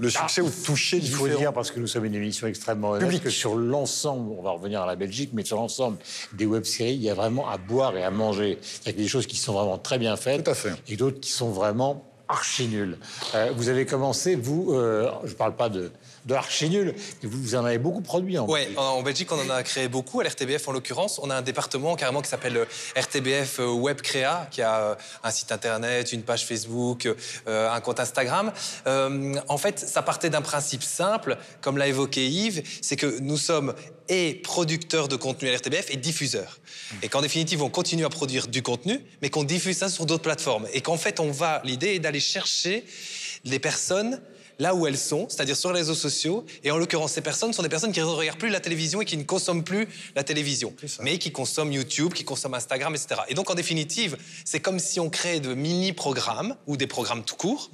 le 0.00 0.10
succès 0.10 0.42
ou 0.42 0.50
de 0.50 0.64
toucher 0.64 0.98
Il 0.98 1.08
faut 1.10 1.26
dire 1.26 1.54
parce 1.54 1.70
que 1.70 1.80
nous 1.80 1.86
sommes 1.86 2.04
une 2.04 2.14
émission 2.14 2.46
extrêmement 2.46 2.90
honnête, 2.90 3.22
que 3.22 3.30
sur 3.30 3.54
l'ensemble, 3.56 4.30
on 4.38 4.42
va 4.42 4.50
revenir 4.50 4.82
à 4.82 4.86
la 4.86 4.96
Belgique, 4.96 5.30
mais 5.32 5.44
sur 5.46 5.56
l'ensemble 5.56 5.96
des 6.34 6.44
web-séries, 6.46 6.94
il 6.94 7.02
y 7.02 7.08
a 7.10 7.14
vraiment 7.14 7.48
à 7.48 7.56
boire 7.56 7.96
et 7.96 8.04
à 8.04 8.10
manger. 8.10 8.58
C'est-à-dire 8.60 8.82
qu'il 8.92 8.96
y 9.00 9.00
a 9.00 9.02
des 9.04 9.08
choses 9.08 9.26
qui 9.26 9.36
sont 9.36 9.54
vraiment 9.54 9.78
très 9.78 9.98
bien 9.98 10.14
faites 10.16 10.44
Tout 10.44 10.50
à 10.50 10.54
fait. 10.54 10.74
et 10.88 10.96
d'autres 10.96 11.20
qui 11.20 11.30
sont 11.30 11.50
vraiment 11.50 12.04
archi 12.28 12.68
nulles. 12.68 12.98
Euh, 13.34 13.50
vous 13.54 13.68
avez 13.68 13.86
commencé, 13.86 14.34
vous, 14.36 14.72
euh, 14.72 15.10
je 15.24 15.30
ne 15.30 15.36
parle 15.36 15.54
pas 15.54 15.68
de, 15.68 15.90
de 16.26 16.34
archi 16.34 16.68
nul. 16.68 16.94
Vous, 17.22 17.54
en 17.54 17.64
avez 17.64 17.78
beaucoup 17.78 18.00
produit 18.00 18.36
en 18.38 18.46
Ouais, 18.46 18.68
en, 18.76 18.82
en 18.82 19.02
Belgique, 19.02 19.30
on 19.32 19.40
en 19.40 19.48
a 19.48 19.62
créé 19.62 19.88
beaucoup. 19.88 20.20
À 20.20 20.24
l'RTBF, 20.24 20.68
en 20.68 20.72
l'occurrence, 20.72 21.20
on 21.22 21.30
a 21.30 21.36
un 21.36 21.42
département 21.42 21.94
carrément 21.94 22.20
qui 22.20 22.28
s'appelle 22.28 22.56
euh, 22.56 22.64
RTBF 22.96 23.60
euh, 23.60 23.68
Web 23.68 24.00
Créa, 24.00 24.48
qui 24.50 24.60
a 24.60 24.80
euh, 24.80 24.94
un 25.22 25.30
site 25.30 25.52
internet, 25.52 26.12
une 26.12 26.22
page 26.22 26.44
Facebook, 26.44 27.08
un 27.46 27.80
compte 27.80 28.00
Instagram. 28.00 28.52
En 28.86 29.58
fait, 29.58 29.78
ça 29.78 30.02
partait 30.02 30.30
d'un 30.30 30.42
principe 30.42 30.82
simple, 30.82 31.38
comme 31.60 31.78
l'a 31.78 31.86
évoqué 31.86 32.26
Yves, 32.26 32.62
c'est 32.82 32.96
que 32.96 33.18
nous 33.20 33.36
sommes 33.36 33.74
et 34.08 34.34
producteurs 34.34 35.08
de 35.08 35.16
contenu 35.16 35.48
à 35.48 35.52
l'RTBF 35.52 35.90
et 35.90 35.96
diffuseurs. 35.96 36.58
Et 37.02 37.08
qu'en 37.08 37.20
définitive, 37.22 37.62
on 37.62 37.70
continue 37.70 38.04
à 38.04 38.08
produire 38.08 38.48
du 38.48 38.62
contenu, 38.62 39.00
mais 39.22 39.30
qu'on 39.30 39.44
diffuse 39.44 39.78
ça 39.78 39.88
sur 39.88 40.06
d'autres 40.06 40.22
plateformes. 40.22 40.66
Et 40.72 40.80
qu'en 40.80 40.96
fait, 40.96 41.20
on 41.20 41.30
va, 41.30 41.60
l'idée 41.64 41.94
est 41.94 41.98
d'aller 41.98 42.20
chercher 42.20 42.84
les 43.44 43.58
personnes 43.58 44.20
là 44.58 44.74
où 44.74 44.86
elles 44.86 44.98
sont, 44.98 45.28
c'est-à-dire 45.28 45.56
sur 45.56 45.72
les 45.72 45.80
réseaux 45.80 45.94
sociaux. 45.94 46.44
Et 46.64 46.70
en 46.70 46.78
l'occurrence, 46.78 47.12
ces 47.12 47.20
personnes 47.20 47.52
sont 47.52 47.62
des 47.62 47.68
personnes 47.68 47.92
qui 47.92 48.00
ne 48.00 48.04
regardent 48.04 48.38
plus 48.38 48.50
la 48.50 48.60
télévision 48.60 49.00
et 49.00 49.04
qui 49.04 49.16
ne 49.16 49.24
consomment 49.24 49.64
plus 49.64 49.88
la 50.14 50.24
télévision, 50.24 50.74
mais 51.02 51.18
qui 51.18 51.32
consomment 51.32 51.72
YouTube, 51.72 52.12
qui 52.12 52.24
consomment 52.24 52.54
Instagram, 52.54 52.94
etc. 52.94 53.22
Et 53.28 53.34
donc, 53.34 53.50
en 53.50 53.54
définitive, 53.54 54.16
c'est 54.44 54.60
comme 54.60 54.78
si 54.78 55.00
on 55.00 55.10
créait 55.10 55.40
de 55.40 55.54
mini-programmes 55.54 56.56
ou 56.66 56.76
des 56.76 56.86
programmes 56.86 57.24
tout 57.24 57.36
court. 57.36 57.70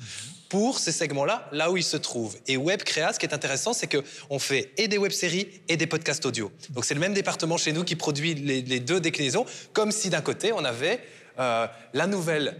Pour 0.49 0.79
ces 0.79 0.92
segments-là, 0.92 1.49
là 1.51 1.71
où 1.71 1.79
ils 1.79 1.83
se 1.83 1.97
trouvent. 1.97 2.37
Et 2.47 2.59
Web 2.59 2.83
Créa, 2.83 3.14
ce 3.14 3.18
qui 3.18 3.25
est 3.25 3.33
intéressant, 3.33 3.73
c'est 3.73 3.88
qu'on 3.88 4.38
fait 4.38 4.71
et 4.77 4.87
des 4.87 4.99
web-séries 4.99 5.49
et 5.71 5.79
des 5.79 5.87
podcasts 5.87 6.27
audio. 6.27 6.53
Donc 6.68 6.85
c'est 6.85 6.92
le 6.92 7.01
même 7.01 7.14
département 7.14 7.57
chez 7.57 7.73
nous 7.73 7.85
qui 7.85 7.97
produit 7.97 8.35
les, 8.35 8.61
les 8.61 8.79
deux 8.79 9.01
déclinaisons, 9.01 9.47
comme 9.73 9.90
si 9.92 10.11
d'un 10.11 10.21
côté, 10.21 10.53
on 10.53 10.62
avait 10.62 11.01
euh, 11.38 11.66
la 11.95 12.07
nouvelle 12.07 12.57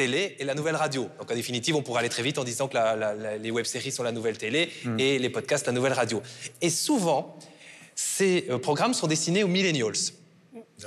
télé 0.00 0.36
et 0.38 0.44
la 0.44 0.54
nouvelle 0.54 0.76
radio. 0.76 1.02
Donc 1.18 1.30
en 1.30 1.34
définitive, 1.34 1.76
on 1.76 1.82
pourrait 1.82 2.00
aller 2.00 2.08
très 2.16 2.22
vite 2.22 2.38
en 2.38 2.44
disant 2.44 2.68
que 2.68 2.74
la- 2.80 2.96
la- 2.96 3.14
la- 3.14 3.36
les 3.36 3.50
web-séries 3.50 3.92
sont 3.92 4.02
la 4.02 4.12
nouvelle 4.12 4.38
télé 4.38 4.70
et 4.98 5.18
les 5.18 5.28
podcasts 5.36 5.66
la 5.66 5.72
nouvelle 5.78 5.92
radio. 5.92 6.22
Et 6.62 6.70
souvent, 6.70 7.36
ces 7.94 8.46
euh, 8.48 8.58
programmes 8.58 8.94
sont 8.94 9.06
destinés 9.08 9.42
aux 9.44 9.48
millennials. 9.58 10.00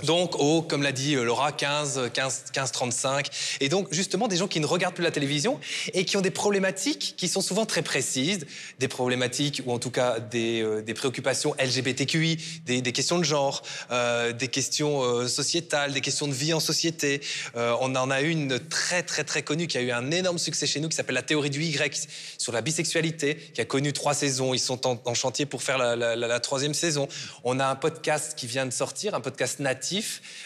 Donc, 0.01 0.39
aux, 0.39 0.61
comme 0.61 0.81
l'a 0.81 0.91
dit 0.91 1.15
euh, 1.15 1.23
Laura, 1.23 1.51
15, 1.51 2.09
15, 2.13 2.45
15, 2.51 2.71
35. 2.71 3.29
Et 3.61 3.69
donc, 3.69 3.87
justement, 3.91 4.27
des 4.27 4.37
gens 4.37 4.47
qui 4.47 4.59
ne 4.59 4.65
regardent 4.65 4.95
plus 4.95 5.03
la 5.03 5.11
télévision 5.11 5.59
et 5.93 6.05
qui 6.05 6.17
ont 6.17 6.21
des 6.21 6.31
problématiques 6.31 7.13
qui 7.17 7.27
sont 7.27 7.41
souvent 7.41 7.65
très 7.65 7.81
précises, 7.81 8.45
des 8.79 8.87
problématiques 8.87 9.61
ou 9.65 9.71
en 9.71 9.79
tout 9.79 9.91
cas 9.91 10.19
des, 10.19 10.61
euh, 10.61 10.83
préoccupations 10.93 11.55
LGBTQI, 11.59 12.37
des, 12.65 12.81
questions 12.91 13.19
de 13.19 13.23
genre, 13.23 13.63
euh, 13.91 14.31
des 14.31 14.47
questions 14.47 15.27
sociétales, 15.27 15.91
des 15.93 16.01
questions 16.01 16.27
de 16.27 16.33
vie 16.33 16.53
en 16.53 16.59
société. 16.59 17.21
On 17.55 17.95
en 17.95 18.11
a 18.11 18.21
une 18.21 18.59
très, 18.59 19.03
très, 19.03 19.23
très 19.23 19.41
connue 19.41 19.67
qui 19.67 19.77
a 19.77 19.81
eu 19.81 19.91
un 19.91 20.11
énorme 20.11 20.37
succès 20.37 20.67
chez 20.67 20.79
nous 20.79 20.87
qui 20.89 20.95
s'appelle 20.95 21.15
La 21.15 21.23
théorie 21.23 21.49
du 21.49 21.63
Y 21.63 22.07
sur 22.37 22.53
la 22.53 22.61
bisexualité, 22.61 23.35
qui 23.53 23.61
a 23.61 23.65
connu 23.65 23.91
trois 23.91 24.13
saisons. 24.13 24.53
Ils 24.53 24.59
sont 24.59 24.87
en, 24.87 25.13
chantier 25.13 25.45
pour 25.45 25.63
faire 25.63 25.77
la- 25.77 26.15
la 26.15 26.39
troisième 26.39 26.73
saison. 26.73 27.07
On 27.43 27.59
a 27.59 27.65
un 27.65 27.75
podcast 27.75 28.33
qui 28.37 28.47
vient 28.47 28.65
de 28.65 28.71
sortir, 28.71 29.15
un 29.15 29.21
podcast 29.21 29.59
natif, 29.59 29.82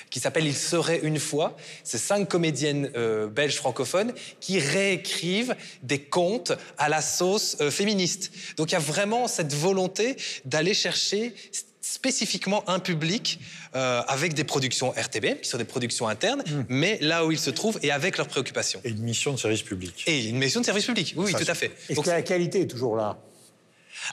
qui 0.10 0.20
s'appelle 0.20 0.46
Il 0.46 0.56
serait 0.56 1.00
une 1.04 1.20
fois. 1.20 1.56
C'est 1.84 1.98
cinq 1.98 2.28
comédiennes 2.28 2.92
euh, 2.96 3.28
belges 3.28 3.56
francophones 3.56 4.14
qui 4.40 4.60
réécrivent 4.60 5.56
des 5.84 6.00
contes 6.00 6.54
à 6.78 6.90
la 6.90 7.02
sauce 7.02 7.58
euh, 7.62 7.72
féministe. 7.72 8.32
Donc 8.58 8.72
il 8.72 8.74
y 8.74 8.78
a 8.78 8.80
vraiment 8.80 9.28
cette 9.28 9.54
volonté 9.54 10.18
d'aller 10.46 10.74
chercher 10.74 11.34
spécifiquement 11.82 12.70
un 12.70 12.80
public 12.80 13.40
euh, 13.76 14.02
avec 14.08 14.34
des 14.34 14.44
productions 14.44 14.92
RTBM, 14.92 15.38
qui 15.42 15.50
sont 15.50 15.58
des 15.58 15.64
productions 15.64 16.08
internes, 16.08 16.44
mais 16.68 16.98
là 17.02 17.26
où 17.26 17.32
ils 17.32 17.40
se 17.40 17.50
trouvent 17.50 17.80
et 17.82 17.92
avec 17.92 18.18
leurs 18.18 18.28
préoccupations. 18.28 18.82
Et 18.84 18.90
une 18.90 19.04
mission 19.04 19.32
de 19.32 19.38
service 19.38 19.62
public. 19.62 20.04
Et 20.06 20.26
une 20.26 20.38
mission 20.38 20.60
de 20.60 20.66
service 20.66 20.86
public, 20.86 21.14
oui, 21.16 21.32
oui, 21.34 21.46
tout 21.46 21.50
à 21.50 21.56
fait. 21.56 21.72
Est-ce 21.88 21.96
Donc, 21.96 22.06
que 22.06 22.10
la 22.10 22.22
qualité 22.22 22.62
est 22.62 22.68
toujours 22.68 22.96
là? 22.96 23.18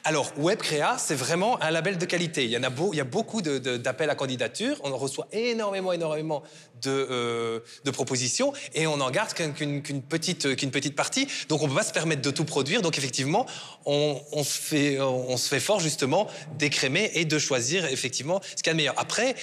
Alors, 0.02 0.32
Web 0.38 0.58
Créa, 0.58 0.96
c'est 0.98 1.14
vraiment 1.14 1.60
un 1.62 1.70
label 1.70 1.98
de 1.98 2.04
qualité. 2.04 2.44
Il 2.44 2.50
y 2.50 2.56
a, 2.56 2.66
a 2.66 3.04
beaucoup 3.04 3.42
d'appels 3.42 4.10
à 4.10 4.14
candidature. 4.14 4.80
On 4.82 4.92
en 4.92 4.96
reçoit 4.96 5.28
énormément, 5.32 5.92
énormément 5.92 6.42
de, 6.82 6.90
euh, 7.10 7.60
de 7.84 7.90
propositions 7.90 8.52
et 8.74 8.86
on 8.86 9.00
en 9.00 9.10
garde 9.10 9.32
qu'un- 9.32 9.50
qu'une 9.52 9.82
petite, 10.02 10.56
qu'une 10.56 10.70
petite 10.70 10.96
partie. 10.96 11.26
Donc, 11.48 11.60
on 11.62 11.64
ne 11.64 11.70
peut 11.70 11.76
pas 11.76 11.82
se 11.84 11.92
permettre 11.92 12.22
de 12.22 12.30
tout 12.30 12.44
produire. 12.44 12.82
Donc, 12.82 12.98
effectivement, 12.98 13.46
on, 13.86 14.20
on 14.32 14.44
se, 14.44 14.58
fait, 14.58 15.00
on 15.00 15.36
se 15.36 15.48
fait 15.48 15.60
fort 15.60 15.80
justement 15.80 16.28
d'écrémer 16.58 17.10
et 17.14 17.24
de 17.24 17.38
choisir 17.38 17.84
effectivement 17.86 18.40
ce 18.56 18.62
qu'il 18.62 18.66
y 18.66 18.70
a 18.70 18.72
de 18.72 18.76
meilleur. 18.76 18.94
Après, 18.96 19.34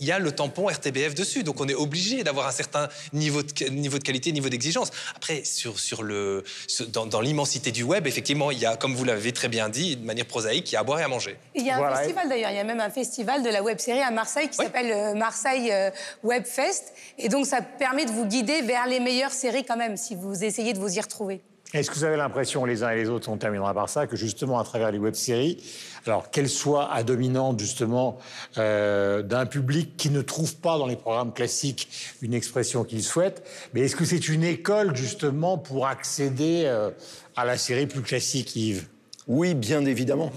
il 0.00 0.06
y 0.06 0.12
a 0.12 0.18
le 0.18 0.32
tampon 0.32 0.66
RTBF 0.66 1.14
dessus. 1.14 1.42
Donc, 1.42 1.60
on 1.60 1.68
est 1.68 1.74
obligé 1.74 2.22
d'avoir 2.24 2.46
un 2.46 2.52
certain 2.52 2.88
niveau 3.12 3.42
de, 3.42 3.64
niveau 3.68 3.98
de 3.98 4.04
qualité, 4.04 4.32
niveau 4.32 4.48
d'exigence. 4.48 4.90
Après, 5.16 5.44
sur, 5.44 5.78
sur 5.78 6.02
le, 6.02 6.44
sur- 6.66 6.86
dans, 6.88 7.06
dans 7.06 7.20
l'immensité 7.20 7.72
du 7.72 7.82
web, 7.82 8.06
effectivement, 8.06 8.50
il 8.50 8.58
y 8.58 8.66
a, 8.66 8.76
comme 8.76 8.94
vous 8.94 9.04
l'avez 9.04 9.32
très 9.32 9.48
bien 9.48 9.68
dit, 9.68 9.96
de 9.96 10.04
manière 10.04 10.26
prosaïque, 10.26 10.70
il 10.70 10.74
y 10.74 10.76
a 10.76 10.80
à 10.80 10.84
boire 10.84 11.00
et 11.00 11.04
à 11.04 11.08
manger. 11.08 11.36
Il 11.54 11.64
y 11.64 11.70
a 11.70 11.74
un 11.74 11.78
Voilà. 11.78 11.96
festival 11.98 12.28
d'ailleurs, 12.28 12.50
il 12.50 12.56
y 12.56 12.60
a 12.60 12.64
même 12.64 12.80
un 12.80 12.90
festival 12.90 13.42
de 13.42 13.48
la 13.50 13.62
web 13.62 13.78
série 13.78 14.00
à 14.00 14.10
Marseille 14.10 14.48
qui 14.48 14.56
s'appelle 14.56 14.90
euh, 14.90 15.14
Marseille 15.14 15.70
euh, 15.72 15.90
Web 16.22 16.44
Fest. 16.44 16.79
Et 17.18 17.28
donc 17.28 17.46
ça 17.46 17.60
permet 17.62 18.06
de 18.06 18.10
vous 18.10 18.26
guider 18.26 18.62
vers 18.62 18.86
les 18.86 19.00
meilleures 19.00 19.32
séries 19.32 19.64
quand 19.64 19.76
même, 19.76 19.96
si 19.96 20.14
vous 20.14 20.44
essayez 20.44 20.72
de 20.72 20.78
vous 20.78 20.96
y 20.96 21.00
retrouver. 21.00 21.42
Est-ce 21.72 21.88
que 21.88 21.94
vous 21.94 22.04
avez 22.04 22.16
l'impression, 22.16 22.64
les 22.64 22.82
uns 22.82 22.90
et 22.90 22.96
les 22.96 23.08
autres, 23.08 23.28
on 23.28 23.36
terminera 23.36 23.72
par 23.72 23.88
ça, 23.88 24.08
que 24.08 24.16
justement 24.16 24.58
à 24.58 24.64
travers 24.64 24.90
les 24.90 24.98
web-séries, 24.98 25.62
alors 26.04 26.30
qu'elles 26.30 26.48
soient 26.48 26.92
à 26.92 27.04
dominante 27.04 27.60
justement 27.60 28.18
euh, 28.58 29.22
d'un 29.22 29.46
public 29.46 29.96
qui 29.96 30.10
ne 30.10 30.20
trouve 30.20 30.56
pas 30.56 30.78
dans 30.78 30.88
les 30.88 30.96
programmes 30.96 31.32
classiques 31.32 31.88
une 32.22 32.34
expression 32.34 32.82
qu'il 32.82 33.04
souhaite, 33.04 33.46
mais 33.72 33.82
est-ce 33.82 33.94
que 33.94 34.04
c'est 34.04 34.28
une 34.28 34.42
école 34.42 34.96
justement 34.96 35.58
pour 35.58 35.86
accéder 35.86 36.64
euh, 36.64 36.90
à 37.36 37.44
la 37.44 37.56
série 37.56 37.86
plus 37.86 38.02
classique, 38.02 38.56
Yves? 38.56 38.88
Oui, 39.28 39.54
bien 39.54 39.84
évidemment. 39.84 40.32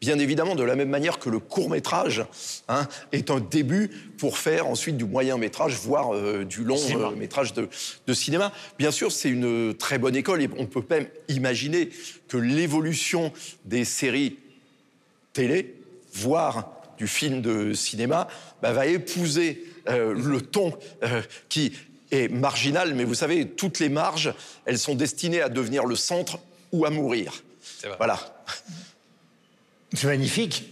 Bien 0.00 0.18
évidemment, 0.18 0.54
de 0.54 0.62
la 0.62 0.76
même 0.76 0.90
manière 0.90 1.18
que 1.18 1.28
le 1.28 1.40
court 1.40 1.70
métrage 1.70 2.24
hein, 2.68 2.86
est 3.10 3.30
un 3.30 3.40
début 3.40 3.90
pour 4.16 4.38
faire 4.38 4.68
ensuite 4.68 4.96
du 4.96 5.04
moyen 5.04 5.38
métrage, 5.38 5.74
voire 5.74 6.14
euh, 6.14 6.44
du 6.44 6.62
long 6.62 6.78
euh, 6.94 7.10
métrage 7.16 7.52
de, 7.52 7.68
de 8.06 8.14
cinéma. 8.14 8.52
Bien 8.78 8.92
sûr, 8.92 9.10
c'est 9.10 9.28
une 9.28 9.74
très 9.74 9.98
bonne 9.98 10.14
école 10.14 10.40
et 10.42 10.48
on 10.56 10.66
peut 10.66 10.84
même 10.88 11.08
imaginer 11.28 11.90
que 12.28 12.36
l'évolution 12.36 13.32
des 13.64 13.84
séries 13.84 14.36
télé, 15.32 15.74
voire 16.14 16.70
du 16.96 17.08
film 17.08 17.42
de 17.42 17.72
cinéma, 17.72 18.28
bah, 18.62 18.72
va 18.72 18.86
épouser 18.86 19.64
euh, 19.88 20.14
le 20.14 20.40
ton 20.40 20.78
qui 21.48 21.72
est 22.12 22.28
marginal. 22.28 22.94
Mais 22.94 23.04
vous 23.04 23.14
savez, 23.14 23.48
toutes 23.48 23.80
les 23.80 23.88
marges, 23.88 24.32
elles 24.64 24.78
sont 24.78 24.94
destinées 24.94 25.42
à 25.42 25.48
devenir 25.48 25.86
le 25.86 25.96
centre 25.96 26.38
ou 26.70 26.84
à 26.84 26.90
mourir. 26.90 27.42
Voilà. 27.98 28.44
C'est 29.94 30.06
magnifique. 30.06 30.70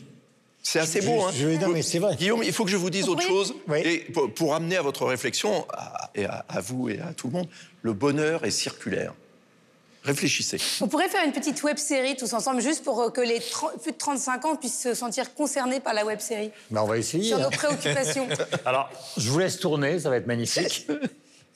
C'est 0.63 0.81
assez 0.81 1.01
beau, 1.01 1.23
hein 1.23 1.31
je 1.33 1.47
vais 1.47 1.59
dire, 1.59 1.69
mais 1.69 1.83
c'est 1.83 2.01
vrai. 2.01 2.17
Guillaume, 2.17 2.43
il 2.43 2.53
faut 2.53 2.65
que 2.65 2.71
je 2.71 2.77
vous 2.77 2.91
dise 2.91 3.09
autre 3.09 3.23
Oui. 3.23 3.29
chose. 3.29 3.55
Oui. 3.69 3.79
Et 3.85 3.99
pour, 4.13 4.33
pour 4.35 4.55
amener 4.55 4.77
à 4.77 4.83
votre 4.83 5.07
réflexion, 5.07 5.65
à, 5.73 6.11
et 6.15 6.25
à- 6.25 6.45
à 6.49 6.61
vous 6.61 6.89
et 6.89 6.99
à 7.01 7.13
tout 7.13 7.29
le 7.29 7.35
monde, 7.35 7.49
le 7.83 7.93
bonheur 7.93 8.45
est 8.45 8.51
circulaire. 8.51 9.15
Réfléchissez. 10.03 10.59
On 10.81 10.89
pourrait 10.89 11.09
faire 11.09 11.25
une 11.25 11.33
petite 11.33 11.63
web 11.65 11.77
série 11.79 12.17
tous 12.17 12.33
ensemble, 12.33 12.61
juste 12.61 12.85
pour 12.85 13.01
euh, 13.01 13.11
que 13.11 13.21
les 13.21 13.41
30 13.41 13.81
plus 13.83 13.93
de 13.93 13.97
35 13.97 14.45
ans 14.45 14.57
puissent 14.57 14.81
se 14.81 14.95
sentir 14.95 15.35
concernés 15.35 15.81
par 15.81 15.95
la 15.95 16.05
web 16.05 16.21
série, 16.21 16.51
Ben, 16.71 16.83
on 16.83 16.87
va 16.87 16.99
essayer. 16.99 17.25
sur 17.25 17.39
hein. 17.39 17.43
nos 17.43 17.51
préoccupations. 17.51 18.29
Alors, 18.65 18.89
je 19.17 19.29
vous 19.31 19.39
laisse 19.39 19.59
tourner, 19.59 19.99
ça 20.01 20.11
va 20.11 20.17
être 20.17 20.27
magnifique. 20.29 20.87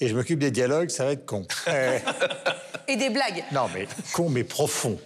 Et 0.00 0.08
je 0.08 0.14
m'occupe 0.16 0.38
des 0.38 0.50
dialogues, 0.50 0.88
ça 0.90 1.04
va 1.04 1.12
être 1.12 1.26
con. 1.26 1.46
Euh, 1.68 1.98
Et 2.88 2.96
des 2.96 3.10
blagues. 3.10 3.44
Non, 3.52 3.66
mais 3.74 3.86
con, 4.12 4.28
mais 4.30 4.42
profond. 4.44 4.98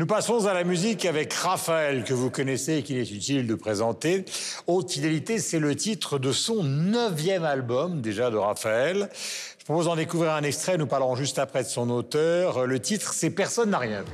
Nous 0.00 0.06
passons 0.06 0.46
à 0.46 0.54
la 0.54 0.64
musique 0.64 1.04
avec 1.04 1.30
Raphaël, 1.34 2.04
que 2.04 2.14
vous 2.14 2.30
connaissez 2.30 2.76
et 2.76 2.82
qu'il 2.82 2.96
est 2.96 3.10
utile 3.10 3.46
de 3.46 3.54
présenter. 3.54 4.24
Haute 4.66 4.90
fidélité, 4.90 5.38
c'est 5.38 5.58
le 5.58 5.76
titre 5.76 6.18
de 6.18 6.32
son 6.32 6.64
neuvième 6.64 7.44
album, 7.44 8.00
déjà 8.00 8.30
de 8.30 8.38
Raphaël. 8.38 9.10
Je 9.58 9.64
propose 9.66 9.84
d'en 9.84 9.96
découvrir 9.96 10.32
un 10.32 10.42
extrait, 10.42 10.78
nous 10.78 10.86
parlerons 10.86 11.16
juste 11.16 11.38
après 11.38 11.64
de 11.64 11.68
son 11.68 11.90
auteur. 11.90 12.66
Le 12.66 12.80
titre, 12.80 13.12
c'est 13.12 13.28
Personne 13.28 13.68
n'a 13.68 13.78
rien 13.78 14.00
vu. 14.00 14.12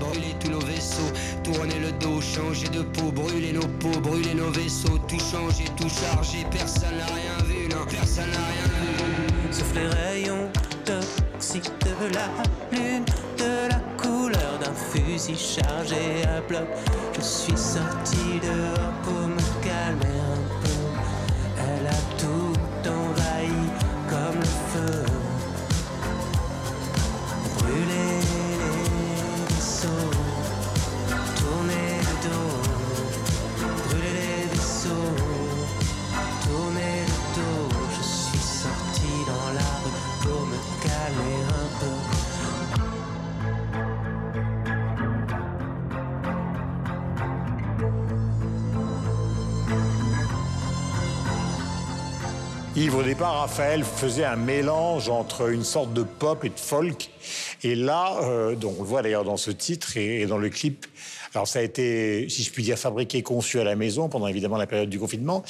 Brûler 0.00 0.34
tous 0.40 0.50
nos 0.50 0.60
vaisseaux, 0.60 1.12
tourner 1.44 1.78
le 1.80 1.92
dos, 1.98 2.18
changer 2.22 2.68
de 2.68 2.80
peau, 2.80 3.12
brûler 3.12 3.52
nos 3.52 3.66
peaux, 3.66 4.00
brûler 4.00 4.32
nos 4.32 4.50
vaisseaux, 4.50 4.96
tout 5.08 5.18
changer, 5.18 5.64
tout 5.76 5.90
charger, 5.90 6.46
personne 6.50 6.96
n'a 6.96 7.04
rien 7.04 7.44
vu, 7.44 7.68
non, 7.68 7.84
personne 7.84 8.30
n'a 8.30 8.38
rien 8.38 8.64
vu. 8.64 9.52
Sauf 9.52 9.74
les 9.74 9.88
rayons 9.88 10.48
toxiques 10.86 11.70
de 11.80 12.14
la 12.14 12.28
lune, 12.72 13.04
de 13.36 13.68
la 13.68 13.87
fusil 15.18 15.36
chargé 15.36 16.24
à 16.26 16.40
bloc. 16.40 16.68
Je 17.14 17.20
suis 17.20 17.56
sorti 17.56 18.40
dehors 18.40 18.92
pour 19.02 19.28
me 19.28 19.64
calmer 19.64 20.27
au 52.98 53.02
départ, 53.04 53.42
Raphaël 53.42 53.84
faisait 53.84 54.24
un 54.24 54.34
mélange 54.34 55.08
entre 55.08 55.50
une 55.50 55.62
sorte 55.62 55.92
de 55.92 56.02
pop 56.02 56.44
et 56.44 56.48
de 56.48 56.58
folk. 56.58 57.10
Et 57.62 57.76
là, 57.76 58.18
euh, 58.24 58.56
on 58.64 58.82
le 58.82 58.88
voit 58.88 59.02
d'ailleurs 59.02 59.22
dans 59.22 59.36
ce 59.36 59.52
titre 59.52 59.96
et, 59.96 60.26
dans 60.26 60.38
le 60.38 60.48
clip, 60.48 60.84
alors 61.32 61.46
ça 61.46 61.60
a 61.60 61.62
été, 61.62 62.28
si 62.28 62.42
je 62.42 62.50
puis 62.50 62.64
dire, 62.64 62.76
fabriqué, 62.76 63.22
conçu 63.22 63.60
à 63.60 63.64
la 63.64 63.76
maison 63.76 64.08
pendant 64.08 64.26
évidemment 64.26 64.56
la 64.56 64.66
période 64.66 64.90
du 64.90 64.98
confinement, 64.98 65.44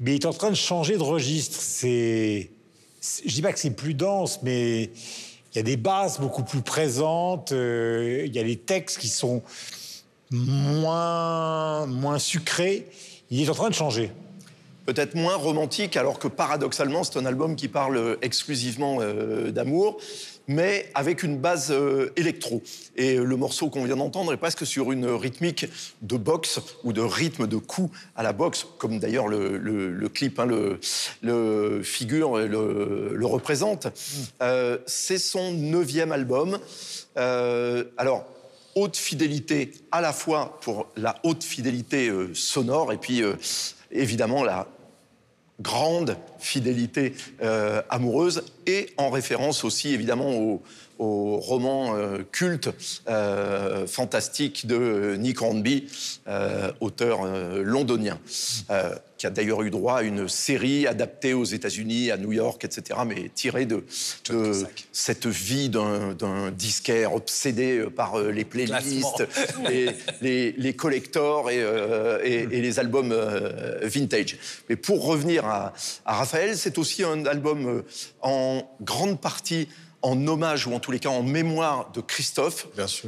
mais 0.00 0.12
il 0.12 0.14
est 0.14 0.26
en 0.26 0.32
train 0.32 0.48
de 0.48 0.56
changer 0.56 0.96
de 0.96 1.02
registre. 1.02 1.58
C'est- 1.60 2.48
je 3.02 3.34
dis 3.34 3.42
pas 3.42 3.52
que 3.52 3.58
c'est 3.58 3.70
plus 3.76 3.92
dense, 3.92 4.40
mais 4.42 4.84
il 4.84 5.56
y 5.56 5.58
a 5.58 5.62
des 5.62 5.76
bases 5.76 6.18
beaucoup 6.18 6.42
plus 6.42 6.62
présentes, 6.62 7.52
euh, 7.52 8.22
il 8.24 8.34
y 8.34 8.38
a 8.38 8.44
des 8.44 8.56
textes 8.56 8.96
qui 8.98 9.08
sont 9.08 9.42
moins, 10.30 11.84
moins 11.86 12.18
sucrés. 12.18 12.86
Il 13.30 13.42
est 13.42 13.50
en 13.50 13.54
train 13.54 13.68
de 13.68 13.74
changer. 13.74 14.10
Peut-être 14.86 15.14
moins 15.14 15.36
romantique, 15.36 15.96
alors 15.96 16.18
que 16.18 16.28
paradoxalement, 16.28 17.04
c'est 17.04 17.18
un 17.18 17.26
album 17.26 17.56
qui 17.56 17.68
parle 17.68 17.96
euh, 17.96 18.16
exclusivement 18.22 18.98
euh, 19.00 19.50
d'amour, 19.50 19.98
mais 20.46 20.90
avec 20.94 21.22
une 21.22 21.38
base 21.38 21.70
euh, 21.70 22.12
électro. 22.16 22.62
Et 22.96 23.16
le 23.16 23.36
morceau 23.36 23.70
qu'on 23.70 23.84
vient 23.84 23.96
d'entendre 23.96 24.32
est 24.32 24.36
presque 24.36 24.66
sur 24.66 24.92
une 24.92 25.06
rythmique 25.06 25.66
de 26.02 26.16
boxe 26.16 26.60
ou 26.84 26.92
de 26.92 27.00
rythme 27.00 27.46
de 27.46 27.56
coup 27.56 27.90
à 28.14 28.22
la 28.22 28.32
boxe, 28.32 28.66
comme 28.78 28.98
d'ailleurs 28.98 29.28
le, 29.28 30.08
clip, 30.08 30.38
hein, 30.38 30.46
le, 30.46 30.78
le 31.22 31.82
figure, 31.82 32.36
le, 32.38 33.26
représente. 33.26 33.88
C'est 34.86 35.18
son 35.18 35.52
neuvième 35.52 36.12
album. 36.12 36.58
Alors, 37.16 38.26
haute 38.76 38.96
fidélité 38.96 39.72
à 39.90 40.00
la 40.00 40.12
fois 40.12 40.58
pour 40.60 40.86
la 40.96 41.16
haute 41.24 41.42
fidélité 41.42 42.12
sonore 42.34 42.92
et 42.92 42.98
puis 42.98 43.22
évidemment 43.94 44.44
la 44.44 44.66
grande 45.60 46.16
fidélité 46.38 47.14
euh, 47.42 47.80
amoureuse 47.88 48.42
et 48.66 48.90
en 48.96 49.10
référence 49.10 49.64
aussi 49.64 49.94
évidemment 49.94 50.30
au, 50.30 50.62
roman 50.98 51.96
euh, 51.96 52.18
culte 52.30 52.70
euh, 53.08 53.86
fantastique 53.86 54.66
de 54.66 55.16
Nick 55.18 55.42
Hornby, 55.42 55.86
auteur 56.80 57.26
londonien, 57.62 58.18
qui 59.24 59.28
a 59.28 59.30
d'ailleurs 59.30 59.62
eu 59.62 59.70
droit 59.70 60.00
à 60.00 60.02
une 60.02 60.28
série 60.28 60.86
adaptée 60.86 61.32
aux 61.32 61.44
États-Unis, 61.46 62.10
à 62.10 62.18
New 62.18 62.32
York, 62.34 62.62
etc., 62.62 63.00
mais 63.06 63.30
tirée 63.34 63.64
de, 63.64 63.82
de 64.28 64.52
cette 64.92 65.26
vie 65.26 65.70
d'un 65.70 66.50
disquaire 66.50 67.14
obsédé 67.14 67.78
euh, 67.78 67.88
par 67.88 68.18
euh, 68.20 68.30
les 68.30 68.44
playlists, 68.44 69.26
les, 69.66 69.88
les, 70.20 70.52
les 70.58 70.76
collectors 70.76 71.50
et, 71.50 71.62
euh, 71.62 72.18
et- 72.22 72.42
et 72.50 72.60
les 72.60 72.78
albums 72.78 73.12
euh, 73.12 73.78
vintage. 73.84 74.36
Mais 74.68 74.76
pour 74.76 75.06
revenir 75.06 75.46
à, 75.46 75.72
à 76.04 76.16
Raphaël, 76.16 76.58
c'est 76.58 76.76
aussi 76.76 77.02
un 77.02 77.24
album 77.24 77.82
en 78.20 78.62
grande 78.82 79.18
partie 79.18 79.68
en 80.02 80.26
hommage, 80.26 80.66
ou 80.66 80.74
en 80.74 80.80
tous 80.80 80.90
les 80.92 80.98
cas 80.98 81.08
en 81.08 81.22
mémoire 81.22 81.90
de 81.92 82.02
Christophe, 82.02 82.66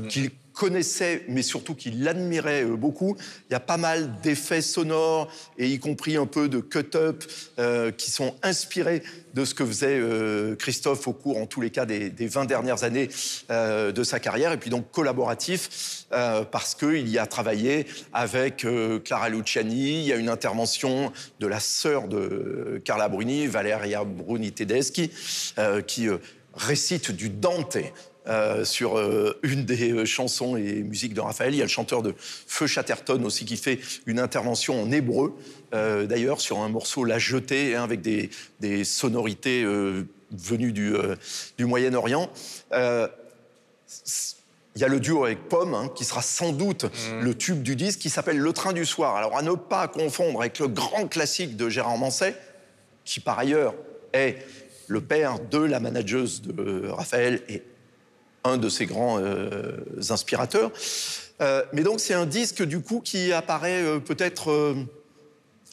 qu'il 0.08 0.30
connaissait, 0.56 1.22
mais 1.28 1.42
surtout 1.42 1.74
qu'il 1.74 2.02
l'admirait 2.02 2.64
euh, 2.64 2.76
beaucoup. 2.76 3.16
Il 3.48 3.52
y 3.52 3.56
a 3.56 3.60
pas 3.60 3.76
mal 3.76 4.20
d'effets 4.22 4.62
sonores, 4.62 5.30
et 5.58 5.68
y 5.68 5.78
compris 5.78 6.16
un 6.16 6.24
peu 6.24 6.48
de 6.48 6.60
cut-up, 6.60 7.24
euh, 7.58 7.92
qui 7.92 8.10
sont 8.10 8.34
inspirés 8.42 9.02
de 9.34 9.44
ce 9.44 9.54
que 9.54 9.66
faisait 9.66 9.98
euh, 10.00 10.56
Christophe 10.56 11.06
au 11.06 11.12
cours, 11.12 11.36
en 11.36 11.46
tous 11.46 11.60
les 11.60 11.68
cas, 11.68 11.84
des, 11.84 12.08
des 12.08 12.26
20 12.26 12.46
dernières 12.46 12.84
années 12.84 13.10
de 13.50 14.02
sa 14.02 14.18
carrière, 14.18 14.52
et 14.52 14.56
puis 14.56 14.70
donc 14.70 14.90
collaboratif, 14.90 16.06
parce 16.50 16.74
qu'il 16.74 17.08
y 17.08 17.18
a 17.18 17.26
travaillé 17.26 17.86
avec 18.14 18.66
Clara 19.04 19.28
Luciani, 19.28 20.00
il 20.00 20.06
y 20.06 20.12
a 20.12 20.16
une 20.16 20.30
intervention 20.30 21.12
de 21.40 21.46
la 21.46 21.60
sœur 21.60 22.08
de 22.08 22.80
Carla 22.84 23.08
Bruni, 23.08 23.46
Valeria 23.46 24.04
Bruni 24.04 24.52
Tedeschi, 24.52 25.10
qui 25.86 26.08
récite 26.54 27.10
du 27.10 27.28
Dante. 27.28 27.76
Euh, 28.28 28.64
sur 28.64 28.98
euh, 28.98 29.38
une 29.42 29.64
des 29.64 29.92
euh, 29.92 30.04
chansons 30.04 30.56
et 30.56 30.82
musiques 30.82 31.14
de 31.14 31.20
Raphaël. 31.20 31.54
Il 31.54 31.58
y 31.58 31.62
a 31.62 31.64
le 31.64 31.70
chanteur 31.70 32.02
de 32.02 32.14
Feu 32.18 32.66
Chatterton 32.66 33.24
aussi 33.24 33.44
qui 33.44 33.56
fait 33.56 33.78
une 34.06 34.18
intervention 34.18 34.82
en 34.82 34.90
hébreu, 34.90 35.36
euh, 35.74 36.06
d'ailleurs, 36.06 36.40
sur 36.40 36.58
un 36.60 36.68
morceau 36.68 37.04
La 37.04 37.18
Jetée, 37.18 37.74
hein, 37.76 37.84
avec 37.84 38.00
des, 38.00 38.30
des 38.60 38.84
sonorités 38.84 39.64
venues 40.32 40.72
du, 40.72 40.94
du 41.58 41.64
Moyen-Orient. 41.64 42.30
Il 44.76 44.82
y 44.82 44.84
a 44.84 44.88
le 44.88 45.00
duo 45.00 45.24
avec 45.24 45.48
Pomme, 45.48 45.72
hein, 45.74 45.90
qui 45.94 46.04
sera 46.04 46.20
sans 46.20 46.52
doute 46.52 46.84
le 47.22 47.34
tube 47.34 47.62
du 47.62 47.76
disque, 47.76 48.00
qui 48.00 48.10
s'appelle 48.10 48.38
Le 48.38 48.52
Train 48.52 48.74
du 48.74 48.84
Soir. 48.84 49.16
Alors, 49.16 49.36
à 49.36 49.42
ne 49.42 49.52
pas 49.52 49.88
confondre 49.88 50.40
avec 50.40 50.58
le 50.58 50.68
grand 50.68 51.08
classique 51.08 51.56
de 51.56 51.70
Gérard 51.70 51.96
Manset, 51.96 52.36
qui 53.04 53.20
par 53.20 53.38
ailleurs 53.38 53.74
est 54.12 54.36
le 54.86 55.00
père 55.00 55.38
de 55.40 55.58
la 55.58 55.80
manageuse 55.80 56.42
de 56.42 56.88
Raphaël 56.88 57.42
et 57.48 57.62
un 58.46 58.56
de 58.56 58.68
ses 58.68 58.86
grands 58.86 59.18
euh, 59.18 59.76
inspirateurs. 60.10 60.70
Euh, 61.40 61.62
mais 61.72 61.82
donc, 61.82 62.00
c'est 62.00 62.14
un 62.14 62.26
disque, 62.26 62.62
du 62.62 62.80
coup, 62.80 63.00
qui 63.00 63.32
apparaît 63.32 63.82
euh, 63.82 63.98
peut-être 63.98 64.74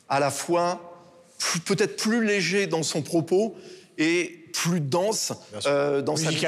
à 0.09 0.19
la 0.19 0.30
fois 0.32 0.99
plus- 1.38 1.59
peut-être 1.61 1.95
plus 1.95 2.26
léger 2.26 2.67
dans 2.67 2.84
son 2.84 3.01
propos 3.01 3.55
et 3.97 4.45
plus 4.53 4.80
dense 4.82 5.34
dans 6.05 6.15
sa 6.15 6.30
musique 6.32 6.47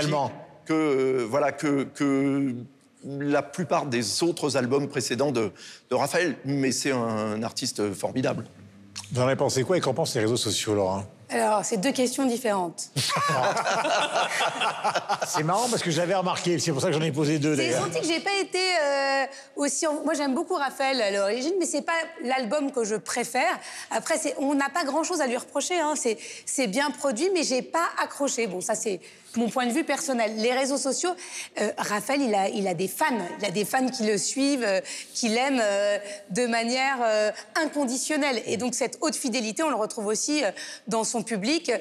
que 0.66 1.24
voilà 1.30 1.52
que, 1.52 1.84
que 1.84 2.56
la 3.04 3.44
plupart 3.44 3.86
des 3.86 4.24
autres 4.24 4.58
albums 4.58 4.88
précédents 4.88 5.32
de, 5.32 5.52
de 5.90 5.96
Raphaël. 5.96 6.36
Mais 6.44 6.72
c'est 6.72 6.92
un 6.92 7.44
artiste 7.44 7.94
formidable. 7.94 8.46
Vous 9.12 9.22
en 9.22 9.26
avez 9.28 9.36
pensé 9.36 9.64
quoi 9.64 9.78
et 9.78 9.82
qu'en 9.82 9.94
pensent 9.94 10.16
les 10.16 10.22
réseaux 10.22 10.38
sociaux, 10.38 10.74
Laura 10.74 11.06
Alors, 11.30 11.66
c'est 11.66 11.78
deux 11.78 11.92
questions 11.92 12.26
différentes. 12.26 12.90
C'est 15.28 15.44
marrant 15.44 15.68
parce 15.70 15.82
que 15.82 15.90
j'avais 15.92 16.14
remarqué, 16.14 16.60
c'est 16.60 16.72
pour 16.72 16.82
ça 16.82 16.88
que 16.88 16.94
j'en 16.94 17.02
ai 17.02 17.12
posé 17.12 17.40
deux 17.40 17.56
J'ai 17.56 17.70
d'ailleurs. 17.72 17.84
senti 17.86 18.00
que 18.02 18.06
j'ai 18.06 18.20
pas 18.20 18.34
été 18.40 18.60
euh, 18.60 19.26
aussi. 19.56 19.86
Moi, 20.04 20.14
j'aime 20.14 20.34
beaucoup 20.36 20.54
Raphaël 20.56 21.02
à 21.02 21.12
l'origine, 21.12 21.54
mais 21.60 21.66
c'est 21.66 21.82
pas 21.82 21.94
l'album 22.24 22.72
que 22.72 22.84
je 22.84 22.96
préfère. 22.96 23.58
Après, 23.92 24.16
on 24.38 24.54
n'a 24.54 24.70
pas 24.70 24.84
grand-chose 24.84 25.22
à 25.22 25.28
lui 25.28 25.38
reprocher. 25.38 25.80
hein. 25.80 25.94
C'est 25.96 26.18
c'est 26.46 26.68
bien 26.68 26.92
produit, 26.92 27.30
mais 27.34 27.44
j'ai 27.44 27.62
pas 27.64 27.88
accroché. 28.02 28.48
Bon, 28.48 28.62
ça 28.62 28.76
c'est 28.76 29.00
mon 29.38 29.50
point 29.50 29.66
de 29.66 29.72
vue 29.72 29.84
personnel. 29.84 30.34
Les 30.38 30.54
réseaux 30.54 30.78
sociaux, 30.78 31.12
euh, 31.60 31.72
Raphaël, 31.78 32.22
il 32.22 32.34
a, 32.34 32.50
il 32.50 32.68
a 32.68 32.74
des 32.74 32.88
fans. 32.88 33.06
Il 33.40 33.46
a 33.46 33.52
des 33.52 33.66
fans 33.66 33.88
qui 33.88 34.04
le 34.04 34.18
suivent, 34.18 34.66
euh, 34.66 34.82
qui 35.14 35.30
l'aiment 35.30 35.62
euh, 35.62 35.98
de 36.30 36.46
manière 36.46 36.98
inconditionnelle. 37.56 38.42
Et 38.46 38.58
donc 38.58 38.76
cette 38.76 38.98
haute 39.02 39.16
fidélité, 39.16 39.64
on 39.64 39.70
le 39.70 39.76
retrouve 39.76 40.08
aussi 40.08 40.42
dans 40.88 41.04
son 41.04 41.24
public. 41.24 41.72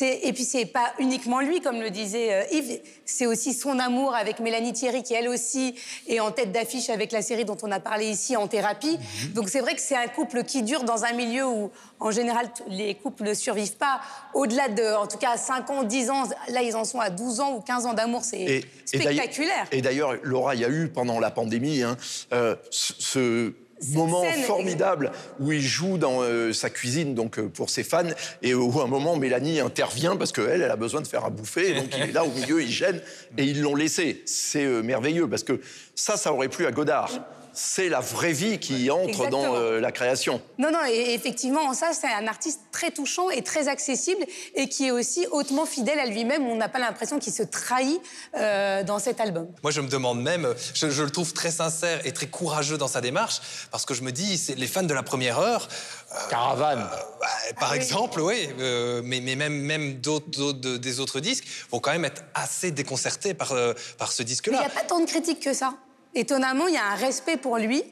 Et 0.00 0.32
puis 0.32 0.44
c'est 0.44 0.66
pas 0.66 0.92
uniquement 0.98 1.40
lui, 1.40 1.60
comme 1.60 1.80
le 1.80 1.90
disait 1.90 2.46
Yves. 2.50 2.80
C'est 3.04 3.26
aussi 3.26 3.52
son 3.52 3.78
amour 3.78 4.14
avec 4.14 4.40
Mélanie 4.40 4.72
Thierry, 4.72 5.02
qui 5.02 5.14
elle 5.14 5.28
aussi 5.28 5.74
est 6.06 6.20
en 6.20 6.30
tête 6.30 6.52
d'affiche 6.52 6.90
avec 6.90 7.12
la 7.12 7.22
série 7.22 7.44
dont 7.44 7.56
on 7.62 7.70
a 7.70 7.80
parlé 7.80 8.06
ici, 8.06 8.36
En 8.36 8.48
thérapie. 8.48 8.98
Donc 9.34 9.48
c'est 9.48 9.60
vrai 9.60 9.74
que 9.74 9.80
c'est 9.80 9.96
un 9.96 10.08
couple 10.08 10.44
qui 10.44 10.62
dure 10.62 10.84
dans 10.84 11.04
un 11.04 11.12
milieu 11.12 11.46
où, 11.46 11.70
en 12.02 12.10
général, 12.10 12.48
les 12.68 12.94
couples 12.94 13.22
ne 13.22 13.34
survivent 13.34 13.76
pas 13.76 14.00
au-delà 14.34 14.68
de, 14.68 14.96
en 14.96 15.06
tout 15.06 15.18
cas, 15.18 15.36
5 15.36 15.70
ans, 15.70 15.82
10 15.84 16.10
ans. 16.10 16.24
Là, 16.48 16.62
ils 16.62 16.74
en 16.74 16.84
sont 16.84 17.00
à 17.00 17.10
12 17.10 17.40
ans 17.40 17.54
ou 17.54 17.60
15 17.60 17.86
ans 17.86 17.94
d'amour. 17.94 18.22
C'est 18.24 18.64
spectaculaire. 18.84 19.66
Et 19.70 19.82
d'ailleurs, 19.82 20.14
Laura, 20.22 20.54
il 20.54 20.60
y 20.60 20.64
a 20.64 20.68
eu 20.68 20.88
pendant 20.88 21.20
la 21.20 21.30
pandémie 21.30 21.82
hein, 21.82 21.96
euh, 22.32 22.56
ce, 22.70 23.52
moment 23.94 24.22
scène- 24.22 24.42
formidable 24.42 25.12
où 25.40 25.52
il 25.52 25.60
joue 25.60 25.98
dans 25.98 26.22
euh, 26.22 26.52
sa 26.52 26.70
cuisine 26.70 27.14
donc 27.14 27.38
euh, 27.38 27.48
pour 27.48 27.68
ses 27.70 27.82
fans 27.82 28.04
et 28.40 28.54
où 28.54 28.80
à 28.80 28.84
un 28.84 28.86
moment 28.86 29.16
Mélanie 29.16 29.58
intervient 29.60 30.16
parce 30.16 30.30
qu'elle, 30.30 30.62
elle 30.62 30.70
a 30.70 30.76
besoin 30.76 31.00
de 31.00 31.06
faire 31.06 31.24
à 31.24 31.30
bouffer 31.30 31.70
et 31.70 31.74
donc 31.74 31.88
il 31.96 32.02
est 32.10 32.12
là 32.12 32.24
au 32.24 32.30
milieu, 32.30 32.62
il 32.62 32.70
gêne 32.70 33.00
et 33.36 33.44
ils 33.44 33.60
l'ont 33.60 33.74
laissé. 33.74 34.22
C'est 34.26 34.64
euh, 34.64 34.82
merveilleux 34.82 35.28
parce 35.28 35.42
que 35.42 35.60
ça, 35.94 36.16
ça 36.16 36.32
aurait 36.32 36.48
plu 36.48 36.66
à 36.66 36.70
Godard. 36.70 37.10
C'est 37.54 37.88
la 37.88 38.00
vraie 38.00 38.32
vie 38.32 38.58
qui 38.58 38.90
entre 38.90 39.28
dans 39.28 39.54
euh, 39.56 39.80
la 39.80 39.92
création. 39.92 40.40
Non, 40.58 40.70
non, 40.70 40.80
et 40.88 41.14
effectivement, 41.14 41.60
en 41.62 41.74
ça, 41.74 41.90
c'est 41.92 42.06
un 42.12 42.26
artiste 42.26 42.60
très 42.72 42.90
touchant 42.90 43.30
et 43.30 43.42
très 43.42 43.68
accessible 43.68 44.24
et 44.54 44.68
qui 44.68 44.86
est 44.86 44.90
aussi 44.90 45.26
hautement 45.30 45.66
fidèle 45.66 45.98
à 46.00 46.06
lui-même. 46.06 46.46
On 46.46 46.56
n'a 46.56 46.68
pas 46.68 46.78
l'impression 46.78 47.18
qu'il 47.18 47.32
se 47.32 47.42
trahit 47.42 48.00
euh, 48.36 48.82
dans 48.84 48.98
cet 48.98 49.20
album. 49.20 49.48
Moi, 49.62 49.70
je 49.72 49.80
me 49.80 49.88
demande 49.88 50.22
même, 50.22 50.54
je, 50.74 50.88
je 50.90 51.02
le 51.02 51.10
trouve 51.10 51.32
très 51.32 51.50
sincère 51.50 52.04
et 52.06 52.12
très 52.12 52.26
courageux 52.26 52.78
dans 52.78 52.88
sa 52.88 53.00
démarche, 53.00 53.40
parce 53.70 53.84
que 53.84 53.94
je 53.94 54.02
me 54.02 54.12
dis, 54.12 54.38
c'est 54.38 54.54
les 54.54 54.66
fans 54.66 54.82
de 54.82 54.94
la 54.94 55.02
première 55.02 55.38
heure. 55.38 55.68
euh, 56.14 56.30
Caravane. 56.30 56.88
bah, 57.20 57.26
par 57.60 57.74
exemple, 57.74 58.20
oui, 58.20 58.48
euh, 58.60 59.02
mais, 59.04 59.20
mais 59.20 59.36
même, 59.36 59.54
même 59.54 59.94
d'autres, 60.00 60.30
d'autres- 60.30 60.58
de- 60.60 60.76
des 60.78 61.00
autres 61.00 61.20
disques 61.20 61.44
vont 61.70 61.80
quand 61.80 61.92
même 61.92 62.04
être 62.04 62.22
assez 62.34 62.70
déconcertés 62.70 63.34
par, 63.34 63.52
euh, 63.52 63.74
par 63.98 64.10
ce 64.12 64.22
Mais 64.22 64.24
il 64.24 64.28
n'y 64.28 64.32
disque-là. 64.32 64.60
a 64.64 64.68
pas 64.70 64.84
tant 64.84 65.00
de 65.00 65.06
critiques 65.06 65.40
que 65.40 65.52
ça. 65.52 65.74
Étonnamment, 66.14 66.66
il 66.68 66.74
y 66.74 66.78
a 66.78 66.84
un 66.92 66.94
respect 66.96 67.36
pour 67.36 67.56
lui. 67.58 67.82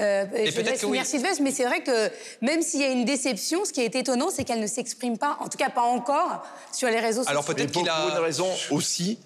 Euh, 0.00 0.24
Et 0.34 0.46
je 0.46 0.52
peut-être 0.54 0.66
laisse 0.70 0.80
que 0.80 0.86
finir 0.86 1.02
oui. 1.02 1.06
Sylvestre, 1.06 1.42
mais 1.42 1.50
c'est 1.50 1.64
vrai 1.66 1.82
que 1.82 2.10
même 2.40 2.62
s'il 2.62 2.80
y 2.80 2.84
a 2.84 2.88
une 2.88 3.04
déception, 3.04 3.64
ce 3.66 3.72
qui 3.72 3.82
est 3.82 3.94
étonnant, 3.94 4.30
c'est 4.30 4.44
qu'elle 4.44 4.60
ne 4.60 4.66
s'exprime 4.66 5.18
pas, 5.18 5.36
en 5.40 5.48
tout 5.48 5.58
cas 5.58 5.68
pas 5.68 5.82
encore, 5.82 6.46
sur 6.72 6.88
les 6.88 6.98
réseaux 6.98 7.22
Alors 7.26 7.42
sociaux. 7.42 7.54
peut-être 7.56 7.68
Et 7.70 7.72
pour, 7.72 7.82
qu'il 7.82 7.92
pour 7.92 8.08
une 8.10 8.16
a... 8.16 8.20
raison 8.20 8.48
aussi, 8.70 9.18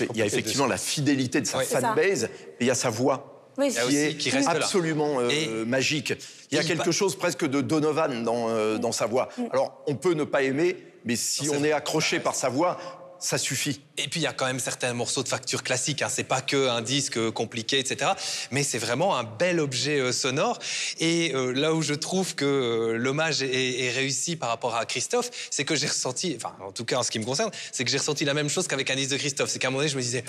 il 0.00 0.16
y 0.16 0.22
a 0.22 0.26
effectivement 0.26 0.66
la 0.66 0.76
fidélité 0.78 1.40
de 1.40 1.46
sa 1.46 1.60
fanbase 1.60 2.24
et 2.24 2.28
il 2.62 2.66
y 2.66 2.70
a 2.70 2.74
sa 2.74 2.90
voix. 2.90 3.28
Oui, 3.58 3.66
a 3.76 3.80
qui 3.82 3.86
aussi- 3.86 3.96
est 3.96 4.16
qui 4.16 4.30
reste 4.30 4.48
là. 4.48 4.54
absolument 4.54 5.20
euh, 5.20 5.64
magique. 5.66 6.14
Il 6.50 6.56
y 6.56 6.60
a 6.60 6.64
quelque 6.64 6.90
chose 6.90 7.14
presque 7.16 7.46
de 7.46 7.60
Donovan 7.60 8.24
dans, 8.24 8.48
euh, 8.48 8.78
dans 8.78 8.92
sa 8.92 9.06
voix. 9.06 9.28
Mm. 9.38 9.42
Alors, 9.52 9.82
on 9.86 9.94
peut 9.94 10.14
ne 10.14 10.24
pas 10.24 10.42
aimer, 10.42 10.76
mais 11.04 11.14
si 11.16 11.46
Non, 11.46 11.58
on 11.60 11.64
est 11.64 11.72
accroché 11.72 12.18
par 12.18 12.34
sa 12.34 12.48
voix, 12.48 12.78
ça 13.22 13.38
suffit. 13.38 13.80
Et 13.96 14.08
puis 14.08 14.20
il 14.20 14.22
y 14.24 14.26
a 14.26 14.32
quand 14.32 14.46
même 14.46 14.58
certains 14.58 14.92
morceaux 14.92 15.22
de 15.22 15.28
facture 15.28 15.62
classique. 15.62 16.02
Hein. 16.02 16.08
C'est 16.10 16.24
pas 16.24 16.40
que 16.40 16.68
un 16.68 16.82
disque 16.82 17.30
compliqué, 17.30 17.78
etc. 17.78 18.10
Mais 18.50 18.64
c'est 18.64 18.78
vraiment 18.78 19.16
un 19.16 19.24
bel 19.24 19.60
objet 19.60 19.98
euh, 20.00 20.12
sonore. 20.12 20.58
Et 20.98 21.32
euh, 21.34 21.52
là 21.52 21.72
où 21.72 21.82
je 21.82 21.94
trouve 21.94 22.34
que 22.34 22.44
euh, 22.44 22.96
l'hommage 22.98 23.42
est, 23.42 23.90
réussi 23.92 24.36
par 24.36 24.48
rapport 24.48 24.74
à 24.74 24.86
Christophe, 24.86 25.30
c'est 25.50 25.64
que 25.64 25.76
j'ai 25.76 25.86
ressenti, 25.86 26.34
enfin 26.36 26.54
en 26.64 26.72
tout 26.72 26.84
cas 26.84 26.98
en 26.98 27.02
ce 27.02 27.10
qui 27.10 27.18
me 27.18 27.24
concerne, 27.24 27.50
c'est 27.70 27.84
que 27.84 27.90
j'ai 27.90 27.98
ressenti 27.98 28.24
la 28.24 28.34
même 28.34 28.48
chose 28.48 28.66
qu'avec 28.66 28.90
un 28.90 28.96
disque 28.96 29.12
de 29.12 29.16
Christophe. 29.16 29.50
C'est 29.50 29.58
qu'à 29.58 29.68
un 29.68 29.70
moment 29.70 29.80
donné, 29.80 29.90
je 29.90 29.96
me 29.96 30.02
disais. 30.02 30.24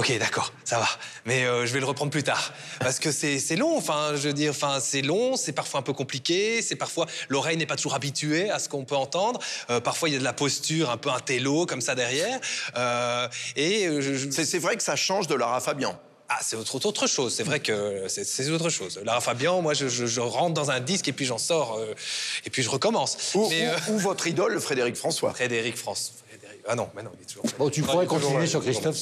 Ok, 0.00 0.16
d'accord, 0.18 0.50
ça 0.64 0.78
va. 0.78 0.88
Mais 1.26 1.44
euh, 1.44 1.66
je 1.66 1.74
vais 1.74 1.78
le 1.80 1.84
reprendre 1.84 2.10
plus 2.10 2.22
tard. 2.22 2.54
Parce 2.78 2.98
que 2.98 3.12
c'est 3.12 3.54
long, 3.56 3.76
enfin, 3.76 4.12
je 4.14 4.28
veux 4.28 4.32
dire, 4.32 4.50
enfin, 4.52 4.78
c'est 4.80 5.02
long, 5.02 5.36
c'est 5.36 5.52
parfois 5.52 5.80
un 5.80 5.82
peu 5.82 5.92
compliqué, 5.92 6.62
c'est 6.62 6.74
parfois, 6.74 7.04
l'oreille 7.28 7.58
n'est 7.58 7.66
pas 7.66 7.76
toujours 7.76 7.92
habituée 7.92 8.50
à 8.50 8.58
ce 8.58 8.70
qu'on 8.70 8.86
peut 8.86 8.96
entendre. 8.96 9.40
Euh, 9.68 9.78
parfois, 9.80 10.08
il 10.08 10.12
y 10.12 10.16
a 10.16 10.18
de 10.18 10.24
la 10.24 10.32
posture 10.32 10.88
un 10.88 10.96
peu 10.96 11.10
un 11.10 11.20
télo, 11.20 11.66
comme 11.66 11.82
ça, 11.82 11.94
derrière. 11.94 12.40
Euh, 12.78 13.28
et 13.56 14.00
je- 14.00 14.30
C'est 14.30 14.58
vrai 14.58 14.74
que 14.78 14.82
ça 14.82 14.96
change 14.96 15.26
de 15.26 15.34
Lara 15.34 15.60
Fabian. 15.60 16.00
ah, 16.30 16.38
c'est 16.40 16.56
autre, 16.56 16.86
autre 16.86 17.06
chose. 17.06 17.34
C'est 17.34 17.42
vrai 17.42 17.60
que 17.60 18.06
c'est- 18.08 18.48
autre 18.50 18.70
chose. 18.70 18.98
Lara 19.04 19.20
Fabian, 19.20 19.60
moi, 19.60 19.74
je, 19.74 19.88
je- 19.88 20.06
je 20.06 20.20
rentre 20.20 20.54
dans 20.54 20.70
un 20.70 20.80
disque 20.80 21.08
et 21.08 21.12
puis 21.12 21.26
j'en 21.26 21.36
sors 21.38 21.76
euh, 21.76 21.92
et 22.46 22.50
puis 22.50 22.62
je 22.62 22.70
recommence. 22.70 23.18
Ou, 23.34 23.48
Mais, 23.50 23.66
ou- 23.66 23.70
euh, 23.70 23.76
ou 23.90 23.98
votre 23.98 24.26
idole, 24.28 24.58
Frédéric 24.60 24.96
François? 24.96 25.34
Frédéric 25.34 25.76
France. 25.76 26.12
Ah 26.70 26.76
non, 26.76 26.88
mais 26.94 27.02
non, 27.02 27.10
il 27.18 27.22
est 27.22 27.26
toujours. 27.26 27.44
Bon, 27.58 27.68
tu 27.68 27.82
pourrais 27.82 28.06
continuer 28.06 28.46
sur 28.46 28.62
Christophe. 28.62 28.96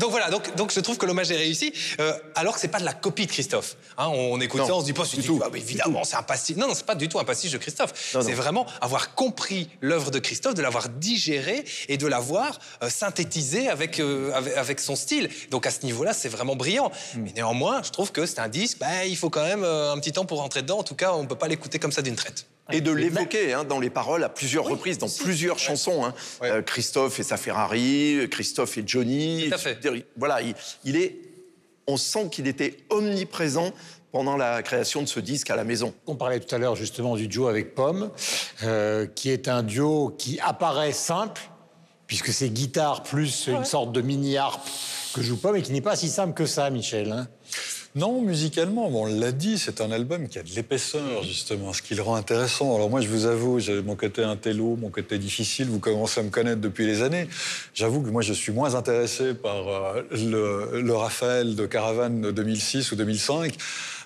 Donc 0.00 0.10
voilà, 0.10 0.28
donc, 0.30 0.54
donc 0.56 0.72
je 0.72 0.80
trouve 0.80 0.98
que 0.98 1.06
l'hommage 1.06 1.30
est 1.30 1.36
réussi, 1.36 1.72
euh, 2.00 2.12
alors 2.34 2.54
que 2.54 2.60
c'est 2.60 2.68
pas 2.68 2.80
de 2.80 2.84
la 2.84 2.94
copie 2.94 3.26
de 3.26 3.30
Christophe. 3.30 3.76
Hein, 3.96 4.08
on 4.08 4.40
écoute 4.40 4.60
Non, 4.60 4.66
ça, 4.66 4.74
on 4.74 4.80
se 4.80 4.86
dit 4.86 4.92
pas, 4.92 5.04
du 5.04 5.16
du 5.16 5.26
tout. 5.26 5.40
Ah, 5.42 5.48
mais 5.52 5.60
évidemment, 5.60 6.02
c'est 6.02 6.16
un 6.16 6.22
pastiche. 6.22 6.56
Non, 6.56 6.66
non, 6.66 6.74
c'est 6.74 6.84
pas 6.86 6.96
du 6.96 7.08
tout 7.08 7.20
un 7.20 7.24
pastiche 7.24 7.52
de 7.52 7.58
Christophe. 7.58 7.92
C'est 8.20 8.32
vraiment 8.32 8.66
avoir 8.80 9.14
compris 9.14 9.68
l'œuvre 9.80 10.10
de 10.10 10.18
Christophe, 10.18 10.54
de 10.54 10.62
l'avoir 10.62 10.88
digérée 10.88 11.64
et 11.88 11.96
de 11.96 12.06
l'avoir 12.06 12.58
euh, 12.82 12.90
synthétisée 12.90 13.68
avec, 13.68 14.00
euh, 14.00 14.32
avec, 14.34 14.56
avec 14.56 14.80
son 14.80 14.96
style. 14.96 15.30
Donc 15.50 15.66
à 15.66 15.70
ce 15.70 15.84
niveau-là, 15.84 16.12
c'est 16.12 16.28
vraiment 16.28 16.56
brillant. 16.56 16.90
Hmm. 17.14 17.22
Mais 17.22 17.32
néanmoins, 17.32 17.82
je 17.82 17.90
trouve 17.90 18.10
que 18.12 18.26
c'est 18.26 18.40
un 18.40 18.48
disque, 18.48 18.78
bah, 18.78 19.04
il 19.04 19.16
faut 19.16 19.30
quand 19.30 19.44
même 19.44 19.64
euh, 19.64 19.92
un 19.92 19.98
petit 19.98 20.12
temps 20.12 20.24
pour 20.24 20.38
rentrer 20.38 20.62
dedans. 20.62 20.78
En 20.78 20.84
tout 20.84 20.96
cas, 20.96 21.12
on 21.12 21.26
peut 21.26 21.36
pas 21.36 21.48
l'écouter 21.48 21.78
comme 21.78 21.92
ça 21.92 22.02
d'une 22.02 22.16
traite. 22.16 22.46
Et 22.70 22.80
de 22.80 22.92
l'évoquer 22.92 23.52
hein, 23.52 23.64
dans 23.64 23.80
les 23.80 23.90
paroles 23.90 24.22
à 24.24 24.28
plusieurs 24.28 24.64
reprises, 24.64 24.96
dans 24.98 25.08
plusieurs 25.08 25.58
chansons. 25.58 26.04
hein. 26.04 26.14
Ouais. 26.40 26.50
Euh, 26.50 26.62
Christophe 26.62 27.18
et 27.18 27.22
sa 27.22 27.36
Ferrari, 27.36 28.28
Christophe 28.30 28.78
et 28.78 28.84
Johnny. 28.86 29.48
Tout 29.48 29.54
à 29.54 29.58
fait. 29.58 29.78
Voilà, 30.16 30.40
il, 30.42 30.54
il 30.84 30.96
est. 30.96 31.16
On 31.88 31.96
sent 31.96 32.28
qu'il 32.30 32.46
était 32.46 32.76
omniprésent 32.90 33.72
pendant 34.12 34.36
la 34.36 34.62
création 34.62 35.02
de 35.02 35.08
ce 35.08 35.18
disque 35.20 35.50
à 35.50 35.56
la 35.56 35.64
maison. 35.64 35.92
On 36.06 36.14
parlait 36.14 36.38
tout 36.38 36.54
à 36.54 36.58
l'heure 36.58 36.76
justement 36.76 37.16
du 37.16 37.26
duo 37.28 37.48
avec 37.48 37.74
Pomme, 37.74 38.10
euh, 38.62 39.06
qui 39.06 39.30
est 39.30 39.48
un 39.48 39.62
duo 39.64 40.14
qui 40.16 40.38
apparaît 40.40 40.92
simple, 40.92 41.42
puisque 42.06 42.28
c'est 42.32 42.50
guitare 42.50 43.02
plus 43.02 43.48
une 43.48 43.64
sorte 43.64 43.90
de 43.92 44.00
mini-harpe 44.00 44.66
que 45.14 45.22
joue 45.22 45.36
Pomme, 45.36 45.56
et 45.56 45.62
qui 45.62 45.72
n'est 45.72 45.80
pas 45.80 45.96
si 45.96 46.08
simple 46.08 46.34
que 46.34 46.46
ça, 46.46 46.70
Michel. 46.70 47.10
hein. 47.10 47.26
Non, 47.94 48.22
musicalement, 48.22 48.88
on 48.88 49.04
l'a 49.04 49.32
dit, 49.32 49.58
c'est 49.58 49.82
un 49.82 49.92
album 49.92 50.26
qui 50.26 50.38
a 50.38 50.42
de 50.42 50.48
l'épaisseur, 50.48 51.22
justement, 51.24 51.74
ce 51.74 51.82
qui 51.82 51.94
le 51.94 52.00
rend 52.00 52.14
intéressant. 52.14 52.74
Alors 52.74 52.88
moi, 52.88 53.02
je 53.02 53.08
vous 53.08 53.26
avoue, 53.26 53.58
j'ai 53.58 53.82
mon 53.82 53.96
côté 53.96 54.22
intello, 54.22 54.76
mon 54.76 54.88
côté 54.88 55.18
difficile, 55.18 55.68
vous 55.68 55.78
commencez 55.78 56.20
à 56.20 56.22
me 56.22 56.30
connaître 56.30 56.62
depuis 56.62 56.86
les 56.86 57.02
années. 57.02 57.28
J'avoue 57.74 58.00
que 58.00 58.08
moi, 58.08 58.22
je 58.22 58.32
suis 58.32 58.50
moins 58.50 58.76
intéressé 58.76 59.34
par 59.34 59.68
euh, 59.68 60.02
le, 60.10 60.94
Raphaël 60.94 61.54
de 61.54 61.66
Caravane 61.66 62.22
de 62.22 62.30
2006 62.30 62.92
ou 62.92 62.96
2005. 62.96 63.54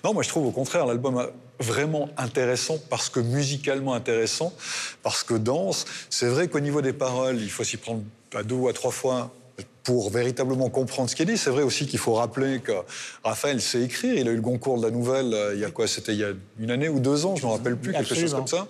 Non, 0.03 0.13
moi, 0.13 0.21
je 0.21 0.27
trouve 0.27 0.47
au 0.47 0.51
contraire 0.51 0.85
l'album 0.85 1.25
vraiment 1.61 2.09
intéressant 2.17 2.79
parce 2.89 3.07
que 3.07 3.21
musicalement 3.21 3.93
intéressant, 3.93 4.53
parce 5.01 5.23
que 5.23 5.33
dense. 5.33 5.85
C'est 6.09 6.27
vrai 6.27 6.49
qu'au 6.49 6.59
niveau 6.59 6.81
des 6.81 6.91
paroles, 6.91 7.39
il 7.41 7.49
faut 7.49 7.63
s'y 7.63 7.77
prendre 7.77 8.03
à 8.35 8.43
deux 8.43 8.55
ou 8.55 8.67
à 8.67 8.73
trois 8.73 8.91
fois 8.91 9.31
pour 9.87 10.09
véritablement 10.09 10.69
comprendre 10.69 11.09
ce 11.09 11.15
qui 11.15 11.21
est 11.21 11.25
dit. 11.25 11.37
C'est 11.37 11.49
vrai 11.49 11.63
aussi 11.63 11.87
qu'il 11.87 11.97
faut 11.97 12.15
rappeler 12.15 12.59
que 12.59 12.73
Raphaël 13.23 13.61
sait 13.61 13.83
écrire. 13.83 14.15
Il 14.15 14.27
a 14.27 14.31
eu 14.31 14.35
le 14.35 14.41
concours 14.41 14.77
de 14.77 14.83
la 14.83 14.91
nouvelle 14.91 15.33
euh, 15.33 15.53
il 15.55 15.61
y 15.61 15.63
a 15.63 15.71
quoi 15.71 15.87
C'était 15.87 16.11
il 16.11 16.19
y 16.19 16.25
a 16.25 16.33
une 16.59 16.71
année 16.71 16.89
ou 16.89 16.99
deux 16.99 17.25
ans, 17.25 17.37
je 17.37 17.43
ne 17.43 17.47
me 17.47 17.53
rappelle 17.53 17.77
plus, 17.77 17.93
quelque 17.93 18.13
chose 18.13 18.33
comme 18.33 18.47
ça. 18.47 18.67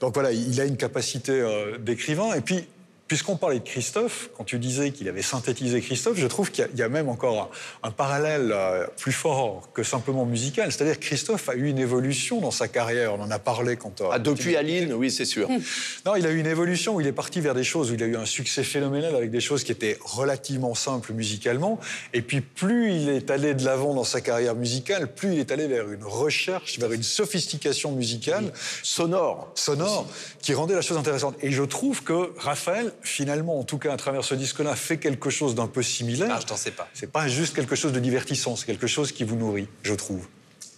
Donc 0.00 0.12
voilà, 0.12 0.30
il 0.30 0.60
a 0.60 0.66
une 0.66 0.76
capacité 0.76 1.32
euh, 1.32 1.78
d'écrivain. 1.78 2.34
Et 2.34 2.42
puis, 2.42 2.68
puisqu'on 3.08 3.36
parlait 3.36 3.58
de 3.58 3.64
Christophe, 3.64 4.30
quand 4.36 4.44
tu 4.44 4.58
disais 4.58 4.90
qu'il 4.92 5.08
avait 5.08 5.22
synthétisé 5.22 5.80
Christophe, 5.80 6.18
je 6.18 6.26
trouve 6.26 6.50
qu'il 6.50 6.64
y 6.64 6.66
a- 6.66 6.70
il 6.72 6.78
y, 6.78 6.82
a 6.82 6.88
même 6.88 7.08
encore 7.08 7.50
un, 7.82 7.88
un 7.88 7.90
parallèle 7.90 8.50
euh, 8.52 8.86
plus 8.98 9.12
fort 9.12 9.70
que 9.72 9.82
simplement 9.82 10.26
musical. 10.26 10.70
C'est-à-dire 10.70 11.00
que 11.00 11.04
Christophe 11.04 11.48
a 11.48 11.54
eu 11.54 11.68
une 11.68 11.78
évolution 11.78 12.40
dans 12.40 12.50
sa 12.50 12.68
carrière. 12.68 13.14
On 13.14 13.20
en 13.22 13.30
a 13.30 13.38
parlé 13.38 13.76
quand... 13.76 14.00
euh, 14.02 14.08
Ah, 14.12 14.18
depuis 14.18 14.56
Aline, 14.56 14.92
oui, 14.92 15.10
c'est 15.10 15.24
sûr. 15.24 15.48
non, 16.06 16.16
il 16.16 16.26
a 16.26 16.30
eu 16.30 16.38
une 16.38 16.46
évolution 16.46 16.94
où 16.96 17.00
il 17.00 17.06
est 17.06 17.12
parti 17.12 17.40
vers 17.40 17.54
des 17.54 17.64
choses 17.64 17.90
où 17.90 17.94
il 17.94 18.02
a 18.02 18.06
eu 18.06 18.16
un 18.16 18.26
succès 18.26 18.62
phénoménal 18.62 19.16
avec 19.16 19.30
des 19.30 19.40
choses 19.40 19.64
qui 19.64 19.72
étaient 19.72 19.98
relativement 20.04 20.74
simples 20.74 21.12
musicalement. 21.14 21.80
Et 22.12 22.20
puis 22.22 22.42
plus 22.42 22.92
il 22.92 23.08
est 23.08 23.30
allé 23.30 23.54
de 23.54 23.64
l'avant 23.64 23.94
dans 23.94 24.04
sa 24.04 24.20
carrière 24.20 24.54
musicale, 24.54 25.12
plus 25.14 25.32
il 25.32 25.38
est 25.38 25.50
allé 25.50 25.66
vers 25.66 25.90
une 25.90 26.04
recherche, 26.04 26.78
vers 26.78 26.92
une 26.92 27.02
sophistication 27.02 27.92
musicale 27.92 28.52
Sonore. 28.82 29.50
sonore 29.54 30.06
qui 30.42 30.52
rendait 30.54 30.74
la 30.74 30.82
chose 30.82 30.98
intéressante. 30.98 31.34
Et 31.42 31.50
je 31.50 31.62
trouve 31.62 32.02
que 32.02 32.32
Raphaël, 32.38 32.92
finalement, 33.02 33.58
en 33.58 33.64
tout 33.64 33.78
cas 33.78 33.92
à 33.92 33.96
travers 33.96 34.24
ce 34.24 34.34
disque-là, 34.34 34.76
fait 34.76 34.98
quelque 34.98 35.30
chose 35.30 35.54
d'un 35.54 35.66
peu 35.66 35.82
similaire. 35.82 36.30
Ah, 36.32 36.38
je 36.40 36.46
t'en 36.46 36.56
sais 36.56 36.70
pas. 36.70 36.88
C'est 36.94 37.10
pas 37.10 37.28
juste 37.28 37.54
quelque 37.54 37.76
chose 37.76 37.92
de 37.92 38.00
divertissant, 38.00 38.56
c'est 38.56 38.66
quelque 38.66 38.86
chose 38.86 39.12
qui 39.12 39.24
vous 39.24 39.36
nourrit, 39.36 39.68
je 39.82 39.94
trouve. 39.94 40.26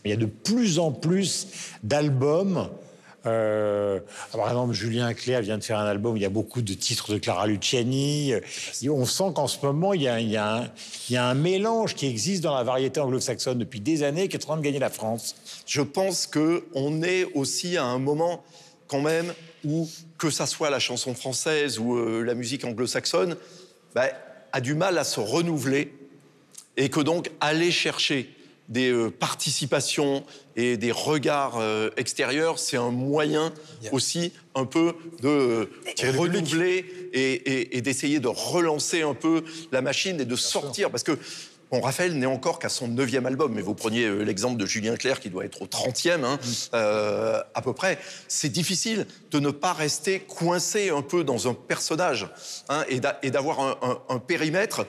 Il 0.05 0.11
y 0.11 0.15
a 0.15 0.17
de 0.17 0.27
plus 0.27 0.79
en 0.79 0.93
plus 0.93 1.49
d'albums. 1.83 2.71
Euh, 3.27 4.01
par 4.33 4.49
exemple, 4.49 4.73
Julien 4.73 5.13
Clerc 5.13 5.43
vient 5.43 5.59
de 5.59 5.65
faire 5.65 5.79
un 5.79 5.85
album 5.85 6.15
où 6.15 6.17
il 6.17 6.23
y 6.23 6.27
a 6.27 6.31
beaucoup 6.31 6.63
de 6.63 6.73
titres 6.73 7.13
de 7.13 7.19
Clara 7.19 7.47
Luciani. 7.47 8.33
Et 8.83 8.89
on 8.89 9.05
sent 9.05 9.33
qu'en 9.35 9.47
ce 9.47 9.59
moment, 9.63 9.93
il 9.93 10.03
y, 10.03 10.09
a, 10.09 10.21
il 10.21 10.31
y 10.31 10.39
a 10.39 10.57
un, 10.57 10.71
il 11.09 11.13
y 11.13 11.17
a 11.19 11.27
un 11.27 11.35
mélange 11.35 11.95
qui 11.95 12.07
existe 12.07 12.43
dans 12.43 12.55
la 12.55 12.63
variété 12.63 12.99
anglo-saxonne 12.99 13.59
depuis 13.59 13.81
des 13.81 14.03
années 14.03 14.29
qui 14.29 14.37
est 14.37 14.45
en 14.45 14.49
train 14.49 14.57
de 14.57 14.63
gagner 14.63 14.79
la 14.79 14.89
France. 14.89 15.35
Je 15.67 15.83
pense 15.83 16.27
que 16.27 16.65
on 16.75 17.03
est 17.03 17.25
aussi 17.35 17.77
à 17.77 17.85
un 17.85 17.99
moment 17.99 18.43
quand 18.89 19.03
même 19.03 19.35
où 19.65 19.89
que 20.19 20.31
ça 20.31 20.47
soit 20.47 20.71
la 20.71 20.79
chanson 20.79 21.15
française 21.15 21.79
ou 21.79 21.97
euh, 21.97 22.23
la 22.23 22.35
musique 22.35 22.65
anglo-saxonne, 22.65 23.37
bah, 23.95 24.09
a 24.53 24.61
du 24.61 24.75
mal 24.75 24.99
à 24.99 25.05
se 25.05 25.21
renouveler 25.21 25.93
et 26.77 26.89
que 26.89 27.01
donc 27.01 27.31
aller 27.41 27.71
chercher 27.71 28.31
des 28.69 28.91
euh, 28.93 29.11
participations 29.11 30.25
et 30.55 30.77
des 30.77 30.93
regards 30.93 31.59
euh, 31.59 31.91
extérieurs, 31.97 32.59
c'est 32.61 32.77
un 32.77 32.91
moyen 32.91 33.53
aussi 33.91 34.33
un 34.55 34.65
peu 34.65 34.95
de 35.23 35.69
renouveler 36.19 36.85
et, 37.13 37.33
et- 37.33 37.77
et 37.77 37.81
d'essayer 37.81 38.21
de 38.21 38.29
relancer 38.29 39.03
un 39.03 39.15
peu 39.15 39.43
la 39.73 39.83
machine 39.83 40.21
et 40.21 40.25
de 40.25 40.37
sortir. 40.37 40.91
Parce 40.91 41.03
que 41.03 41.19
bon, 41.71 41.81
Raphaël 41.81 42.15
n'est 42.19 42.27
encore 42.27 42.59
qu'à 42.59 42.69
son 42.69 42.89
neuvième 42.89 43.27
album, 43.27 43.53
mais 43.55 43.63
vous 43.63 43.75
preniez 43.75 44.05
euh, 44.05 44.23
l'exemple 44.23 44.57
de 44.61 44.67
Julien 44.67 44.97
Clerc 44.97 45.21
qui 45.21 45.31
doit 45.31 45.45
être 45.45 45.63
au 45.63 45.67
30e 45.67 46.25
hein, 46.25 46.39
euh, 46.75 47.41
à 47.55 47.63
peu 47.63 47.73
près. 47.73 47.99
C'est 48.29 48.49
difficile 48.51 49.07
de 49.31 49.39
ne 49.41 49.51
pas 49.51 49.73
rester 49.73 50.21
coincé 50.21 50.91
un 50.91 51.03
peu 51.03 51.25
dans 51.25 51.49
un 51.49 51.55
personnage 51.55 52.29
hein, 52.69 52.85
et 52.89 53.01
d'a- 53.01 53.19
et 53.23 53.31
d'avoir 53.31 53.61
un, 53.61 53.77
un- 53.83 53.99
un 54.15 54.19
périmètre 54.19 54.87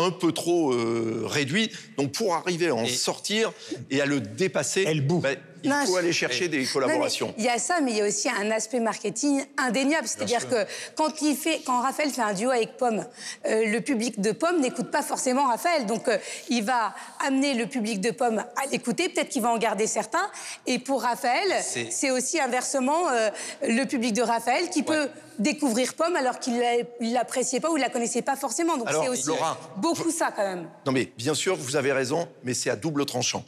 un 0.00 0.10
peu 0.12 0.30
trop 0.30 0.72
euh, 0.72 1.22
réduit. 1.24 1.72
Donc 1.96 2.12
pour 2.12 2.34
arriver 2.34 2.68
à 2.68 2.74
en 2.74 2.86
sortir 2.86 3.52
et 3.90 4.00
à 4.00 4.06
le 4.06 4.20
dépasser, 4.20 4.84
ben, 5.20 5.36
il 5.64 5.70
Non, 5.70 5.76
faut 5.86 5.94
je- 5.94 5.98
aller 5.98 6.12
chercher 6.12 6.48
des 6.48 6.64
collaborations. 6.64 7.34
Il 7.38 7.44
y 7.44 7.48
a 7.48 7.58
ça, 7.58 7.80
mais 7.80 7.92
il 7.92 7.96
y 7.98 8.00
a 8.00 8.06
aussi 8.06 8.28
un 8.28 8.50
aspect 8.50 8.80
marketing 8.80 9.44
indéniable. 9.56 10.06
C'est-à-dire 10.06 10.48
que 10.48 10.64
quand, 10.94 11.20
il 11.22 11.36
fait, 11.36 11.60
quand 11.64 11.80
Raphaël 11.80 12.10
fait 12.10 12.22
un 12.22 12.32
duo 12.32 12.50
avec 12.50 12.76
Pomme, 12.76 13.04
euh, 13.46 13.66
le 13.66 13.80
public 13.80 14.20
de 14.20 14.32
Pomme 14.32 14.60
n'écoute 14.60 14.90
pas 14.90 15.02
forcément 15.02 15.46
Raphaël. 15.46 15.86
Donc 15.86 16.08
euh, 16.08 16.18
il 16.48 16.64
va 16.64 16.94
amener 17.26 17.54
le 17.54 17.66
public 17.66 18.00
de 18.00 18.10
Pomme 18.10 18.38
à 18.38 18.66
l'écouter. 18.70 19.08
Peut-être 19.08 19.28
qu'il 19.28 19.42
va 19.42 19.50
en 19.50 19.58
garder 19.58 19.86
certains. 19.86 20.30
Et 20.66 20.78
pour 20.78 21.02
Raphaël, 21.02 21.54
C'est- 21.62 22.10
aussi 22.10 22.40
inversement 22.40 23.08
euh, 23.10 23.28
le 23.62 23.84
public 23.84 24.12
de 24.14 24.22
Raphaël 24.22 24.70
qui 24.70 24.82
peut 24.82 25.08
découvrir 25.38 25.94
Pomme 25.94 26.16
alors 26.16 26.38
qu'il 26.40 26.54
ne 26.54 27.12
l'appréciait 27.12 27.60
pas 27.60 27.70
ou 27.70 27.76
ne 27.76 27.82
la 27.82 27.90
connaissait 27.90 28.22
pas 28.22 28.34
forcément. 28.36 28.76
Donc 28.76 28.88
c'est 28.90 29.08
aussi 29.08 29.26
Laura, 29.28 29.58
beaucoup 29.76 30.10
ça 30.10 30.32
quand 30.34 30.42
même. 30.42 30.68
Non 30.86 30.92
mais 30.92 31.12
bien 31.16 31.34
sûr, 31.34 31.54
vous 31.56 31.76
avez 31.76 31.92
raison, 31.92 32.28
mais 32.44 32.54
c'est 32.54 32.70
à 32.70 32.76
double 32.76 33.04
tranchant. 33.04 33.44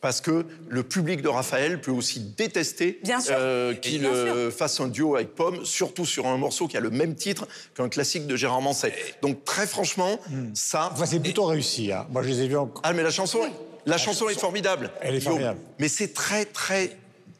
Parce 0.00 0.22
que 0.22 0.46
le 0.68 0.82
public 0.82 1.20
de 1.20 1.28
Raphaël 1.28 1.80
peut 1.80 1.90
aussi 1.90 2.20
détester 2.20 3.00
euh, 3.30 3.74
qu'il 3.74 4.06
euh, 4.06 4.50
fasse 4.50 4.80
un 4.80 4.88
duo 4.88 5.14
avec 5.16 5.34
Pomme, 5.34 5.64
surtout 5.66 6.06
sur 6.06 6.26
un 6.26 6.38
morceau 6.38 6.68
qui 6.68 6.76
a 6.78 6.80
le 6.80 6.88
même 6.90 7.14
titre 7.14 7.46
qu'un 7.74 7.90
classique 7.90 8.26
de 8.26 8.34
Gérard 8.34 8.62
Manset. 8.62 8.94
Donc 9.20 9.44
très 9.44 9.66
franchement, 9.66 10.18
ça... 10.54 10.90
Enfin, 10.94 11.04
c'est 11.04 11.20
plutôt 11.20 11.44
réussi. 11.44 11.92
hein. 11.92 12.06
Moi, 12.10 12.22
je 12.22 12.28
les 12.28 12.40
ai 12.42 12.48
vus 12.48 12.56
en... 12.56 12.72
Ah 12.82 12.94
mais 12.94 13.02
la 13.02 13.10
chanson, 13.10 13.40
la 13.84 13.98
chanson 13.98 14.28
est 14.30 14.38
formidable. 14.40 14.90
Elle 15.02 15.16
est 15.16 15.20
formidable. 15.20 15.58
Mais 15.78 15.88
c'est 15.88 16.14
très 16.14 16.46
très 16.46 16.96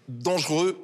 dangereux. 0.09 0.79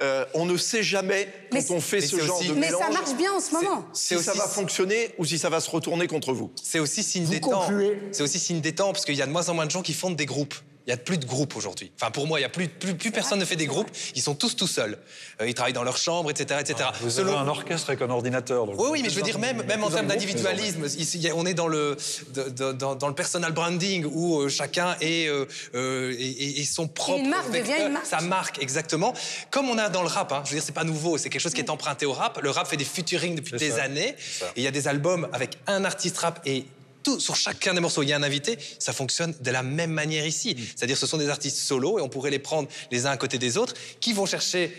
Euh, 0.00 0.24
on 0.32 0.46
ne 0.46 0.56
sait 0.56 0.84
jamais 0.84 1.26
quand 1.50 1.58
Mais 1.58 1.70
on 1.72 1.80
fait 1.80 2.00
ce 2.00 2.20
genre 2.20 2.38
aussi- 2.38 2.48
de 2.50 2.54
Mais 2.54 2.70
ça 2.70 2.88
marche 2.88 3.14
bien 3.16 3.32
en 3.32 3.40
ce 3.40 3.50
moment. 3.52 3.84
si 3.92 4.14
C'est 4.14 4.22
ça 4.22 4.30
aussi- 4.30 4.38
va 4.40 4.46
fonctionner 4.46 5.10
ou 5.18 5.24
si 5.24 5.38
ça 5.38 5.50
va 5.50 5.58
se 5.60 5.68
retourner 5.68 6.06
contre 6.06 6.32
vous. 6.32 6.52
C'est 6.62 6.78
aussi 6.78 7.02
signe 7.02 7.24
Vous 7.24 7.32
des 7.32 7.40
temps. 7.40 7.60
concluez. 7.62 7.98
C'est 8.12 8.22
aussi 8.22 8.38
signe 8.38 8.60
des 8.60 8.74
temps 8.76 8.92
parce 8.92 9.04
qu'il 9.04 9.16
y 9.16 9.22
a 9.22 9.26
de 9.26 9.32
moins 9.32 9.48
en 9.48 9.54
moins 9.54 9.66
de 9.66 9.70
gens 9.72 9.82
qui 9.82 9.92
fondent 9.94 10.14
des 10.16 10.24
groupes. 10.24 10.54
Il 10.88 10.92
n'y 10.92 10.94
a 10.94 11.02
plus 11.04 11.18
de 11.18 11.26
groupe 11.26 11.54
aujourd'hui. 11.54 11.92
Enfin, 12.00 12.10
pour 12.10 12.26
moi, 12.26 12.38
il 12.38 12.42
y 12.42 12.46
a 12.46 12.48
plus, 12.48 12.66
plus, 12.66 12.94
plus 12.94 13.10
personne 13.10 13.38
ne 13.38 13.44
fait 13.44 13.56
des 13.56 13.66
groupes. 13.66 13.90
Ils 14.14 14.22
sont 14.22 14.34
tous 14.34 14.56
tout 14.56 14.66
seuls. 14.66 14.96
Euh, 15.38 15.46
ils 15.46 15.52
travaillent 15.52 15.74
dans 15.74 15.82
leur 15.84 15.98
chambre, 15.98 16.30
etc., 16.30 16.60
etc. 16.62 16.88
Vous 17.02 17.10
Selon- 17.10 17.32
avez 17.32 17.40
un 17.40 17.48
orchestre 17.48 17.90
avec 17.90 18.00
un 18.00 18.08
ordinateur. 18.08 18.64
donc- 18.64 18.80
oui, 18.80 18.88
oui, 18.92 19.02
mais 19.02 19.10
je 19.10 19.16
veux 19.16 19.20
dire, 19.20 19.38
même, 19.38 19.62
même 19.64 19.84
en 19.84 19.90
termes 19.90 20.06
d'individualisme, 20.06 20.86
on 21.34 21.44
est 21.44 21.52
dans 21.52 21.68
le, 21.68 21.94
dans, 22.72 22.94
dans 22.94 23.08
le 23.08 23.14
personal 23.14 23.52
branding 23.52 24.06
où 24.10 24.40
euh, 24.40 24.48
chacun 24.48 24.96
est, 25.02 25.28
euh, 25.28 25.44
euh, 25.74 26.12
est- 26.18 26.22
est- 26.22 26.60
est 26.60 26.64
son 26.64 26.88
propre. 26.88 27.18
une 27.20 27.28
marque 27.28 27.50
vecteur. 27.50 27.74
devient 27.76 27.86
une 27.88 27.92
marque. 27.92 28.06
Sa 28.06 28.20
marque, 28.22 28.62
exactement. 28.62 29.12
Comme 29.50 29.68
on 29.68 29.76
a 29.76 29.90
dans 29.90 30.00
le 30.02 30.08
rap, 30.08 30.32
hein. 30.32 30.40
je 30.46 30.50
veux 30.52 30.56
dire, 30.56 30.64
c'est 30.64 30.72
pas 30.72 30.84
nouveau, 30.84 31.18
c'est 31.18 31.28
quelque 31.28 31.42
chose 31.42 31.52
qui 31.52 31.60
est 31.60 31.68
emprunté 31.68 32.06
au 32.06 32.14
rap. 32.14 32.40
Le 32.40 32.48
rap 32.48 32.66
fait 32.66 32.78
des 32.78 32.86
featuring 32.86 33.34
depuis 33.34 33.58
des 33.58 33.72
ça, 33.72 33.82
années. 33.82 34.16
Et 34.56 34.60
il 34.60 34.62
y 34.62 34.66
a 34.66 34.70
des 34.70 34.88
albums 34.88 35.28
avec 35.34 35.58
un 35.66 35.84
artiste 35.84 36.16
rap 36.16 36.40
et 36.46 36.64
tout, 37.08 37.20
sur 37.20 37.36
chacun 37.36 37.74
des 37.74 37.80
morceaux, 37.80 38.02
il 38.02 38.08
y 38.08 38.12
a 38.12 38.16
un 38.16 38.22
invité. 38.22 38.58
Ça 38.78 38.92
fonctionne 38.92 39.34
de 39.40 39.50
la 39.50 39.62
même 39.62 39.90
manière 39.92 40.26
ici. 40.26 40.54
Mm. 40.54 40.62
C'est-à-dire, 40.76 40.96
ce 40.98 41.06
sont 41.06 41.16
des 41.18 41.28
artistes 41.28 41.56
solos 41.58 41.98
et 41.98 42.02
on 42.02 42.08
pourrait 42.08 42.30
les 42.30 42.38
prendre 42.38 42.68
les 42.90 43.06
uns 43.06 43.10
à 43.10 43.16
côté 43.16 43.38
des 43.38 43.56
autres 43.56 43.74
qui 44.00 44.12
vont 44.12 44.26
chercher 44.26 44.72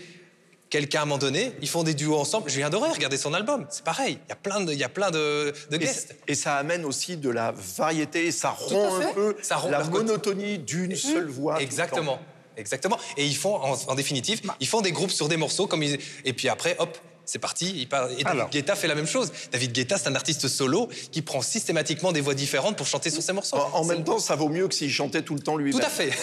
quelqu'un 0.68 1.00
à 1.00 1.02
un 1.02 1.06
moment 1.06 1.18
donné, 1.18 1.52
ils 1.60 1.68
font 1.68 1.82
des 1.82 1.94
duos 1.94 2.16
ensemble. 2.16 2.48
Je 2.48 2.56
viens 2.56 2.68
adorer 2.68 2.90
regarder 2.90 3.16
son 3.16 3.34
album, 3.34 3.66
c'est 3.70 3.82
pareil. 3.82 4.18
Il 4.26 4.28
y 4.28 4.32
a 4.32 4.36
plein 4.36 4.60
de, 4.60 4.72
il 4.72 4.78
y 4.78 4.84
a 4.84 4.88
plein 4.88 5.10
de, 5.10 5.52
de 5.70 5.76
Et, 5.76 5.78
guests. 5.80 6.14
et 6.28 6.36
ça 6.36 6.54
amène 6.58 6.84
aussi 6.84 7.16
de 7.16 7.28
la 7.28 7.52
variété, 7.76 8.26
et 8.26 8.30
ça 8.32 8.50
rompt 8.50 9.02
un 9.02 9.12
peu 9.12 9.36
Ça 9.42 9.60
la 9.68 9.82
monotonie 9.82 10.58
d'une 10.58 10.94
seule 10.94 11.28
voix. 11.28 11.60
Exactement. 11.60 12.20
Exactement. 12.56 12.98
Et 13.16 13.26
ils 13.26 13.36
font, 13.36 13.56
en, 13.56 13.72
en 13.88 13.94
définitive, 13.96 14.42
ils 14.60 14.68
font 14.68 14.80
des 14.80 14.92
groupes 14.92 15.10
sur 15.10 15.28
des 15.28 15.36
morceaux, 15.36 15.66
comme 15.66 15.82
ils- 15.82 15.98
et 16.24 16.32
puis 16.34 16.48
après, 16.48 16.76
hop, 16.78 16.96
c'est 17.30 17.38
parti. 17.38 17.72
il 17.76 17.88
part- 17.88 18.06
Et 18.06 18.24
David 18.24 18.26
Alors. 18.26 18.50
Guetta 18.50 18.74
fait 18.74 18.88
la 18.88 18.96
même 18.96 19.06
chose. 19.06 19.30
David 19.52 19.72
Guetta, 19.72 19.98
c'est 19.98 20.08
un 20.08 20.16
artiste 20.16 20.48
solo 20.48 20.88
qui 21.12 21.22
prend 21.22 21.42
systématiquement 21.42 22.10
des 22.10 22.20
voix 22.20 22.34
différentes 22.34 22.76
pour 22.76 22.86
chanter 22.86 23.08
sur 23.10 23.22
ses 23.22 23.32
morceaux. 23.32 23.56
En, 23.56 23.84
même 23.84 24.02
temps, 24.02 24.18
ça 24.18 24.34
vaut 24.34 24.48
mieux 24.48 24.66
que 24.66 24.74
s'il 24.74 24.90
chantait 24.90 25.22
tout 25.22 25.34
le 25.34 25.40
temps 25.40 25.56
lui-même. 25.56 25.80
Tout 25.80 25.86
à 25.86 25.90
fait. 25.90 26.10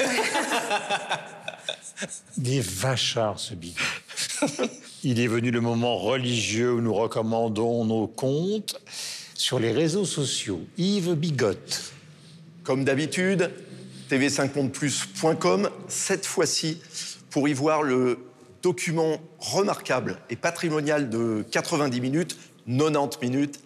Des 2.37 2.59
vachards, 2.59 3.39
ce 3.39 3.55
bigot. 3.55 3.81
Il 5.03 5.19
est 5.19 5.27
venu 5.27 5.49
le 5.49 5.61
moment 5.61 5.97
religieux 5.97 6.73
où 6.73 6.81
nous 6.81 6.93
recommandons 6.93 7.85
nos 7.85 8.07
comptes 8.07 8.79
sur 9.33 9.59
les 9.59 9.71
réseaux 9.71 10.05
sociaux. 10.05 10.61
Yves 10.77 11.15
Bigotte. 11.15 11.93
Comme 12.63 12.83
d'habitude, 12.83 13.51
tv5mondeplus.com, 14.11 15.69
cette 15.87 16.25
fois-ci, 16.25 16.81
pour 17.29 17.47
y 17.47 17.53
voir 17.53 17.81
le 17.81 18.19
document 18.71 19.17
remarquable 19.39 20.17
et 20.29 20.35
patrimonial 20.35 21.09
de 21.09 21.45
90 21.51 22.01
minutes, 22.01 22.37
90 22.67 23.17
minutes, 23.21 23.59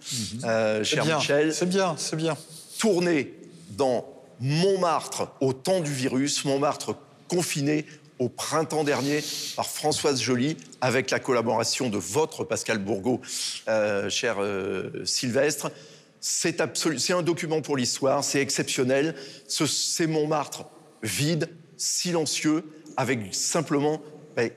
euh, 0.44 0.84
C'est 0.84 0.96
cher 0.96 1.06
bien, 1.06 1.18
Michel, 1.18 1.54
C'est 1.56 1.66
bien, 1.66 1.96
c'est 1.98 2.16
bien. 2.16 2.38
tourné 2.78 3.34
dans 3.72 4.06
Montmartre 4.40 5.30
au 5.42 5.54
temps 5.54 5.80
du 5.80 5.92
virus, 5.92 6.46
Montmartre 6.46 6.96
confiné 7.28 7.88
au 8.20 8.30
printemps 8.30 8.84
dernier 8.84 9.24
par 9.56 9.66
Françoise 9.66 10.22
Joly, 10.22 10.56
avec 10.82 11.10
la 11.10 11.20
collaboration 11.20 11.90
de 11.90 11.98
votre 11.98 12.44
Pascal 12.44 12.78
Bourgault, 12.78 13.22
euh, 13.70 14.08
cher 14.08 14.36
euh, 14.40 15.04
Sylvestre. 15.06 15.72
C'est 16.20 16.62
un 16.62 17.22
document 17.24 17.62
pour 17.64 17.76
l'histoire, 17.76 18.24
c'est 18.24 18.40
exceptionnel. 18.40 19.16
Ce- 19.48 19.66
C'est 19.66 20.06
Montmartre 20.06 20.66
vide, 21.02 21.50
silencieux, 21.78 22.64
avec 22.98 23.34
simplement 23.34 24.00
ben, 24.36 24.52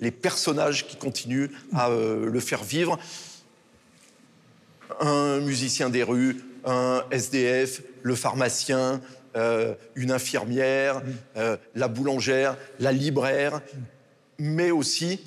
les 0.00 0.10
personnages 0.10 0.86
qui 0.86 0.96
continuent 0.96 1.50
à 1.72 1.90
euh, 1.90 2.30
le 2.30 2.40
faire 2.40 2.64
vivre 2.64 2.98
un 5.00 5.40
musicien 5.40 5.90
des 5.90 6.02
rues, 6.02 6.40
un 6.64 7.04
SDF, 7.10 7.82
le 8.02 8.14
pharmacien, 8.14 9.00
euh, 9.36 9.74
une 9.94 10.12
infirmière, 10.12 11.02
euh, 11.36 11.56
la 11.74 11.88
boulangère, 11.88 12.56
la 12.78 12.92
libraire, 12.92 13.60
mais 14.38 14.70
aussi 14.70 15.20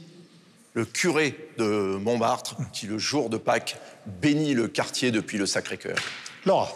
le 0.74 0.86
curé 0.86 1.50
de 1.58 1.98
Montmartre, 1.98 2.56
qui 2.72 2.86
le 2.86 2.98
jour 2.98 3.30
de 3.30 3.38
Pâques 3.38 3.78
bénit 4.06 4.54
le 4.54 4.68
quartier 4.68 5.12
depuis 5.12 5.38
le 5.38 5.46
Sacré-Cœur. 5.46 5.98
Laura. 6.46 6.72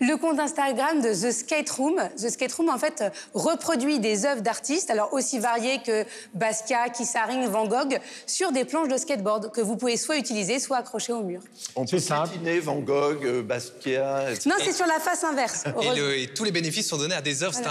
Le 0.00 0.16
compte 0.16 0.38
Instagram 0.38 1.00
de 1.00 1.08
The 1.12 1.32
Skate 1.32 1.70
Room. 1.70 2.00
The 2.16 2.30
Skate 2.30 2.52
Room, 2.52 2.68
en 2.68 2.78
fait, 2.78 3.04
reproduit 3.34 3.98
des 4.00 4.24
œuvres 4.26 4.42
d'artistes, 4.42 4.90
alors 4.90 5.12
aussi 5.12 5.38
variées 5.38 5.80
que 5.84 6.04
Basquiat, 6.34 6.88
Kissaring, 6.90 7.46
Van 7.46 7.66
Gogh, 7.66 7.98
sur 8.26 8.52
des 8.52 8.64
planches 8.64 8.88
de 8.88 8.96
skateboard 8.96 9.52
que 9.52 9.60
vous 9.60 9.76
pouvez 9.76 9.96
soit 9.96 10.16
utiliser, 10.16 10.58
soit 10.58 10.78
accrocher 10.78 11.12
au 11.12 11.22
mur. 11.22 11.40
On 11.76 11.84
peut 11.84 11.98
piétiner 11.98 12.60
Van 12.60 12.78
Gogh, 12.80 13.24
euh, 13.24 13.42
Basquiat, 13.42 14.32
etc. 14.32 14.48
Non, 14.48 14.56
c'est 14.64 14.72
sur 14.72 14.86
la 14.86 14.98
face 15.00 15.24
inverse. 15.24 15.64
Et, 15.82 15.94
le- 15.98 16.18
et 16.18 16.28
tous 16.28 16.44
les 16.44 16.52
bénéfices 16.52 16.88
sont 16.88 16.96
donnés 16.98 17.14
à 17.14 17.22
des 17.22 17.42
œuvres. 17.42 17.54
C'est 17.54 17.66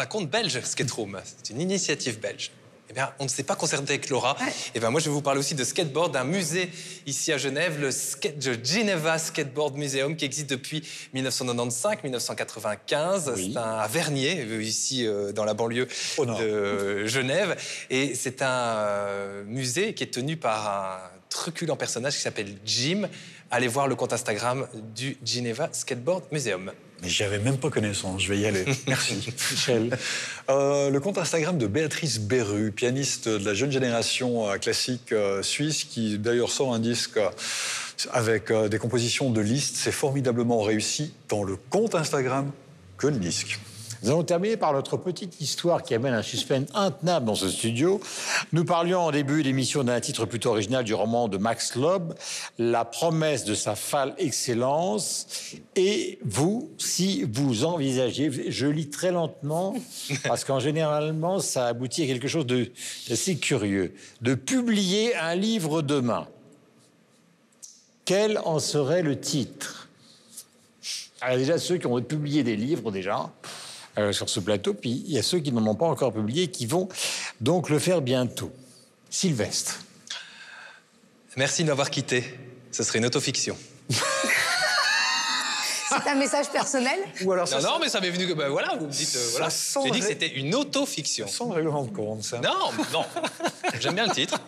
un, 0.00 0.06
compte 0.06 0.30
belge, 0.30 0.60
Skateroom. 0.60 1.20
C'est 1.24 1.52
une 1.52 1.60
initiative 1.60 2.20
belge. 2.20 2.50
Eh 2.94 3.00
bien, 3.00 3.10
on 3.18 3.24
ne 3.24 3.28
s'est 3.28 3.42
pas 3.42 3.56
concerté 3.56 3.94
avec 3.94 4.08
Laura. 4.08 4.36
Eh 4.72 4.78
bien, 4.78 4.88
moi, 4.88 5.00
je 5.00 5.06
vais 5.06 5.10
vous 5.10 5.20
parler 5.20 5.40
aussi 5.40 5.56
de 5.56 5.64
skateboard, 5.64 6.12
d'un 6.12 6.22
musée 6.22 6.70
ici 7.06 7.32
à 7.32 7.38
Genève, 7.38 7.80
le, 7.80 7.90
skate, 7.90 8.36
le 8.46 8.56
Geneva 8.62 9.18
Skateboard 9.18 9.76
Museum, 9.76 10.14
qui 10.14 10.24
existe 10.24 10.48
depuis 10.48 10.86
1995-1995. 11.12 13.34
C'est 13.34 13.56
un, 13.56 13.78
à 13.78 13.88
Vernier, 13.88 14.46
euh, 14.48 14.62
ici 14.62 15.04
euh, 15.04 15.32
dans 15.32 15.44
la 15.44 15.54
banlieue 15.54 15.88
de 16.20 17.04
Genève. 17.06 17.56
Et 17.90 18.14
c'est 18.14 18.42
un 18.42 18.46
euh, 18.46 19.42
musée 19.44 19.92
qui 19.94 20.04
est 20.04 20.14
tenu 20.14 20.36
par 20.36 20.68
un 20.68 21.00
truculent 21.30 21.76
personnage 21.76 22.14
qui 22.14 22.20
s'appelle 22.20 22.54
Jim. 22.64 23.08
Allez 23.50 23.66
voir 23.66 23.88
le 23.88 23.96
compte 23.96 24.12
Instagram 24.12 24.68
du 24.94 25.16
Geneva 25.24 25.68
Skateboard 25.72 26.26
Museum. 26.30 26.70
Mais 27.04 27.10
j'avais 27.10 27.38
même 27.38 27.58
pas 27.58 27.68
connaissance, 27.68 28.22
je 28.22 28.32
vais 28.32 28.38
y 28.38 28.46
aller. 28.46 28.64
Merci. 28.88 29.30
Michel. 29.50 29.98
Euh, 30.48 30.88
le 30.88 31.00
compte 31.00 31.18
Instagram 31.18 31.58
de 31.58 31.66
Béatrice 31.66 32.18
Berru, 32.18 32.72
pianiste 32.72 33.28
de 33.28 33.44
la 33.44 33.52
jeune 33.52 33.70
génération 33.70 34.48
euh, 34.48 34.56
classique 34.56 35.12
euh, 35.12 35.42
suisse, 35.42 35.84
qui 35.84 36.18
d'ailleurs 36.18 36.50
sort 36.50 36.72
un 36.72 36.78
disque 36.78 37.18
euh, 37.18 37.28
avec 38.10 38.50
des 38.52 38.78
compositions 38.78 39.30
de 39.30 39.40
Liszt. 39.42 39.76
C'est 39.76 39.92
formidablement 39.92 40.62
réussi 40.62 41.12
dans 41.28 41.44
le 41.44 41.56
compte 41.56 41.94
Instagram 41.94 42.50
que 42.96 43.06
le 43.06 43.18
disque. 43.18 43.58
Nous 44.04 44.10
allons 44.10 44.22
terminer 44.22 44.58
par 44.58 44.74
notre 44.74 44.98
petite 44.98 45.40
histoire 45.40 45.82
qui 45.82 45.94
amène 45.94 46.12
un 46.12 46.20
suspense 46.20 46.68
intenable 46.74 47.24
dans 47.24 47.34
ce 47.34 47.48
studio. 47.48 48.02
Nous 48.52 48.66
parlions 48.66 49.00
en 49.00 49.10
début 49.10 49.42
d'émission 49.42 49.82
d'un 49.82 49.98
titre 49.98 50.26
plutôt 50.26 50.50
original 50.50 50.84
du 50.84 50.92
roman 50.92 51.26
de 51.26 51.38
Max 51.38 51.74
Loeb, 51.74 52.12
La 52.58 52.84
promesse 52.84 53.46
de 53.46 53.54
sa 53.54 53.74
fâle 53.74 54.14
excellence. 54.18 55.26
Et 55.74 56.18
vous, 56.22 56.70
si 56.76 57.22
vous 57.32 57.64
envisagez, 57.64 58.30
je 58.50 58.66
lis 58.66 58.90
très 58.90 59.10
lentement, 59.10 59.74
parce 60.24 60.44
qu'en 60.44 60.60
généralement, 60.60 61.38
ça 61.38 61.68
aboutit 61.68 62.02
à 62.02 62.06
quelque 62.06 62.28
chose 62.28 62.44
de- 62.44 62.70
d'assez 63.08 63.38
curieux, 63.38 63.94
de 64.20 64.34
publier 64.34 65.16
un 65.16 65.34
livre 65.34 65.80
demain. 65.80 66.28
Quel 68.04 68.36
en 68.44 68.58
serait 68.58 69.00
le 69.02 69.18
titre? 69.18 69.88
Alors 71.22 71.38
déjà, 71.38 71.56
ceux 71.58 71.78
qui 71.78 71.86
ont 71.86 71.98
publié 72.02 72.42
des 72.42 72.54
livres 72.56 72.92
déjà 72.92 73.30
euh, 73.98 74.12
sur 74.12 74.28
ce 74.28 74.40
plateau, 74.40 74.74
puis 74.74 75.02
il 75.06 75.12
y 75.12 75.18
a 75.18 75.22
ceux 75.22 75.38
qui 75.40 75.52
n'en 75.52 75.64
ont 75.66 75.74
pas 75.74 75.86
encore 75.86 76.12
publié, 76.12 76.48
qui 76.48 76.66
vont 76.66 76.88
donc 77.40 77.68
le 77.70 77.78
faire 77.78 78.00
bientôt. 78.00 78.52
Sylvestre. 79.10 79.80
Merci 81.36 81.62
de 81.64 81.68
m'avoir 81.68 81.90
quitté. 81.90 82.38
Ce 82.72 82.82
serait 82.82 82.98
une 82.98 83.06
autofiction. 83.06 83.56
C'est 85.88 86.10
un 86.10 86.14
message 86.16 86.48
personnel? 86.50 86.98
Ou 87.22 87.32
alors 87.32 87.48
Non, 87.50 87.60
non, 87.62 87.78
mais 87.80 87.88
ça 87.88 88.00
m'est 88.00 88.10
venu 88.10 88.26
que. 88.26 88.32
Ben 88.32 88.48
voilà, 88.48 88.74
vous 88.76 88.86
me 88.86 88.90
dites. 88.90 89.14
euh, 89.14 89.28
voilà. 89.32 89.48
J'ai 89.84 89.90
dit 89.92 90.00
que 90.00 90.06
c'était 90.06 90.26
une 90.34 90.54
autofiction. 90.54 91.28
Sans 91.28 91.50
règlement 91.50 91.84
de 91.84 91.90
compte, 91.92 92.24
ça. 92.24 92.38
Non, 92.40 92.72
non. 92.92 93.04
J'aime 93.80 93.94
bien 93.94 94.06
le 94.06 94.12
titre. 94.12 94.40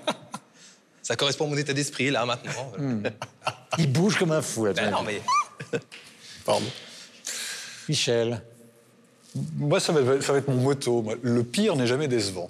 Ça 1.03 1.15
correspond 1.15 1.47
à 1.47 1.51
mon 1.51 1.57
état 1.57 1.73
d'esprit, 1.73 2.11
là, 2.11 2.25
maintenant. 2.27 2.73
Il 3.79 3.93
bouge 3.93 4.17
comme 4.19 4.33
un 4.33 4.43
fou. 4.43 4.65
là, 4.67 4.73
Ben 4.73 4.91
non, 4.91 5.03
mais. 5.05 5.21
Pardon. 6.45 6.67
Michel. 7.89 8.43
Moi, 9.59 9.81
ça 9.81 9.93
va, 9.93 10.21
ça 10.21 10.33
va 10.33 10.39
être 10.39 10.49
mon 10.49 10.57
motto. 10.57 11.05
Le 11.23 11.43
pire 11.45 11.77
n'est 11.77 11.87
jamais 11.87 12.09
décevant. 12.09 12.49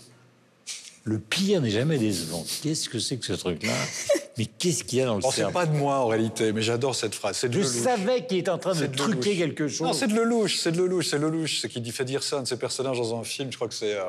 Le 1.04 1.18
pire 1.18 1.60
n'est 1.60 1.70
jamais 1.70 1.98
décevant. 1.98 2.44
Qu'est-ce 2.62 2.88
que 2.88 2.98
c'est 2.98 3.16
que 3.16 3.26
ce 3.26 3.32
truc-là? 3.34 3.72
Mais 4.38 4.46
qu'est-ce 4.46 4.84
qu'il 4.84 4.98
y 4.98 5.02
a 5.02 5.06
dans 5.06 5.16
le 5.16 5.22
c'est 5.22 5.30
cerveau? 5.36 5.52
pas 5.52 5.64
de 5.66 5.74
moi 5.74 5.96
en 6.00 6.08
réalité, 6.08 6.52
mais 6.52 6.60
j'adore 6.60 6.94
cette 6.94 7.14
phrase. 7.14 7.38
C'est 7.38 7.48
de 7.48 7.54
Je 7.54 7.60
Lelouch. 7.66 7.82
savais 7.84 8.26
qu'il 8.26 8.36
était 8.36 8.50
en 8.50 8.58
train 8.58 8.72
de 8.74 8.78
C'est 8.80 8.88
de 8.90 8.94
truquer 8.96 9.30
Lelouch. 9.30 9.38
quelque 9.38 9.68
chose. 9.68 9.86
Non, 9.86 9.92
c'est 9.94 10.08
de 10.08 10.14
Lelouch, 10.14 10.56
c'est 10.58 10.72
de 10.72 10.76
Lelouch, 10.82 11.06
c'est 11.08 11.16
Lelouch, 11.18 11.60
c'est 11.62 11.70
qui 11.70 11.80
dit- 11.80 11.90
fait 11.90 12.04
dire 12.04 12.22
ça 12.22 12.36
à 12.36 12.38
un 12.40 12.42
de 12.42 12.46
ses 12.48 12.58
personnages 12.58 12.98
dans 12.98 13.18
un 13.18 13.24
film. 13.24 13.50
Je 13.50 13.56
crois 13.56 13.66
que 13.68 13.72
c'est 13.72 13.94
euh, 13.94 14.02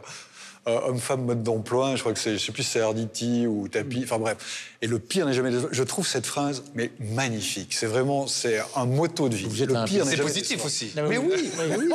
euh, 0.67 0.79
Homme-femme 0.87 1.23
mode 1.25 1.43
d'emploi. 1.43 1.95
Je 1.95 2.01
crois 2.01 2.13
que 2.13 2.19
c'est, 2.19 2.33
je 2.37 2.45
sais 2.45 2.51
plus, 2.51 2.63
si 2.63 2.71
c'est 2.71 2.81
Arditi 2.81 3.47
ou 3.47 3.67
Tapi. 3.67 4.01
Enfin 4.03 4.19
bref. 4.19 4.37
Et 4.81 4.87
le 4.87 4.99
pire 4.99 5.25
n'est 5.25 5.33
jamais 5.33 5.49
décevant. 5.49 5.69
Je 5.71 5.83
trouve 5.83 6.07
cette 6.07 6.25
phrase 6.25 6.63
mais 6.75 6.91
magnifique. 6.99 7.73
C'est 7.73 7.87
vraiment, 7.87 8.27
c'est 8.27 8.59
un 8.75 8.85
motto 8.85 9.27
de 9.29 9.35
vie. 9.35 9.45
Vous 9.45 9.63
êtes 9.63 9.69
le 9.69 9.75
un- 9.75 9.85
pire 9.85 10.05
n'est 10.05 10.15
C'est 10.15 10.21
positif 10.21 10.49
décevant. 10.63 10.65
aussi. 10.65 10.91
Non, 10.95 11.07
mais 11.09 11.17
oui, 11.17 11.49
mais 11.57 11.75
oui. 11.77 11.85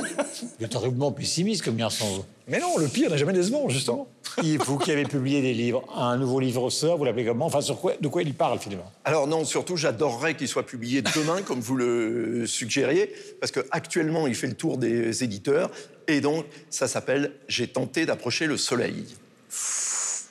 Vous 0.59 0.65
êtes 0.65 0.75
horriblement 0.75 1.13
pessimiste 1.13 1.63
comme 1.63 1.77
garçon. 1.77 2.07
vous. 2.07 2.25
Mais 2.49 2.59
non, 2.59 2.77
le 2.77 2.89
pire 2.89 3.09
n'est 3.09 3.19
jamais 3.19 3.33
décevant, 3.33 3.69
justement. 3.69 4.09
Et 4.43 4.57
vous 4.57 4.77
qui 4.77 4.91
avez 4.91 5.05
publié 5.05 5.41
des 5.43 5.55
livres, 5.55 5.85
un 5.97 6.17
nouveau 6.17 6.41
livre 6.41 6.71
sort, 6.71 6.99
vous 6.99 7.05
l'appelez 7.05 7.25
comment? 7.25 7.47
Enfin, 7.47 7.61
sur 7.61 7.81
quoi, 7.81 7.93
de 8.01 8.09
quoi 8.09 8.23
il 8.23 8.35
parle 8.35 8.59
finalement? 8.59 8.91
Alors 9.05 9.29
non, 9.29 9.45
surtout, 9.45 9.77
j'adorerais 9.77 10.35
qu'il 10.37 10.49
soit 10.49 10.65
publié 10.67 11.03
demain, 11.03 11.43
comme 11.43 11.61
vous 11.61 11.77
le 11.77 12.45
suggériez, 12.47 13.13
parce 13.41 13.53
qu'actuellement, 13.53 14.27
il 14.27 14.35
fait 14.35 14.49
le 14.49 14.55
tour 14.55 14.77
des 14.79 15.23
éditeurs. 15.23 15.71
Et 16.09 16.21
donc, 16.21 16.47
ça 16.71 16.89
s'appelle 16.89 17.33
J'ai 17.49 17.69
tenté 17.69 18.07
d'approcher 18.07 18.47
le 18.47 18.57
soleil. 18.57 19.07
C'est 19.49 20.27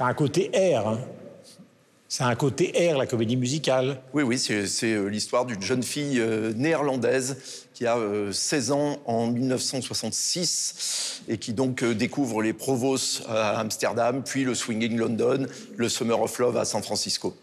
un 0.00 0.14
côté 0.14 0.50
air. 0.52 0.88
Hein. 0.88 1.00
C'est 2.08 2.24
un 2.24 2.34
côté 2.34 2.82
air, 2.82 2.98
la 2.98 3.06
comédie 3.06 3.36
musicale. 3.36 4.00
Oui, 4.12 4.24
oui, 4.24 4.38
c'est 4.38 4.66
euh, 4.84 5.06
l'histoire 5.06 5.46
d'une 5.46 5.62
jeune 5.62 5.82
fille 5.82 6.18
euh, 6.18 6.52
néerlandaise 6.54 7.66
qui 7.80 7.86
a 7.86 7.96
euh, 7.96 8.30
16 8.30 8.72
ans 8.72 8.98
en 9.06 9.28
1966 9.28 11.22
et 11.28 11.38
qui 11.38 11.54
donc 11.54 11.82
euh, 11.82 11.94
découvre 11.94 12.42
les 12.42 12.52
Provos 12.52 13.22
à 13.26 13.58
Amsterdam, 13.58 14.22
puis 14.22 14.44
le 14.44 14.54
Swinging 14.54 14.98
London, 14.98 15.46
le 15.78 15.88
Summer 15.88 16.20
of 16.20 16.38
Love 16.38 16.58
à 16.58 16.66
San 16.66 16.82
Francisco. 16.82 17.34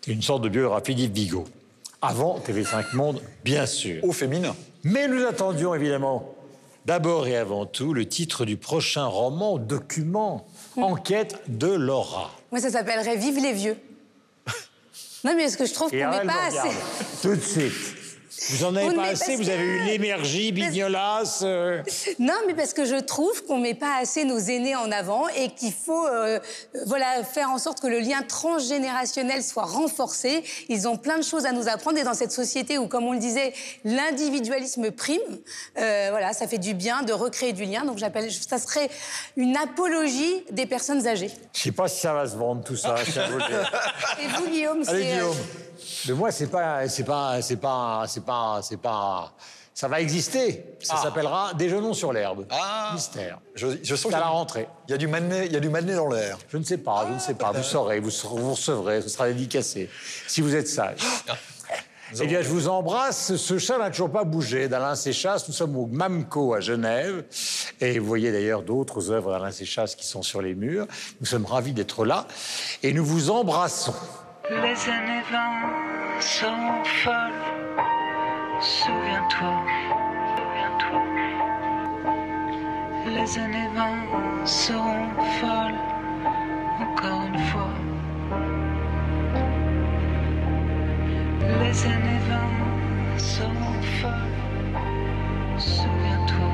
C'est 0.00 0.12
une 0.12 0.22
sorte 0.22 0.42
de 0.42 0.48
biographie 0.48 0.94
d'Yves 0.94 1.10
Bigot. 1.10 1.46
Avant 2.00 2.38
TV5 2.38 2.94
Monde, 2.94 3.20
bien 3.44 3.66
sûr. 3.66 4.04
Au 4.04 4.12
féminin. 4.12 4.54
Mais 4.84 5.08
nous 5.08 5.24
attendions 5.24 5.74
évidemment, 5.74 6.34
d'abord 6.86 7.26
et 7.26 7.36
avant 7.36 7.66
tout, 7.66 7.92
le 7.92 8.06
titre 8.06 8.44
du 8.44 8.56
prochain 8.56 9.06
roman, 9.06 9.58
document, 9.58 10.46
enquête 10.76 11.42
de 11.48 11.68
Laura. 11.68 12.30
Moi, 12.50 12.60
ça 12.60 12.70
s'appellerait 12.70 13.16
Vive 13.16 13.38
les 13.42 13.52
vieux. 13.52 13.76
Non, 15.24 15.34
mais 15.36 15.44
est-ce 15.44 15.56
que 15.56 15.66
je 15.66 15.74
trouve 15.74 15.90
qu'on 15.90 15.96
elle 15.96 16.26
pas 16.26 16.46
assez. 16.46 16.76
Tout 17.22 17.34
de 17.34 17.40
suite. 17.40 17.97
Vous 18.50 18.64
en 18.64 18.74
avez 18.76 18.86
On 18.86 18.94
pas 18.94 19.04
assez, 19.08 19.36
vous 19.36 19.48
avez 19.48 19.62
eu 19.62 19.82
l'émergie, 19.84 20.52
Bignolas. 20.52 21.40
euh, 21.42 21.82
Non, 22.18 22.34
mais 22.46 22.54
parce 22.54 22.72
que 22.72 22.84
je 22.84 22.96
trouve 22.96 23.44
qu'on 23.44 23.58
met 23.58 23.74
pas 23.74 23.96
assez 24.00 24.24
nos 24.24 24.38
aînés 24.38 24.76
en 24.76 24.90
avant 24.92 25.28
et 25.28 25.50
qu'il 25.50 25.72
faut 25.72 26.06
euh, 26.06 26.38
voilà, 26.86 27.24
faire 27.24 27.50
en 27.50 27.58
sorte 27.58 27.80
que 27.80 27.86
le 27.86 27.98
lien 27.98 28.22
transgénérationnel 28.22 29.42
soit 29.42 29.64
renforcé. 29.64 30.42
Ils 30.68 30.86
ont 30.88 30.96
plein 30.96 31.18
de 31.18 31.24
choses 31.24 31.46
à 31.46 31.52
nous 31.52 31.68
apprendre 31.68 31.98
et 31.98 32.04
dans 32.04 32.14
cette 32.14 32.32
société 32.32 32.78
où, 32.78 32.86
comme 32.86 33.04
on 33.06 33.12
le 33.12 33.18
disait, 33.18 33.52
l'individualisme 33.84 34.90
prime, 34.90 35.18
euh, 35.78 36.08
voilà, 36.10 36.32
ça 36.32 36.46
fait 36.46 36.58
du 36.58 36.74
bien 36.74 37.02
de 37.02 37.12
recréer 37.12 37.52
du 37.52 37.64
lien. 37.64 37.84
Donc 37.84 37.98
j'appelle, 37.98 38.30
ça 38.32 38.58
serait 38.58 38.88
une 39.36 39.56
apologie 39.56 40.44
des 40.50 40.66
personnes 40.66 41.06
âgées. 41.06 41.30
Je 41.54 41.60
sais 41.60 41.72
pas 41.72 41.88
si 41.88 42.00
ça 42.00 42.12
va 42.14 42.26
se 42.26 42.36
vendre 42.36 42.62
tout 42.64 42.76
ça. 42.76 42.94
vous. 42.94 43.38
Et 44.22 44.26
vous, 44.36 44.48
Guillaume, 44.50 44.82
Allez 44.86 45.02
c'est, 45.02 45.10
euh, 45.10 45.14
Guillaume. 45.14 45.36
Mais 46.08 46.14
moi 46.14 46.30
c'est 46.30 46.46
pas, 46.48 46.88
c'est 46.88 47.04
pas, 47.04 47.40
c'est 47.42 47.56
pas, 47.56 48.04
c'est 48.06 48.24
pas, 48.24 48.60
c'est 48.62 48.76
pas. 48.76 49.32
Ça 49.74 49.86
va 49.86 50.00
exister. 50.00 50.64
Ça 50.80 50.94
Ah. 50.98 51.02
s'appellera 51.04 51.52
Déjeunons 51.54 51.94
sur 51.94 52.12
l'herbe. 52.12 52.46
Ah. 52.50 52.90
Mystère. 52.94 53.38
Je, 53.54 53.68
je 53.80 53.94
sens 53.94 54.12
à 54.12 54.18
la 54.18 54.26
rentrée. 54.26 54.68
Il 54.88 54.90
y 54.90 54.94
a 54.94 54.96
du 54.96 55.06
manet, 55.06 55.46
il 55.46 55.52
y 55.52 55.56
a 55.56 55.60
du 55.60 55.68
manet 55.68 55.94
dans 55.94 56.08
l'air. 56.08 56.36
Je 56.48 56.56
ne 56.56 56.64
sais 56.64 56.78
pas, 56.78 57.06
je 57.08 57.14
ne 57.14 57.18
sais 57.20 57.34
pas. 57.34 57.52
Vous 57.52 57.62
saurez, 57.62 58.00
vous, 58.00 58.10
vous 58.10 58.50
recevrez, 58.54 59.02
ce 59.02 59.08
sera 59.08 59.28
dédicacé. 59.28 59.88
Si 60.26 60.40
vous 60.40 60.56
êtes 60.56 60.66
sage. 60.66 60.98
Eh 62.20 62.26
bien, 62.26 62.40
je 62.40 62.48
vous 62.48 62.68
embrasse. 62.68 63.36
Ce 63.36 63.58
chat 63.58 63.76
n'a 63.78 63.90
toujours 63.90 64.10
pas 64.10 64.24
bougé 64.24 64.66
d'Alain 64.66 64.94
Séchasse. 64.96 65.46
Nous 65.46 65.52
sommes 65.54 65.76
au 65.76 65.86
MAMCO 65.86 66.54
à 66.54 66.60
Genève. 66.60 67.24
Et 67.80 67.98
vous 67.98 68.06
voyez 68.06 68.32
d'ailleurs 68.32 68.62
d'autres 68.62 69.10
œuvres 69.10 69.30
d'Alain 69.30 69.52
Séchasse 69.52 69.94
qui 69.94 70.06
sont 70.06 70.22
sur 70.22 70.40
les 70.42 70.54
murs. 70.54 70.86
Nous 71.20 71.26
sommes 71.26 71.44
ravis 71.44 71.72
d'être 71.72 72.04
là. 72.06 72.26
Et 72.82 72.92
nous 72.94 73.04
vous 73.04 73.30
embrassons. 73.30 73.94
Les 74.50 74.88
années 74.88 75.22
20 75.30 76.20
sont 76.20 76.82
folles. 76.82 77.32
Souviens-toi, 78.60 79.62
souviens-toi. 80.36 81.02
Les 83.04 83.38
années 83.38 83.68
20 83.74 84.46
seront 84.46 85.10
folles, 85.38 85.78
encore 86.80 87.26
une 87.26 87.38
fois. 87.38 87.74
Les 91.60 91.84
années 91.84 92.20
20 92.30 93.18
seront 93.18 93.82
folles, 94.00 94.32
souviens-toi. 95.58 96.52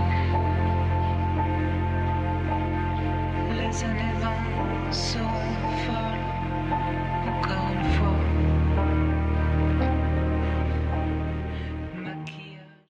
Les 3.56 3.84
années 3.84 4.14
20 4.20 4.92
seront 4.92 5.30
folles. 5.86 6.03